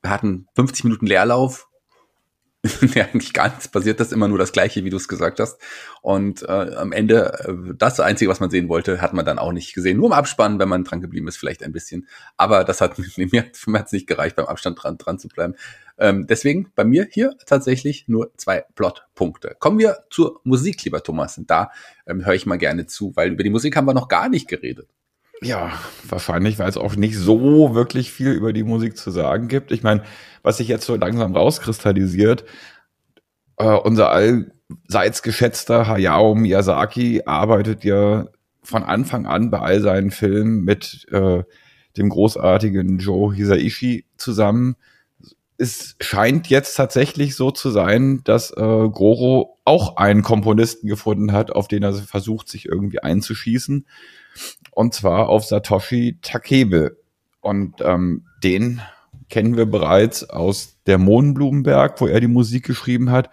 wir 0.01 0.09
hatten 0.09 0.47
50 0.55 0.83
Minuten 0.85 1.05
Leerlauf. 1.05 1.67
ja, 2.93 3.05
eigentlich 3.05 3.33
gar 3.33 3.49
nichts 3.49 3.67
passiert, 3.67 3.99
das 3.99 4.07
ist 4.07 4.13
immer 4.13 4.27
nur 4.27 4.37
das 4.37 4.51
Gleiche, 4.51 4.83
wie 4.83 4.91
du 4.91 4.97
es 4.97 5.07
gesagt 5.07 5.39
hast. 5.39 5.59
Und 6.01 6.43
äh, 6.43 6.75
am 6.75 6.91
Ende, 6.91 7.33
äh, 7.47 7.73
das 7.75 7.99
Einzige, 7.99 8.29
was 8.29 8.39
man 8.39 8.51
sehen 8.51 8.69
wollte, 8.69 9.01
hat 9.01 9.13
man 9.13 9.25
dann 9.25 9.39
auch 9.39 9.51
nicht 9.51 9.73
gesehen. 9.73 9.97
Nur 9.97 10.07
im 10.07 10.11
Abspann, 10.11 10.59
wenn 10.59 10.69
man 10.69 10.83
dran 10.83 11.01
geblieben 11.01 11.27
ist, 11.27 11.37
vielleicht 11.37 11.63
ein 11.63 11.71
bisschen. 11.71 12.07
Aber 12.37 12.63
das 12.63 12.79
hat 12.79 12.99
mir, 13.17 13.27
mir 13.31 13.79
hat 13.79 13.85
es 13.87 13.91
nicht 13.91 14.05
gereicht, 14.05 14.35
beim 14.35 14.45
Abstand 14.45 14.81
dran, 14.83 14.99
dran 14.99 15.17
zu 15.17 15.27
bleiben. 15.27 15.55
Ähm, 15.97 16.27
deswegen 16.27 16.71
bei 16.75 16.83
mir 16.83 17.07
hier 17.09 17.35
tatsächlich 17.47 18.07
nur 18.07 18.31
zwei 18.37 18.63
Plotpunkte. 18.75 19.55
Kommen 19.57 19.79
wir 19.79 20.03
zur 20.11 20.39
Musik, 20.43 20.83
lieber 20.83 21.01
Thomas. 21.01 21.39
Und 21.39 21.49
da 21.49 21.71
ähm, 22.05 22.25
höre 22.25 22.35
ich 22.35 22.45
mal 22.45 22.57
gerne 22.57 22.85
zu, 22.85 23.15
weil 23.15 23.31
über 23.31 23.43
die 23.43 23.49
Musik 23.49 23.75
haben 23.75 23.85
wir 23.85 23.95
noch 23.95 24.07
gar 24.07 24.29
nicht 24.29 24.47
geredet. 24.47 24.87
Ja, 25.43 25.71
wahrscheinlich, 26.07 26.59
weil 26.59 26.69
es 26.69 26.77
auch 26.77 26.95
nicht 26.95 27.17
so 27.17 27.73
wirklich 27.73 28.11
viel 28.11 28.31
über 28.31 28.53
die 28.53 28.63
Musik 28.63 28.95
zu 28.95 29.09
sagen 29.09 29.47
gibt. 29.47 29.71
Ich 29.71 29.81
meine, 29.81 30.03
was 30.43 30.57
sich 30.57 30.67
jetzt 30.67 30.85
so 30.85 30.95
langsam 30.95 31.35
rauskristallisiert, 31.35 32.45
äh, 33.57 33.65
unser 33.65 34.11
allseits 34.11 35.23
geschätzter 35.23 35.87
Hayao 35.87 36.35
Miyazaki 36.35 37.23
arbeitet 37.25 37.83
ja 37.83 38.27
von 38.63 38.83
Anfang 38.83 39.25
an 39.25 39.49
bei 39.49 39.59
all 39.59 39.81
seinen 39.81 40.11
Filmen 40.11 40.63
mit 40.63 41.07
äh, 41.11 41.43
dem 41.97 42.09
großartigen 42.09 42.99
Joe 42.99 43.33
Hisaishi 43.33 44.05
zusammen. 44.17 44.75
Es 45.57 45.95
scheint 46.01 46.47
jetzt 46.49 46.75
tatsächlich 46.75 47.35
so 47.35 47.51
zu 47.51 47.71
sein, 47.71 48.21
dass 48.25 48.51
äh, 48.51 48.55
Goro 48.89 49.59
auch 49.65 49.97
einen 49.97 50.21
Komponisten 50.21 50.87
gefunden 50.87 51.31
hat, 51.31 51.51
auf 51.51 51.67
den 51.67 51.83
er 51.83 51.93
versucht, 51.93 52.47
sich 52.49 52.65
irgendwie 52.67 52.99
einzuschießen. 52.99 53.85
Und 54.71 54.93
zwar 54.93 55.29
auf 55.29 55.45
Satoshi 55.45 56.17
Takebe. 56.21 56.97
Und 57.41 57.75
ähm, 57.81 58.25
den 58.43 58.81
kennen 59.29 59.57
wir 59.57 59.65
bereits 59.65 60.29
aus 60.29 60.77
der 60.85 60.97
Mohnblumenberg, 60.97 61.99
wo 62.01 62.07
er 62.07 62.19
die 62.19 62.27
Musik 62.27 62.65
geschrieben 62.65 63.11
hat, 63.11 63.29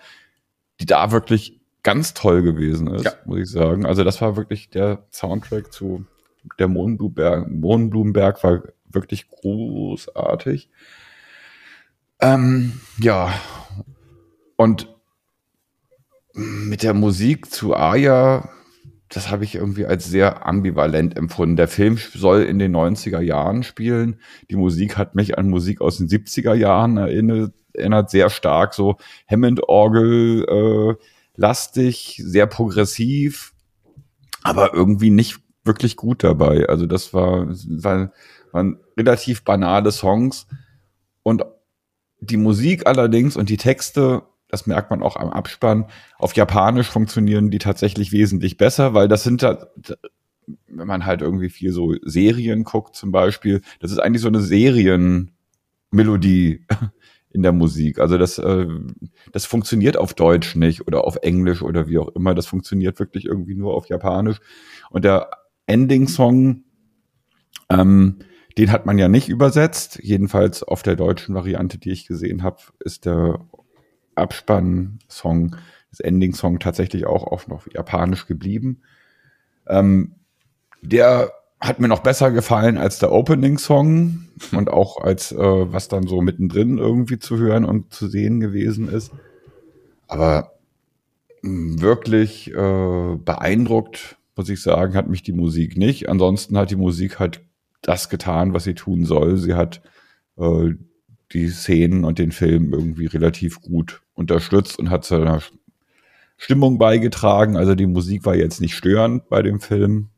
die 0.81 0.87
da 0.87 1.11
wirklich 1.11 1.61
ganz 1.83 2.15
toll 2.15 2.43
gewesen 2.43 2.89
ist, 2.89 3.05
Ja. 3.05 3.13
muss 3.25 3.39
ich 3.41 3.51
sagen. 3.51 3.87
Also 3.87 4.05
das 4.05 4.21
war 4.21 4.37
wirklich 4.37 4.71
der 4.71 5.05
Soundtrack 5.11 5.73
zu 5.73 6.05
der 6.59 6.69
Mohnblumenberg. 6.69 7.51
Mohnblumenberg 7.51 8.43
war 8.45 8.63
wirklich 8.91 9.29
großartig. 9.29 10.71
Ähm, 12.21 12.81
ja, 13.01 13.33
und 14.57 14.95
mit 16.33 16.83
der 16.83 16.95
Musik 16.95 17.51
zu 17.53 17.75
Aya, 17.77 18.49
das 19.09 19.31
habe 19.31 19.45
ich 19.45 19.55
irgendwie 19.55 19.87
als 19.87 20.07
sehr 20.07 20.47
ambivalent 20.47 21.17
empfunden. 21.17 21.57
Der 21.57 21.69
Film 21.69 21.97
soll 21.97 22.43
in 22.43 22.59
den 22.59 22.77
90er 22.77 23.21
Jahren 23.21 23.63
spielen. 23.63 24.21
Die 24.51 24.57
Musik 24.57 24.99
hat 24.99 25.15
mich 25.15 25.39
an 25.39 25.49
Musik 25.49 25.81
aus 25.81 25.97
den 25.99 26.09
70er 26.09 26.55
Jahren 26.55 26.97
erinnert, 26.99 27.55
erinnert 27.73 28.11
sehr 28.11 28.29
stark, 28.29 28.75
so 28.75 28.97
Hammond-Orgel, 29.31 30.45
äh, 30.45 31.05
lastig, 31.37 32.21
sehr 32.23 32.47
progressiv, 32.47 33.55
aber 34.43 34.75
irgendwie 34.75 35.11
nicht 35.11 35.39
wirklich 35.65 35.97
gut 35.97 36.23
dabei. 36.25 36.69
Also 36.69 36.87
das 36.87 37.15
war, 37.15 37.49
war, 37.49 38.13
waren 38.53 38.79
relativ 38.97 39.45
banale 39.45 39.93
Songs 39.93 40.47
und 41.23 41.45
die 42.21 42.37
Musik 42.37 42.87
allerdings 42.87 43.37
und 43.37 43.49
die 43.49 43.57
Texte, 43.57 44.23
das 44.49 44.67
merkt 44.67 44.91
man 44.91 45.03
auch 45.03 45.17
am 45.17 45.31
Abspann, 45.31 45.87
auf 46.19 46.35
Japanisch 46.35 46.89
funktionieren 46.89 47.51
die 47.51 47.59
tatsächlich 47.59 48.13
wesentlich 48.13 48.57
besser, 48.57 48.95
weil 48.95 49.09
das 49.09 49.23
sind 49.23 49.43
da, 49.43 49.69
wenn 50.67 50.87
man 50.87 51.07
halt 51.07 51.23
irgendwie 51.23 51.51
viel 51.51 51.73
so 51.73 51.95
Serien 52.03 52.65
guckt 52.65 52.95
zum 52.95 53.13
Beispiel, 53.13 53.61
das 53.81 53.93
ist 53.93 53.99
eigentlich 53.99 54.23
so 54.23 54.29
eine 54.29 54.41
Serienmelodie 54.41 56.67
in 57.31 57.43
der 57.43 57.53
Musik. 57.53 57.99
Also 57.99 58.19
das, 58.19 58.39
äh, 58.39 58.67
das 59.33 59.45
funktioniert 59.45 59.97
auf 59.97 60.15
Deutsch 60.15 60.57
nicht 60.57 60.87
oder 60.87 61.05
auf 61.05 61.17
Englisch 61.23 61.63
oder 61.63 61.89
wie 61.89 61.99
auch 61.99 62.09
immer. 62.09 62.35
Das 62.35 62.47
funktioniert 62.47 62.99
wirklich 62.99 63.27
irgendwie 63.27 63.55
nur 63.55 63.75
auf 63.75 63.89
Japanisch. 63.89 64.41
Und 64.91 65.05
der 65.05 65.31
Ending-Song, 65.67 66.65
ähm, 67.69 68.19
den 68.57 68.73
hat 68.73 68.87
man 68.87 68.99
ja 68.99 69.09
nicht 69.09 69.29
übersetzt. 69.29 70.01
Jedenfalls 70.03 70.63
auf 70.63 70.83
der 70.83 70.97
deutschen 70.97 71.35
Variante, 71.35 71.79
die 71.79 71.91
ich 71.91 72.07
gesehen 72.07 72.43
habe, 72.43 72.59
ist 72.81 73.05
der 73.05 73.41
Abspann-Song, 74.19 75.57
das 75.91 76.01
Ending-Song 76.01 76.59
tatsächlich 76.59 77.07
auch 77.07 77.25
auf 77.25 77.49
noch 77.49 77.67
Japanisch 77.73 78.27
geblieben. 78.27 78.83
Ähm, 79.67 80.15
der 80.83 81.33
hat 81.61 81.81
mir 81.81 81.89
noch 81.89 82.01
besser 82.01 82.31
gefallen 82.31 82.79
als 82.79 82.99
der 82.99 83.13
Opening-Song 83.13 84.27
und 84.53 84.71
auch 84.71 85.01
als 85.03 85.33
äh, 85.33 85.37
was 85.37 85.89
dann 85.89 86.07
so 86.07 86.21
mittendrin 86.21 86.79
irgendwie 86.79 87.19
zu 87.19 87.37
hören 87.37 87.65
und 87.65 87.93
zu 87.93 88.07
sehen 88.07 88.41
gewesen 88.41 88.89
ist. 88.89 89.13
Aber 90.07 90.53
mh, 91.43 91.81
wirklich 91.81 92.53
äh, 92.53 93.17
beeindruckt, 93.17 94.17
muss 94.37 94.49
ich 94.49 94.63
sagen, 94.63 94.95
hat 94.95 95.09
mich 95.09 95.23
die 95.23 95.33
Musik 95.33 95.77
nicht. 95.77 96.09
Ansonsten 96.09 96.57
hat 96.57 96.71
die 96.71 96.77
Musik 96.77 97.19
halt 97.19 97.41
das 97.83 98.09
getan, 98.09 98.55
was 98.55 98.65
sie 98.65 98.75
tun 98.75 99.05
soll. 99.05 99.37
Sie 99.37 99.55
hat 99.55 99.83
äh, 100.37 100.75
die 101.33 101.49
Szenen 101.49 102.05
und 102.05 102.19
den 102.19 102.33
Film 102.33 102.73
irgendwie 102.73 103.07
relativ 103.07 103.61
gut 103.61 104.01
unterstützt 104.15 104.79
und 104.79 104.91
hat 104.91 105.05
zu 105.05 105.17
einer 105.17 105.43
Stimmung 106.37 106.79
beigetragen. 106.79 107.57
Also 107.57 107.75
die 107.75 107.87
Musik 107.87 108.25
war 108.25 108.35
jetzt 108.35 108.61
nicht 108.61 108.75
störend 108.75 109.29
bei 109.29 109.43
dem 109.43 109.61
Film. 109.61 110.09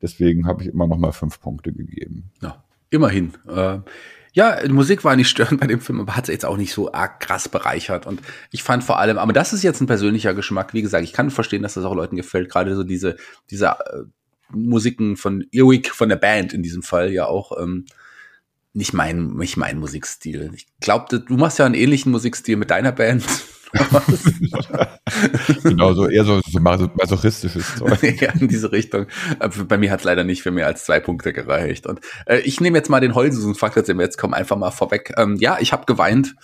Deswegen 0.00 0.46
habe 0.46 0.62
ich 0.62 0.68
immer 0.68 0.86
noch 0.86 0.96
mal 0.96 1.12
fünf 1.12 1.40
Punkte 1.40 1.72
gegeben. 1.72 2.30
Ja, 2.40 2.62
immerhin. 2.90 3.32
Äh, 3.48 3.80
ja, 4.32 4.62
die 4.62 4.72
Musik 4.72 5.04
war 5.04 5.16
nicht 5.16 5.28
störend 5.28 5.60
bei 5.60 5.66
dem 5.66 5.80
Film, 5.80 6.00
aber 6.00 6.16
hat 6.16 6.24
es 6.24 6.32
jetzt 6.32 6.46
auch 6.46 6.56
nicht 6.56 6.72
so 6.72 6.92
arg 6.92 7.20
krass 7.20 7.48
bereichert. 7.48 8.06
Und 8.06 8.20
ich 8.50 8.62
fand 8.62 8.84
vor 8.84 8.98
allem, 8.98 9.18
aber 9.18 9.32
das 9.32 9.52
ist 9.52 9.64
jetzt 9.64 9.80
ein 9.80 9.86
persönlicher 9.86 10.32
Geschmack. 10.32 10.72
Wie 10.74 10.82
gesagt, 10.82 11.04
ich 11.04 11.12
kann 11.12 11.30
verstehen, 11.30 11.62
dass 11.62 11.74
das 11.74 11.84
auch 11.84 11.94
Leuten 11.94 12.16
gefällt. 12.16 12.48
Gerade 12.48 12.74
so 12.76 12.84
diese, 12.84 13.16
diese 13.50 13.66
äh, 13.66 14.04
Musiken 14.50 15.16
von 15.16 15.44
Earwig, 15.52 15.90
von 15.90 16.08
der 16.08 16.16
Band 16.16 16.52
in 16.52 16.62
diesem 16.62 16.82
Fall 16.82 17.12
ja 17.12 17.26
auch. 17.26 17.60
Ähm, 17.60 17.84
nicht 18.72 18.92
mein, 18.92 19.34
nicht 19.34 19.56
mein 19.56 19.78
Musikstil. 19.78 20.50
Ich 20.54 20.66
glaube, 20.80 21.20
du 21.20 21.36
machst 21.36 21.58
ja 21.58 21.66
einen 21.66 21.74
ähnlichen 21.74 22.12
Musikstil 22.12 22.56
mit 22.56 22.70
deiner 22.70 22.92
Band. 22.92 23.24
genau, 25.62 25.92
so 25.92 26.08
eher 26.08 26.24
so, 26.24 26.40
so 26.40 26.60
masochistisches 26.60 27.76
Zeug. 27.76 28.02
ja, 28.20 28.32
in 28.32 28.48
diese 28.48 28.72
Richtung. 28.72 29.06
Aber 29.38 29.64
Bei 29.64 29.76
mir 29.76 29.90
hat 29.90 30.00
es 30.00 30.04
leider 30.04 30.24
nicht 30.24 30.42
für 30.42 30.50
mehr 30.50 30.66
als 30.66 30.84
zwei 30.84 31.00
Punkte 31.00 31.32
gereicht. 31.32 31.86
Und 31.86 32.00
äh, 32.26 32.38
ich 32.38 32.60
nehme 32.60 32.78
jetzt 32.78 32.88
mal 32.88 33.00
den 33.00 33.14
Holzensusen-Faktor, 33.14 33.82
den 33.82 33.98
wir 33.98 34.04
jetzt 34.04 34.18
kommen, 34.18 34.34
einfach 34.34 34.56
mal 34.56 34.70
vorweg. 34.70 35.12
Ähm, 35.16 35.36
ja, 35.36 35.58
ich 35.60 35.72
habe 35.72 35.86
geweint. 35.86 36.34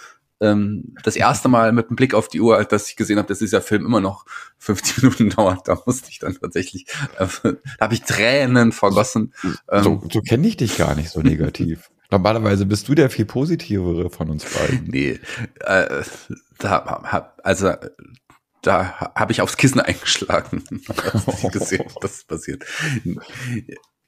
Ähm, 0.40 0.94
das 1.04 1.14
erste 1.16 1.48
Mal 1.48 1.72
mit 1.72 1.88
dem 1.88 1.96
Blick 1.96 2.12
auf 2.12 2.28
die 2.28 2.40
Uhr, 2.40 2.64
dass 2.64 2.88
ich 2.88 2.96
gesehen 2.96 3.18
habe, 3.18 3.28
dass 3.28 3.38
dieser 3.38 3.62
Film 3.62 3.87
immer 3.87 4.00
noch 4.00 4.26
50 4.58 5.02
Minuten 5.02 5.30
dauert, 5.37 5.68
da 5.68 5.80
musste 5.87 6.10
ich 6.10 6.18
dann 6.18 6.37
tatsächlich, 6.38 6.87
äh, 7.18 7.26
da 7.44 7.54
habe 7.80 7.94
ich 7.94 8.02
Tränen 8.02 8.72
vergossen. 8.72 9.32
Ähm, 9.70 9.82
So, 9.84 10.02
so 10.12 10.20
kenne 10.20 10.48
ich 10.48 10.56
dich 10.56 10.76
gar 10.76 10.96
nicht 10.96 11.10
so 11.10 11.20
negativ. 11.20 11.88
Normalerweise 12.14 12.64
bist 12.64 12.88
du 12.88 12.94
der 12.94 13.11
viel 13.11 13.24
positivere 13.24 14.09
von 14.09 14.31
uns 14.31 14.44
beiden. 14.44 14.85
Nee, 14.90 15.18
äh, 15.61 16.03
da 16.59 17.03
hab, 17.03 17.40
also 17.42 17.72
da 18.62 19.12
habe 19.16 19.33
ich 19.33 19.40
aufs 19.40 19.57
Kissen 19.57 19.81
eingeschlagen, 19.81 20.62
ich 20.70 21.50
gesehen 21.50 21.85
das 22.00 22.22
passiert. 22.22 22.64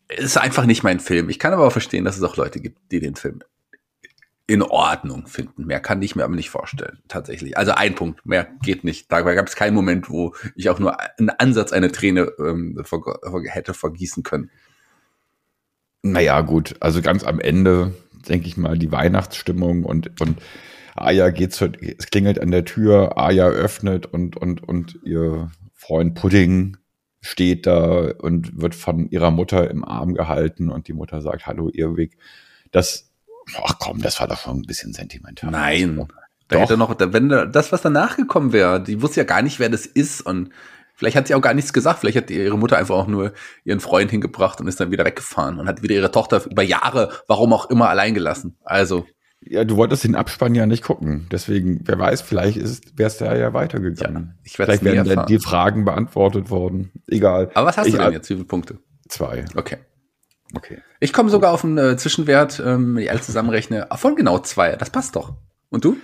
Ist 0.08 0.38
einfach 0.38 0.66
nicht 0.66 0.84
mein 0.84 1.00
Film. 1.00 1.28
Ich 1.30 1.40
kann 1.40 1.52
aber 1.52 1.66
auch 1.66 1.72
verstehen, 1.72 2.04
dass 2.04 2.16
es 2.16 2.22
auch 2.22 2.36
Leute 2.36 2.60
gibt, 2.60 2.78
die 2.92 3.00
den 3.00 3.16
Film 3.16 3.40
in 4.46 4.62
Ordnung 4.62 5.26
finden. 5.26 5.66
Mehr 5.66 5.80
kann 5.80 6.00
ich 6.00 6.14
mir 6.14 6.22
aber 6.22 6.36
nicht 6.36 6.50
vorstellen, 6.50 7.00
tatsächlich. 7.08 7.58
Also 7.58 7.72
ein 7.72 7.96
Punkt, 7.96 8.24
mehr 8.24 8.46
geht 8.62 8.84
nicht. 8.84 9.10
Da 9.10 9.22
gab 9.22 9.48
es 9.48 9.56
keinen 9.56 9.74
Moment, 9.74 10.08
wo 10.08 10.32
ich 10.54 10.70
auch 10.70 10.78
nur 10.78 10.96
einen 11.00 11.30
Ansatz 11.30 11.72
eine 11.72 11.90
Träne 11.90 12.32
ähm, 12.38 12.80
hätte 13.46 13.74
vergießen 13.74 14.22
können. 14.22 14.50
Naja, 16.12 16.40
gut, 16.40 16.76
also 16.80 17.02
ganz 17.02 17.24
am 17.24 17.40
Ende, 17.40 17.94
denke 18.28 18.46
ich 18.46 18.56
mal, 18.56 18.78
die 18.78 18.92
Weihnachtsstimmung 18.92 19.84
und, 19.84 20.20
und 20.20 20.40
Aya 20.94 21.30
geht 21.30 21.52
zu, 21.52 21.70
es 21.98 22.06
klingelt 22.06 22.40
an 22.40 22.50
der 22.50 22.64
Tür, 22.64 23.18
Aya 23.18 23.48
öffnet 23.48 24.06
und, 24.06 24.36
und, 24.36 24.62
und 24.62 24.98
ihr 25.04 25.50
Freund 25.74 26.14
Pudding 26.14 26.76
steht 27.20 27.66
da 27.66 28.12
und 28.18 28.60
wird 28.60 28.74
von 28.74 29.08
ihrer 29.10 29.30
Mutter 29.30 29.70
im 29.70 29.84
Arm 29.84 30.14
gehalten 30.14 30.70
und 30.70 30.88
die 30.88 30.92
Mutter 30.92 31.20
sagt, 31.20 31.46
hallo, 31.46 31.68
ihr 31.68 31.96
Weg. 31.96 32.16
Das, 32.70 33.10
ach 33.62 33.78
komm, 33.78 34.00
das 34.00 34.20
war 34.20 34.28
doch 34.28 34.38
schon 34.38 34.58
ein 34.58 34.66
bisschen 34.66 34.92
sentimental. 34.92 35.50
Nein. 35.50 36.06
Da 36.48 36.58
hätte 36.58 36.76
noch, 36.76 36.94
wenn 36.98 37.28
das, 37.28 37.72
was 37.72 37.82
danach 37.82 38.16
gekommen 38.16 38.52
wäre, 38.52 38.80
die 38.80 39.02
wusste 39.02 39.20
ja 39.20 39.24
gar 39.24 39.42
nicht, 39.42 39.58
wer 39.58 39.68
das 39.68 39.84
ist 39.84 40.20
und 40.20 40.50
vielleicht 40.96 41.16
hat 41.16 41.28
sie 41.28 41.34
auch 41.34 41.40
gar 41.40 41.54
nichts 41.54 41.72
gesagt. 41.72 42.00
Vielleicht 42.00 42.16
hat 42.16 42.30
ihre 42.30 42.58
Mutter 42.58 42.76
einfach 42.76 42.96
auch 42.96 43.06
nur 43.06 43.32
ihren 43.64 43.80
Freund 43.80 44.10
hingebracht 44.10 44.60
und 44.60 44.66
ist 44.66 44.80
dann 44.80 44.90
wieder 44.90 45.04
weggefahren 45.04 45.60
und 45.60 45.68
hat 45.68 45.82
wieder 45.82 45.94
ihre 45.94 46.10
Tochter 46.10 46.44
über 46.50 46.62
Jahre, 46.62 47.10
warum 47.28 47.52
auch 47.52 47.70
immer, 47.70 47.88
allein 47.88 48.14
gelassen. 48.14 48.58
Also. 48.64 49.06
Ja, 49.40 49.64
du 49.64 49.76
wolltest 49.76 50.02
den 50.02 50.16
Abspann 50.16 50.54
ja 50.54 50.66
nicht 50.66 50.82
gucken. 50.82 51.28
Deswegen, 51.30 51.80
wer 51.84 51.98
weiß, 51.98 52.22
vielleicht 52.22 52.58
wäre 52.98 53.06
es 53.06 53.18
da 53.18 53.36
ja 53.36 53.52
weitergegangen. 53.52 54.34
Ja, 54.34 54.40
ich 54.42 54.52
vielleicht 54.54 54.82
werden 54.82 55.08
dann 55.08 55.26
die 55.26 55.38
Fragen 55.38 55.84
beantwortet 55.84 56.50
worden. 56.50 56.90
Egal. 57.06 57.50
Aber 57.54 57.68
was 57.68 57.76
hast 57.76 57.86
ich, 57.86 57.94
du 57.94 58.00
denn 58.00 58.12
jetzt? 58.12 58.28
Wie 58.28 58.34
viele 58.34 58.46
Punkte? 58.46 58.78
Zwei. 59.08 59.44
Okay. 59.54 59.76
Okay. 60.54 60.78
Ich 61.00 61.12
komme 61.12 61.30
sogar 61.30 61.52
auf 61.52 61.64
einen 61.64 61.78
äh, 61.78 61.96
Zwischenwert, 61.96 62.60
ähm, 62.64 62.96
wenn 62.96 63.02
ich 63.02 63.10
alles 63.10 63.26
zusammenrechne, 63.26 63.88
von 63.96 64.16
genau 64.16 64.38
zwei. 64.38 64.74
Das 64.76 64.90
passt 64.90 65.14
doch. 65.16 65.34
Und 65.68 65.84
du? 65.84 65.96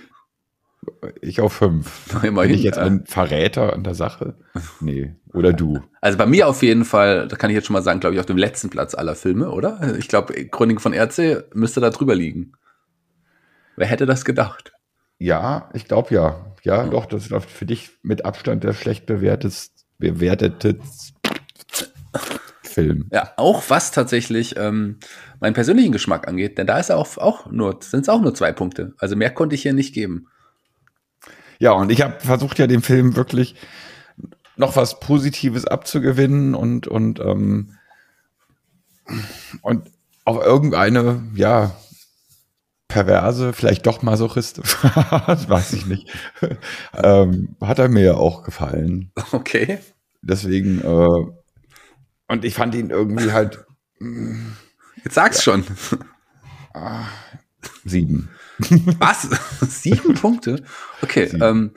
Ich 1.21 1.41
auf 1.41 1.53
fünf. 1.53 2.13
Immerhin, 2.23 2.51
Bin 2.51 2.59
ich 2.59 2.63
jetzt 2.63 2.77
ein 2.77 3.05
Verräter 3.05 3.73
an 3.73 3.83
der 3.83 3.95
Sache? 3.95 4.35
Nee. 4.79 5.15
Oder 5.33 5.53
du? 5.53 5.81
Also 6.01 6.17
bei 6.17 6.25
mir 6.25 6.47
auf 6.47 6.61
jeden 6.61 6.85
Fall, 6.85 7.27
da 7.27 7.35
kann 7.35 7.49
ich 7.49 7.55
jetzt 7.55 7.67
schon 7.67 7.73
mal 7.73 7.81
sagen, 7.81 7.99
glaube 7.99 8.15
ich, 8.15 8.19
auf 8.19 8.25
dem 8.25 8.37
letzten 8.37 8.69
Platz 8.69 8.95
aller 8.95 9.15
Filme, 9.15 9.49
oder? 9.51 9.95
Ich 9.97 10.07
glaube, 10.07 10.33
Chroniken 10.47 10.79
von 10.79 10.93
Erze 10.93 11.47
müsste 11.53 11.81
da 11.81 11.89
drüber 11.89 12.15
liegen. 12.15 12.53
Wer 13.75 13.87
hätte 13.87 14.05
das 14.05 14.25
gedacht? 14.25 14.73
Ja, 15.17 15.69
ich 15.73 15.85
glaube 15.85 16.13
ja. 16.13 16.53
Ja, 16.63 16.85
oh. 16.85 16.89
doch, 16.89 17.05
das 17.05 17.27
ist 17.27 17.45
für 17.45 17.65
dich 17.65 17.91
mit 18.03 18.25
Abstand 18.25 18.63
der 18.63 18.73
schlecht 18.73 19.05
bewertete, 19.05 19.55
bewertete 19.97 20.79
Film. 22.63 23.07
Ja, 23.11 23.31
auch 23.37 23.63
was 23.69 23.91
tatsächlich 23.91 24.55
ähm, 24.57 24.97
meinen 25.39 25.53
persönlichen 25.53 25.91
Geschmack 25.91 26.27
angeht, 26.27 26.57
denn 26.57 26.67
da 26.67 26.79
ist 26.79 26.91
auch, 26.91 27.17
auch 27.17 27.51
nur, 27.51 27.79
sind 27.81 28.01
es 28.01 28.09
auch 28.09 28.21
nur 28.21 28.33
zwei 28.33 28.51
Punkte. 28.51 28.93
Also 28.97 29.15
mehr 29.15 29.29
konnte 29.29 29.55
ich 29.55 29.61
hier 29.61 29.73
nicht 29.73 29.93
geben. 29.93 30.27
Ja, 31.63 31.71
und 31.71 31.93
ich 31.93 32.01
habe 32.01 32.19
versucht 32.19 32.59
ja 32.59 32.67
dem 32.67 32.81
Film 32.81 33.15
wirklich 33.15 33.55
noch 34.57 34.75
was 34.75 34.99
Positives 34.99 35.65
abzugewinnen 35.65 36.55
und 36.55 36.87
und 36.87 37.21
ähm, 37.21 37.77
und 39.61 39.89
auf 40.25 40.43
irgendeine 40.43 41.23
ja 41.35 41.71
perverse, 42.89 43.53
vielleicht 43.53 43.87
doch 43.87 44.01
masochistisch, 44.01 44.75
weiß 44.83 45.71
ich 45.71 45.85
nicht, 45.85 46.11
ähm, 47.01 47.55
hat 47.61 47.79
er 47.79 47.87
mir 47.87 48.03
ja 48.03 48.15
auch 48.15 48.43
gefallen. 48.43 49.13
Okay. 49.31 49.79
Deswegen 50.21 50.81
äh, 50.81 51.31
und 52.27 52.43
ich 52.43 52.55
fand 52.55 52.75
ihn 52.75 52.89
irgendwie 52.89 53.31
halt. 53.31 53.65
Jetzt 55.01 55.15
sag's 55.15 55.37
ja. 55.37 55.43
schon. 55.43 55.63
Ah, 56.73 57.05
sieben. 57.85 58.32
Was? 58.99 59.29
Sieben 59.81 60.13
Punkte? 60.15 60.63
Okay. 61.01 61.29
Ähm, 61.41 61.71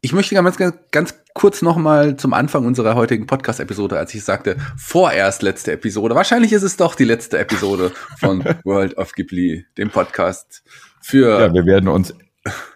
ich 0.00 0.12
möchte 0.12 0.34
ganz, 0.34 0.56
ganz, 0.56 0.76
ganz 0.90 1.14
kurz 1.34 1.62
nochmal 1.62 2.16
zum 2.16 2.34
Anfang 2.34 2.66
unserer 2.66 2.94
heutigen 2.94 3.26
Podcast-Episode, 3.26 3.98
als 3.98 4.12
ich 4.14 4.24
sagte, 4.24 4.56
vorerst 4.76 5.42
letzte 5.42 5.72
Episode. 5.72 6.14
Wahrscheinlich 6.14 6.52
ist 6.52 6.64
es 6.64 6.76
doch 6.76 6.94
die 6.94 7.04
letzte 7.04 7.38
Episode 7.38 7.92
von 8.18 8.44
World 8.64 8.98
of 8.98 9.12
Ghibli, 9.12 9.64
dem 9.78 9.90
Podcast 9.90 10.64
für. 11.00 11.40
Ja, 11.40 11.54
wir 11.54 11.64
werden 11.66 11.88
uns 11.88 12.14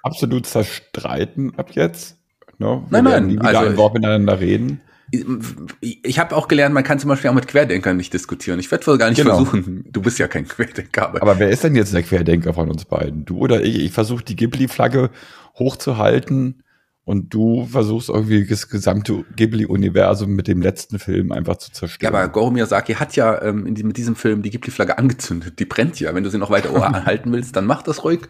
absolut 0.03 0.47
zerstreiten 0.47 1.59
ab 1.59 1.73
jetzt. 1.73 2.17
No? 2.59 2.77
Ne? 2.77 2.87
Wir 2.91 3.03
nein, 3.03 3.05
nein. 3.05 3.27
Nie 3.27 3.33
wieder 3.35 3.47
also, 3.47 3.71
ein 3.71 3.77
Wort 3.77 3.95
miteinander 3.95 4.41
reden 4.41 4.81
ich 5.11 6.19
habe 6.19 6.35
auch 6.35 6.49
gelernt, 6.49 6.75
man 6.75 6.83
kann 6.83 6.99
zum 6.99 7.09
Beispiel 7.09 7.31
auch 7.31 7.35
mit 7.35 7.47
Querdenkern 7.47 7.97
nicht 7.97 8.13
diskutieren. 8.13 8.59
Ich 8.59 8.71
werde 8.71 8.87
wohl 8.87 8.99
gar 8.99 9.09
nicht 9.09 9.19
genau. 9.19 9.45
versuchen. 9.45 9.85
Du 9.91 10.03
bist 10.03 10.19
ja 10.19 10.27
kein 10.27 10.49
Querdenker. 10.49 11.09
Aber, 11.09 11.23
aber 11.23 11.39
wer 11.39 11.51
ist 11.51 11.63
denn 11.63 11.77
jetzt 11.77 11.95
der 11.95 12.03
Querdenker 12.03 12.55
von 12.55 12.71
uns 12.71 12.85
beiden? 12.85 13.25
Du 13.25 13.39
oder 13.39 13.65
ich? 13.65 13.79
Ich 13.79 13.93
versuche 13.93 14.25
die 14.25 14.35
Ghibli-Flagge 14.35 15.11
hochzuhalten 15.59 16.63
und 17.05 17.33
du 17.33 17.67
versuchst 17.67 18.09
irgendwie 18.09 18.45
das 18.45 18.69
gesamte 18.69 19.25
Ghibli-Universum 19.37 20.35
mit 20.35 20.49
dem 20.49 20.61
letzten 20.61 20.99
Film 20.99 21.31
einfach 21.31 21.57
zu 21.57 21.71
zerstören. 21.71 22.13
Ja, 22.13 22.21
aber 22.21 22.33
Goro 22.33 22.51
Miyazaki 22.51 22.95
hat 22.95 23.15
ja 23.15 23.41
ähm, 23.43 23.65
in 23.65 23.77
die, 23.77 23.85
mit 23.85 23.97
diesem 23.97 24.17
Film 24.17 24.43
die 24.43 24.51
Ghibli-Flagge 24.51 24.99
angezündet. 24.99 25.61
Die 25.61 25.67
brennt 25.67 26.01
ja. 26.01 26.13
Wenn 26.17 26.25
du 26.25 26.31
sie 26.31 26.39
noch 26.39 26.51
weiter 26.51 26.73
halten 27.07 27.31
willst, 27.33 27.55
dann 27.55 27.65
mach 27.65 27.83
das 27.83 28.03
ruhig. 28.03 28.23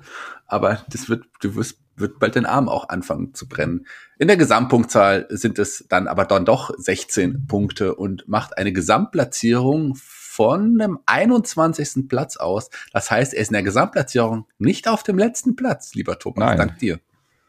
Aber 0.47 0.85
das 0.91 1.09
wird, 1.09 1.25
du 1.41 1.57
wirst, 1.57 1.79
wird 1.97 2.19
bald 2.19 2.37
dein 2.37 2.47
Arm 2.47 2.69
auch 2.69 2.89
anfangen 2.89 3.35
zu 3.35 3.49
brennen. 3.49 3.87
In 4.19 4.29
der 4.29 4.37
Gesamtpunktzahl 4.37 5.27
sind 5.31 5.59
es 5.59 5.87
dann 5.89 6.09
aber 6.09 6.25
dann 6.25 6.45
doch 6.45 6.71
16 6.77 7.47
Punkte 7.47 7.95
und 7.95 8.29
macht 8.29 8.59
eine 8.59 8.73
Gesamtplatzierung 8.73 9.95
von 9.97 10.81
einem 10.81 10.99
21. 11.07 12.09
Platz 12.09 12.37
aus. 12.37 12.71
Das 12.93 13.11
heißt, 13.11 13.33
er 13.35 13.41
ist 13.41 13.49
in 13.49 13.55
der 13.55 13.63
Gesamtplatzierung 13.63 14.47
nicht 14.59 14.89
auf 14.89 15.03
dem 15.03 15.19
letzten 15.19 15.57
Platz, 15.57 15.95
lieber 15.95 16.19
Thomas. 16.19 16.39
Nein. 16.39 16.59
Dank 16.59 16.79
dir. 16.79 17.01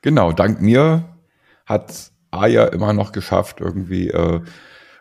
Genau, 0.02 0.32
dank 0.32 0.62
mir 0.62 1.04
hat 1.66 2.12
Aya 2.32 2.66
immer 2.68 2.94
noch 2.94 3.12
geschafft, 3.12 3.60
irgendwie 3.60 4.10
äh, 4.10 4.42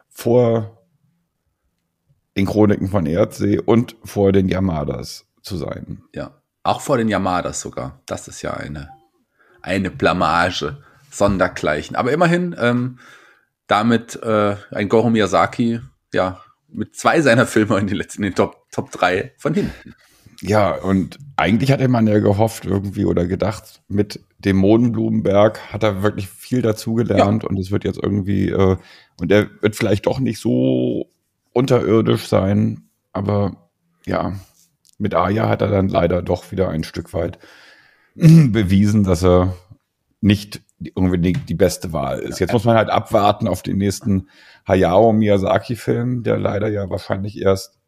vor 0.08 0.84
den 2.36 2.46
Chroniken 2.46 2.88
von 2.88 3.06
Erdsee 3.06 3.58
und 3.58 3.96
vor 4.04 4.32
den 4.32 4.48
Yamadas 4.48 5.26
zu 5.42 5.56
sein. 5.56 6.02
Ja, 6.14 6.42
auch 6.62 6.80
vor 6.80 6.98
den 6.98 7.08
Yamadas 7.08 7.60
sogar. 7.60 8.00
Das 8.06 8.28
ist 8.28 8.42
ja 8.42 8.54
eine, 8.54 8.90
eine 9.66 9.90
Blamage, 9.90 10.78
sondergleichen. 11.10 11.96
Aber 11.96 12.12
immerhin 12.12 12.54
ähm, 12.58 12.98
damit 13.66 14.16
äh, 14.22 14.56
ein 14.70 14.88
Goro 14.88 15.10
Miyazaki, 15.10 15.80
ja, 16.12 16.40
mit 16.68 16.96
zwei 16.96 17.20
seiner 17.20 17.46
Filme 17.46 17.78
in 17.78 17.86
den 17.86 17.96
letzten 17.96 18.22
in 18.22 18.30
den 18.30 18.36
Top, 18.36 18.70
Top 18.70 18.90
3 18.90 19.32
von 19.38 19.54
hinten. 19.54 19.94
Ja, 20.42 20.74
und 20.74 21.18
eigentlich 21.36 21.72
hatte 21.72 21.88
man 21.88 22.06
ja 22.06 22.18
gehofft 22.18 22.66
irgendwie 22.66 23.06
oder 23.06 23.26
gedacht, 23.26 23.82
mit 23.88 24.20
dem 24.38 24.56
Modenblumenberg 24.56 25.72
hat 25.72 25.82
er 25.82 26.02
wirklich 26.02 26.28
viel 26.28 26.60
dazugelernt 26.60 27.42
ja. 27.42 27.48
und 27.48 27.58
es 27.58 27.70
wird 27.70 27.84
jetzt 27.84 27.98
irgendwie, 28.02 28.50
äh, 28.50 28.76
und 29.18 29.32
er 29.32 29.48
wird 29.62 29.76
vielleicht 29.76 30.06
doch 30.06 30.18
nicht 30.18 30.38
so 30.38 31.08
unterirdisch 31.52 32.26
sein, 32.26 32.90
aber 33.12 33.70
ja, 34.04 34.34
mit 34.98 35.14
Aya 35.14 35.48
hat 35.48 35.62
er 35.62 35.68
dann 35.68 35.88
leider 35.88 36.20
doch 36.22 36.52
wieder 36.52 36.68
ein 36.68 36.84
Stück 36.84 37.14
weit 37.14 37.38
bewiesen, 38.52 39.04
dass 39.04 39.22
er 39.22 39.54
nicht 40.20 40.62
unbedingt 40.94 41.48
die 41.48 41.54
beste 41.54 41.92
Wahl 41.92 42.18
ist. 42.18 42.38
Jetzt 42.38 42.52
muss 42.52 42.64
man 42.64 42.76
halt 42.76 42.90
abwarten 42.90 43.48
auf 43.48 43.62
den 43.62 43.78
nächsten 43.78 44.28
Hayao 44.66 45.12
Miyazaki-Film, 45.12 46.22
der 46.22 46.38
leider 46.38 46.68
ja 46.68 46.90
wahrscheinlich 46.90 47.40
erst 47.40 47.78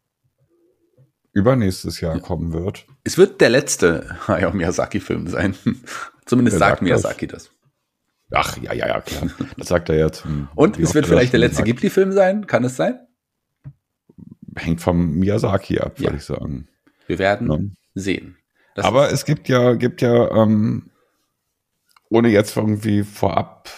übernächstes 1.31 2.01
Jahr 2.01 2.19
kommen 2.19 2.53
wird. 2.53 2.85
Es 3.03 3.17
wird 3.17 3.41
der 3.41 3.49
letzte 3.49 4.17
Hayao 4.27 4.51
Miyazaki-Film 4.53 5.27
sein. 5.27 5.55
Zumindest 6.25 6.57
sagt, 6.57 6.71
sagt 6.71 6.81
Miyazaki 6.81 7.27
das. 7.27 7.51
Ach, 8.31 8.57
ja, 8.57 8.73
ja, 8.73 8.87
ja, 8.87 9.01
klar. 9.01 9.29
Das 9.57 9.69
sagt 9.69 9.89
er 9.89 10.11
zum. 10.11 10.49
Und 10.55 10.77
es 10.77 10.93
wird 10.93 11.07
vielleicht 11.07 11.33
der 11.33 11.39
letzte 11.39 11.63
Ghibli-Film 11.63 12.11
sein? 12.11 12.45
Kann 12.45 12.63
es 12.63 12.75
sein? 12.75 12.99
Hängt 14.55 14.81
vom 14.81 15.15
Miyazaki 15.15 15.79
ab, 15.79 15.93
ja. 15.97 16.05
würde 16.05 16.17
ich 16.17 16.25
sagen. 16.25 16.67
Wir 17.07 17.17
werden 17.17 17.51
ja. 17.51 17.57
sehen. 17.95 18.38
Das 18.79 18.85
Aber 18.85 19.11
es 19.11 19.25
gibt 19.25 19.49
ja, 19.49 19.73
gibt 19.73 20.01
ja, 20.01 20.31
ähm, 20.31 20.89
ohne 22.09 22.29
jetzt 22.29 22.55
irgendwie 22.55 23.03
vorab 23.03 23.69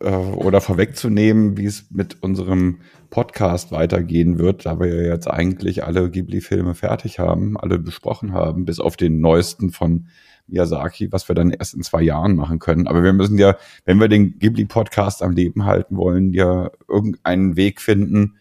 äh, 0.00 0.10
oder 0.10 0.60
vorwegzunehmen, 0.60 1.56
wie 1.56 1.66
es 1.66 1.92
mit 1.92 2.20
unserem 2.24 2.80
Podcast 3.08 3.70
weitergehen 3.70 4.40
wird, 4.40 4.66
da 4.66 4.80
wir 4.80 4.88
ja 4.88 5.12
jetzt 5.12 5.28
eigentlich 5.28 5.84
alle 5.84 6.10
Ghibli-Filme 6.10 6.74
fertig 6.74 7.20
haben, 7.20 7.56
alle 7.56 7.78
besprochen 7.78 8.32
haben, 8.32 8.64
bis 8.64 8.80
auf 8.80 8.96
den 8.96 9.20
neuesten 9.20 9.70
von 9.70 10.08
Miyazaki, 10.48 11.12
was 11.12 11.28
wir 11.28 11.36
dann 11.36 11.50
erst 11.50 11.74
in 11.74 11.82
zwei 11.82 12.02
Jahren 12.02 12.34
machen 12.34 12.58
können. 12.58 12.88
Aber 12.88 13.04
wir 13.04 13.12
müssen 13.12 13.38
ja, 13.38 13.56
wenn 13.84 14.00
wir 14.00 14.08
den 14.08 14.40
Ghibli-Podcast 14.40 15.22
am 15.22 15.30
Leben 15.30 15.66
halten 15.66 15.96
wollen, 15.96 16.32
ja 16.32 16.72
irgendeinen 16.88 17.54
Weg 17.54 17.80
finden, 17.80 18.34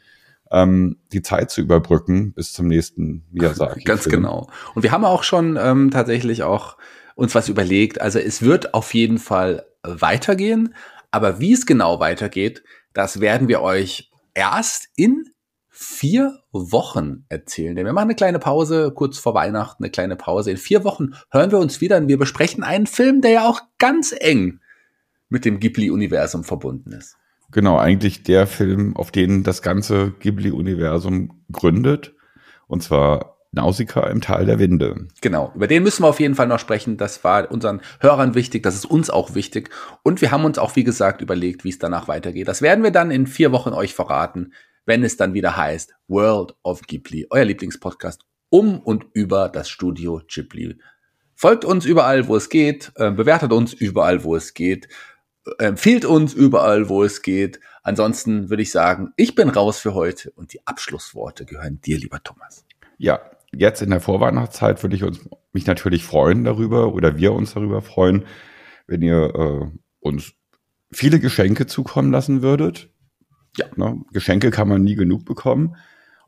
ähm, 0.51 0.97
die 1.11 1.21
Zeit 1.21 1.51
zu 1.51 1.61
überbrücken 1.61 2.33
bis 2.33 2.53
zum 2.53 2.67
nächsten 2.67 3.25
Miyazaki. 3.31 3.83
Ganz 3.83 4.05
genau. 4.05 4.49
Und 4.75 4.83
wir 4.83 4.91
haben 4.91 5.05
auch 5.05 5.23
schon 5.23 5.57
ähm, 5.61 5.91
tatsächlich 5.91 6.43
auch 6.43 6.77
uns 7.15 7.35
was 7.35 7.49
überlegt. 7.49 7.99
Also 8.01 8.19
es 8.19 8.41
wird 8.41 8.73
auf 8.73 8.93
jeden 8.93 9.17
Fall 9.17 9.65
weitergehen, 9.83 10.75
aber 11.11 11.39
wie 11.39 11.53
es 11.53 11.65
genau 11.65 11.99
weitergeht, 11.99 12.63
das 12.93 13.19
werden 13.19 13.47
wir 13.47 13.61
euch 13.61 14.11
erst 14.33 14.89
in 14.95 15.25
vier 15.69 16.39
Wochen 16.51 17.25
erzählen. 17.29 17.75
Denn 17.75 17.85
wir 17.85 17.93
machen 17.93 18.07
eine 18.07 18.15
kleine 18.15 18.39
Pause, 18.39 18.91
kurz 18.93 19.19
vor 19.19 19.35
Weihnachten, 19.35 19.83
eine 19.83 19.91
kleine 19.91 20.15
Pause. 20.15 20.49
In 20.49 20.57
vier 20.57 20.83
Wochen 20.83 21.11
hören 21.29 21.51
wir 21.51 21.59
uns 21.59 21.81
wieder 21.81 21.97
und 21.97 22.07
wir 22.07 22.17
besprechen 22.17 22.63
einen 22.63 22.87
Film, 22.87 23.21
der 23.21 23.31
ja 23.31 23.47
auch 23.47 23.61
ganz 23.77 24.13
eng 24.17 24.59
mit 25.29 25.45
dem 25.45 25.59
Ghibli-Universum 25.59 26.43
verbunden 26.43 26.93
ist. 26.93 27.17
Genau, 27.51 27.77
eigentlich 27.77 28.23
der 28.23 28.45
Film, 28.47 28.95
auf 28.95 29.11
den 29.11 29.43
das 29.43 29.61
ganze 29.61 30.11
Ghibli-Universum 30.19 31.43
gründet. 31.51 32.13
Und 32.67 32.83
zwar 32.83 33.37
Nausicaa 33.51 34.07
im 34.07 34.21
Tal 34.21 34.45
der 34.45 34.59
Winde. 34.59 35.07
Genau, 35.21 35.51
über 35.55 35.67
den 35.67 35.83
müssen 35.83 36.03
wir 36.03 36.09
auf 36.09 36.19
jeden 36.19 36.35
Fall 36.35 36.47
noch 36.47 36.59
sprechen. 36.59 36.97
Das 36.97 37.23
war 37.23 37.49
unseren 37.51 37.81
Hörern 37.99 38.35
wichtig, 38.35 38.63
das 38.63 38.75
ist 38.75 38.85
uns 38.85 39.09
auch 39.09 39.35
wichtig. 39.35 39.69
Und 40.03 40.21
wir 40.21 40.31
haben 40.31 40.45
uns 40.45 40.57
auch, 40.57 40.75
wie 40.75 40.83
gesagt, 40.83 41.21
überlegt, 41.21 41.63
wie 41.63 41.69
es 41.69 41.79
danach 41.79 42.07
weitergeht. 42.07 42.47
Das 42.47 42.61
werden 42.61 42.83
wir 42.83 42.91
dann 42.91 43.11
in 43.11 43.27
vier 43.27 43.51
Wochen 43.51 43.73
euch 43.73 43.93
verraten, 43.95 44.53
wenn 44.85 45.03
es 45.03 45.17
dann 45.17 45.33
wieder 45.33 45.55
heißt 45.57 45.93
World 46.07 46.55
of 46.63 46.81
Ghibli, 46.81 47.27
euer 47.29 47.45
Lieblingspodcast 47.45 48.25
um 48.49 48.79
und 48.79 49.05
über 49.13 49.49
das 49.49 49.69
Studio 49.69 50.21
Ghibli. 50.27 50.77
Folgt 51.35 51.65
uns 51.65 51.85
überall, 51.85 52.27
wo 52.27 52.35
es 52.35 52.49
geht, 52.49 52.91
äh, 52.95 53.11
bewertet 53.11 53.51
uns 53.51 53.73
überall, 53.73 54.23
wo 54.23 54.35
es 54.35 54.53
geht, 54.53 54.87
äh, 55.59 55.65
empfiehlt 55.65 56.05
uns 56.05 56.33
überall, 56.33 56.89
wo 56.89 57.03
es 57.03 57.21
geht. 57.21 57.59
Ansonsten 57.83 58.49
würde 58.49 58.63
ich 58.63 58.71
sagen, 58.71 59.13
ich 59.15 59.35
bin 59.35 59.49
raus 59.49 59.79
für 59.79 59.93
heute 59.93 60.31
und 60.31 60.53
die 60.53 60.65
Abschlussworte 60.65 61.45
gehören 61.45 61.79
dir, 61.81 61.97
lieber 61.97 62.21
Thomas. 62.21 62.65
Ja, 62.97 63.19
jetzt 63.53 63.81
in 63.81 63.89
der 63.89 64.01
Vorweihnachtszeit 64.01 64.81
würde 64.83 64.95
ich 64.95 65.03
uns, 65.03 65.19
mich 65.53 65.65
natürlich 65.65 66.03
freuen 66.03 66.43
darüber 66.43 66.93
oder 66.93 67.17
wir 67.17 67.33
uns 67.33 67.53
darüber 67.53 67.81
freuen, 67.81 68.25
wenn 68.87 69.01
ihr 69.01 69.33
äh, 69.35 69.77
uns 69.99 70.33
viele 70.91 71.19
Geschenke 71.19 71.65
zukommen 71.65 72.11
lassen 72.11 72.41
würdet. 72.41 72.89
Ja. 73.57 73.65
Ne? 73.75 74.01
Geschenke 74.11 74.51
kann 74.51 74.67
man 74.67 74.83
nie 74.83 74.95
genug 74.95 75.25
bekommen. 75.25 75.75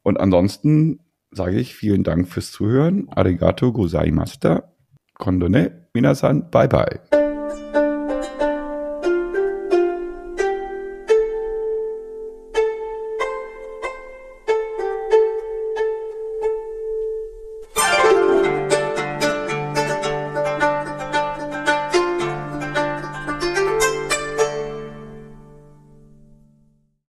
Und 0.02 0.20
ansonsten 0.20 1.00
sage 1.32 1.60
ich 1.60 1.76
vielen 1.76 2.04
Dank 2.04 2.28
fürs 2.28 2.52
Zuhören. 2.52 3.08
Arigato 3.10 3.72
gozaimashita. 3.72 4.74
Kondone, 5.16 5.90
minasan, 5.94 6.50
bye 6.50 6.68
bye. 6.68 7.29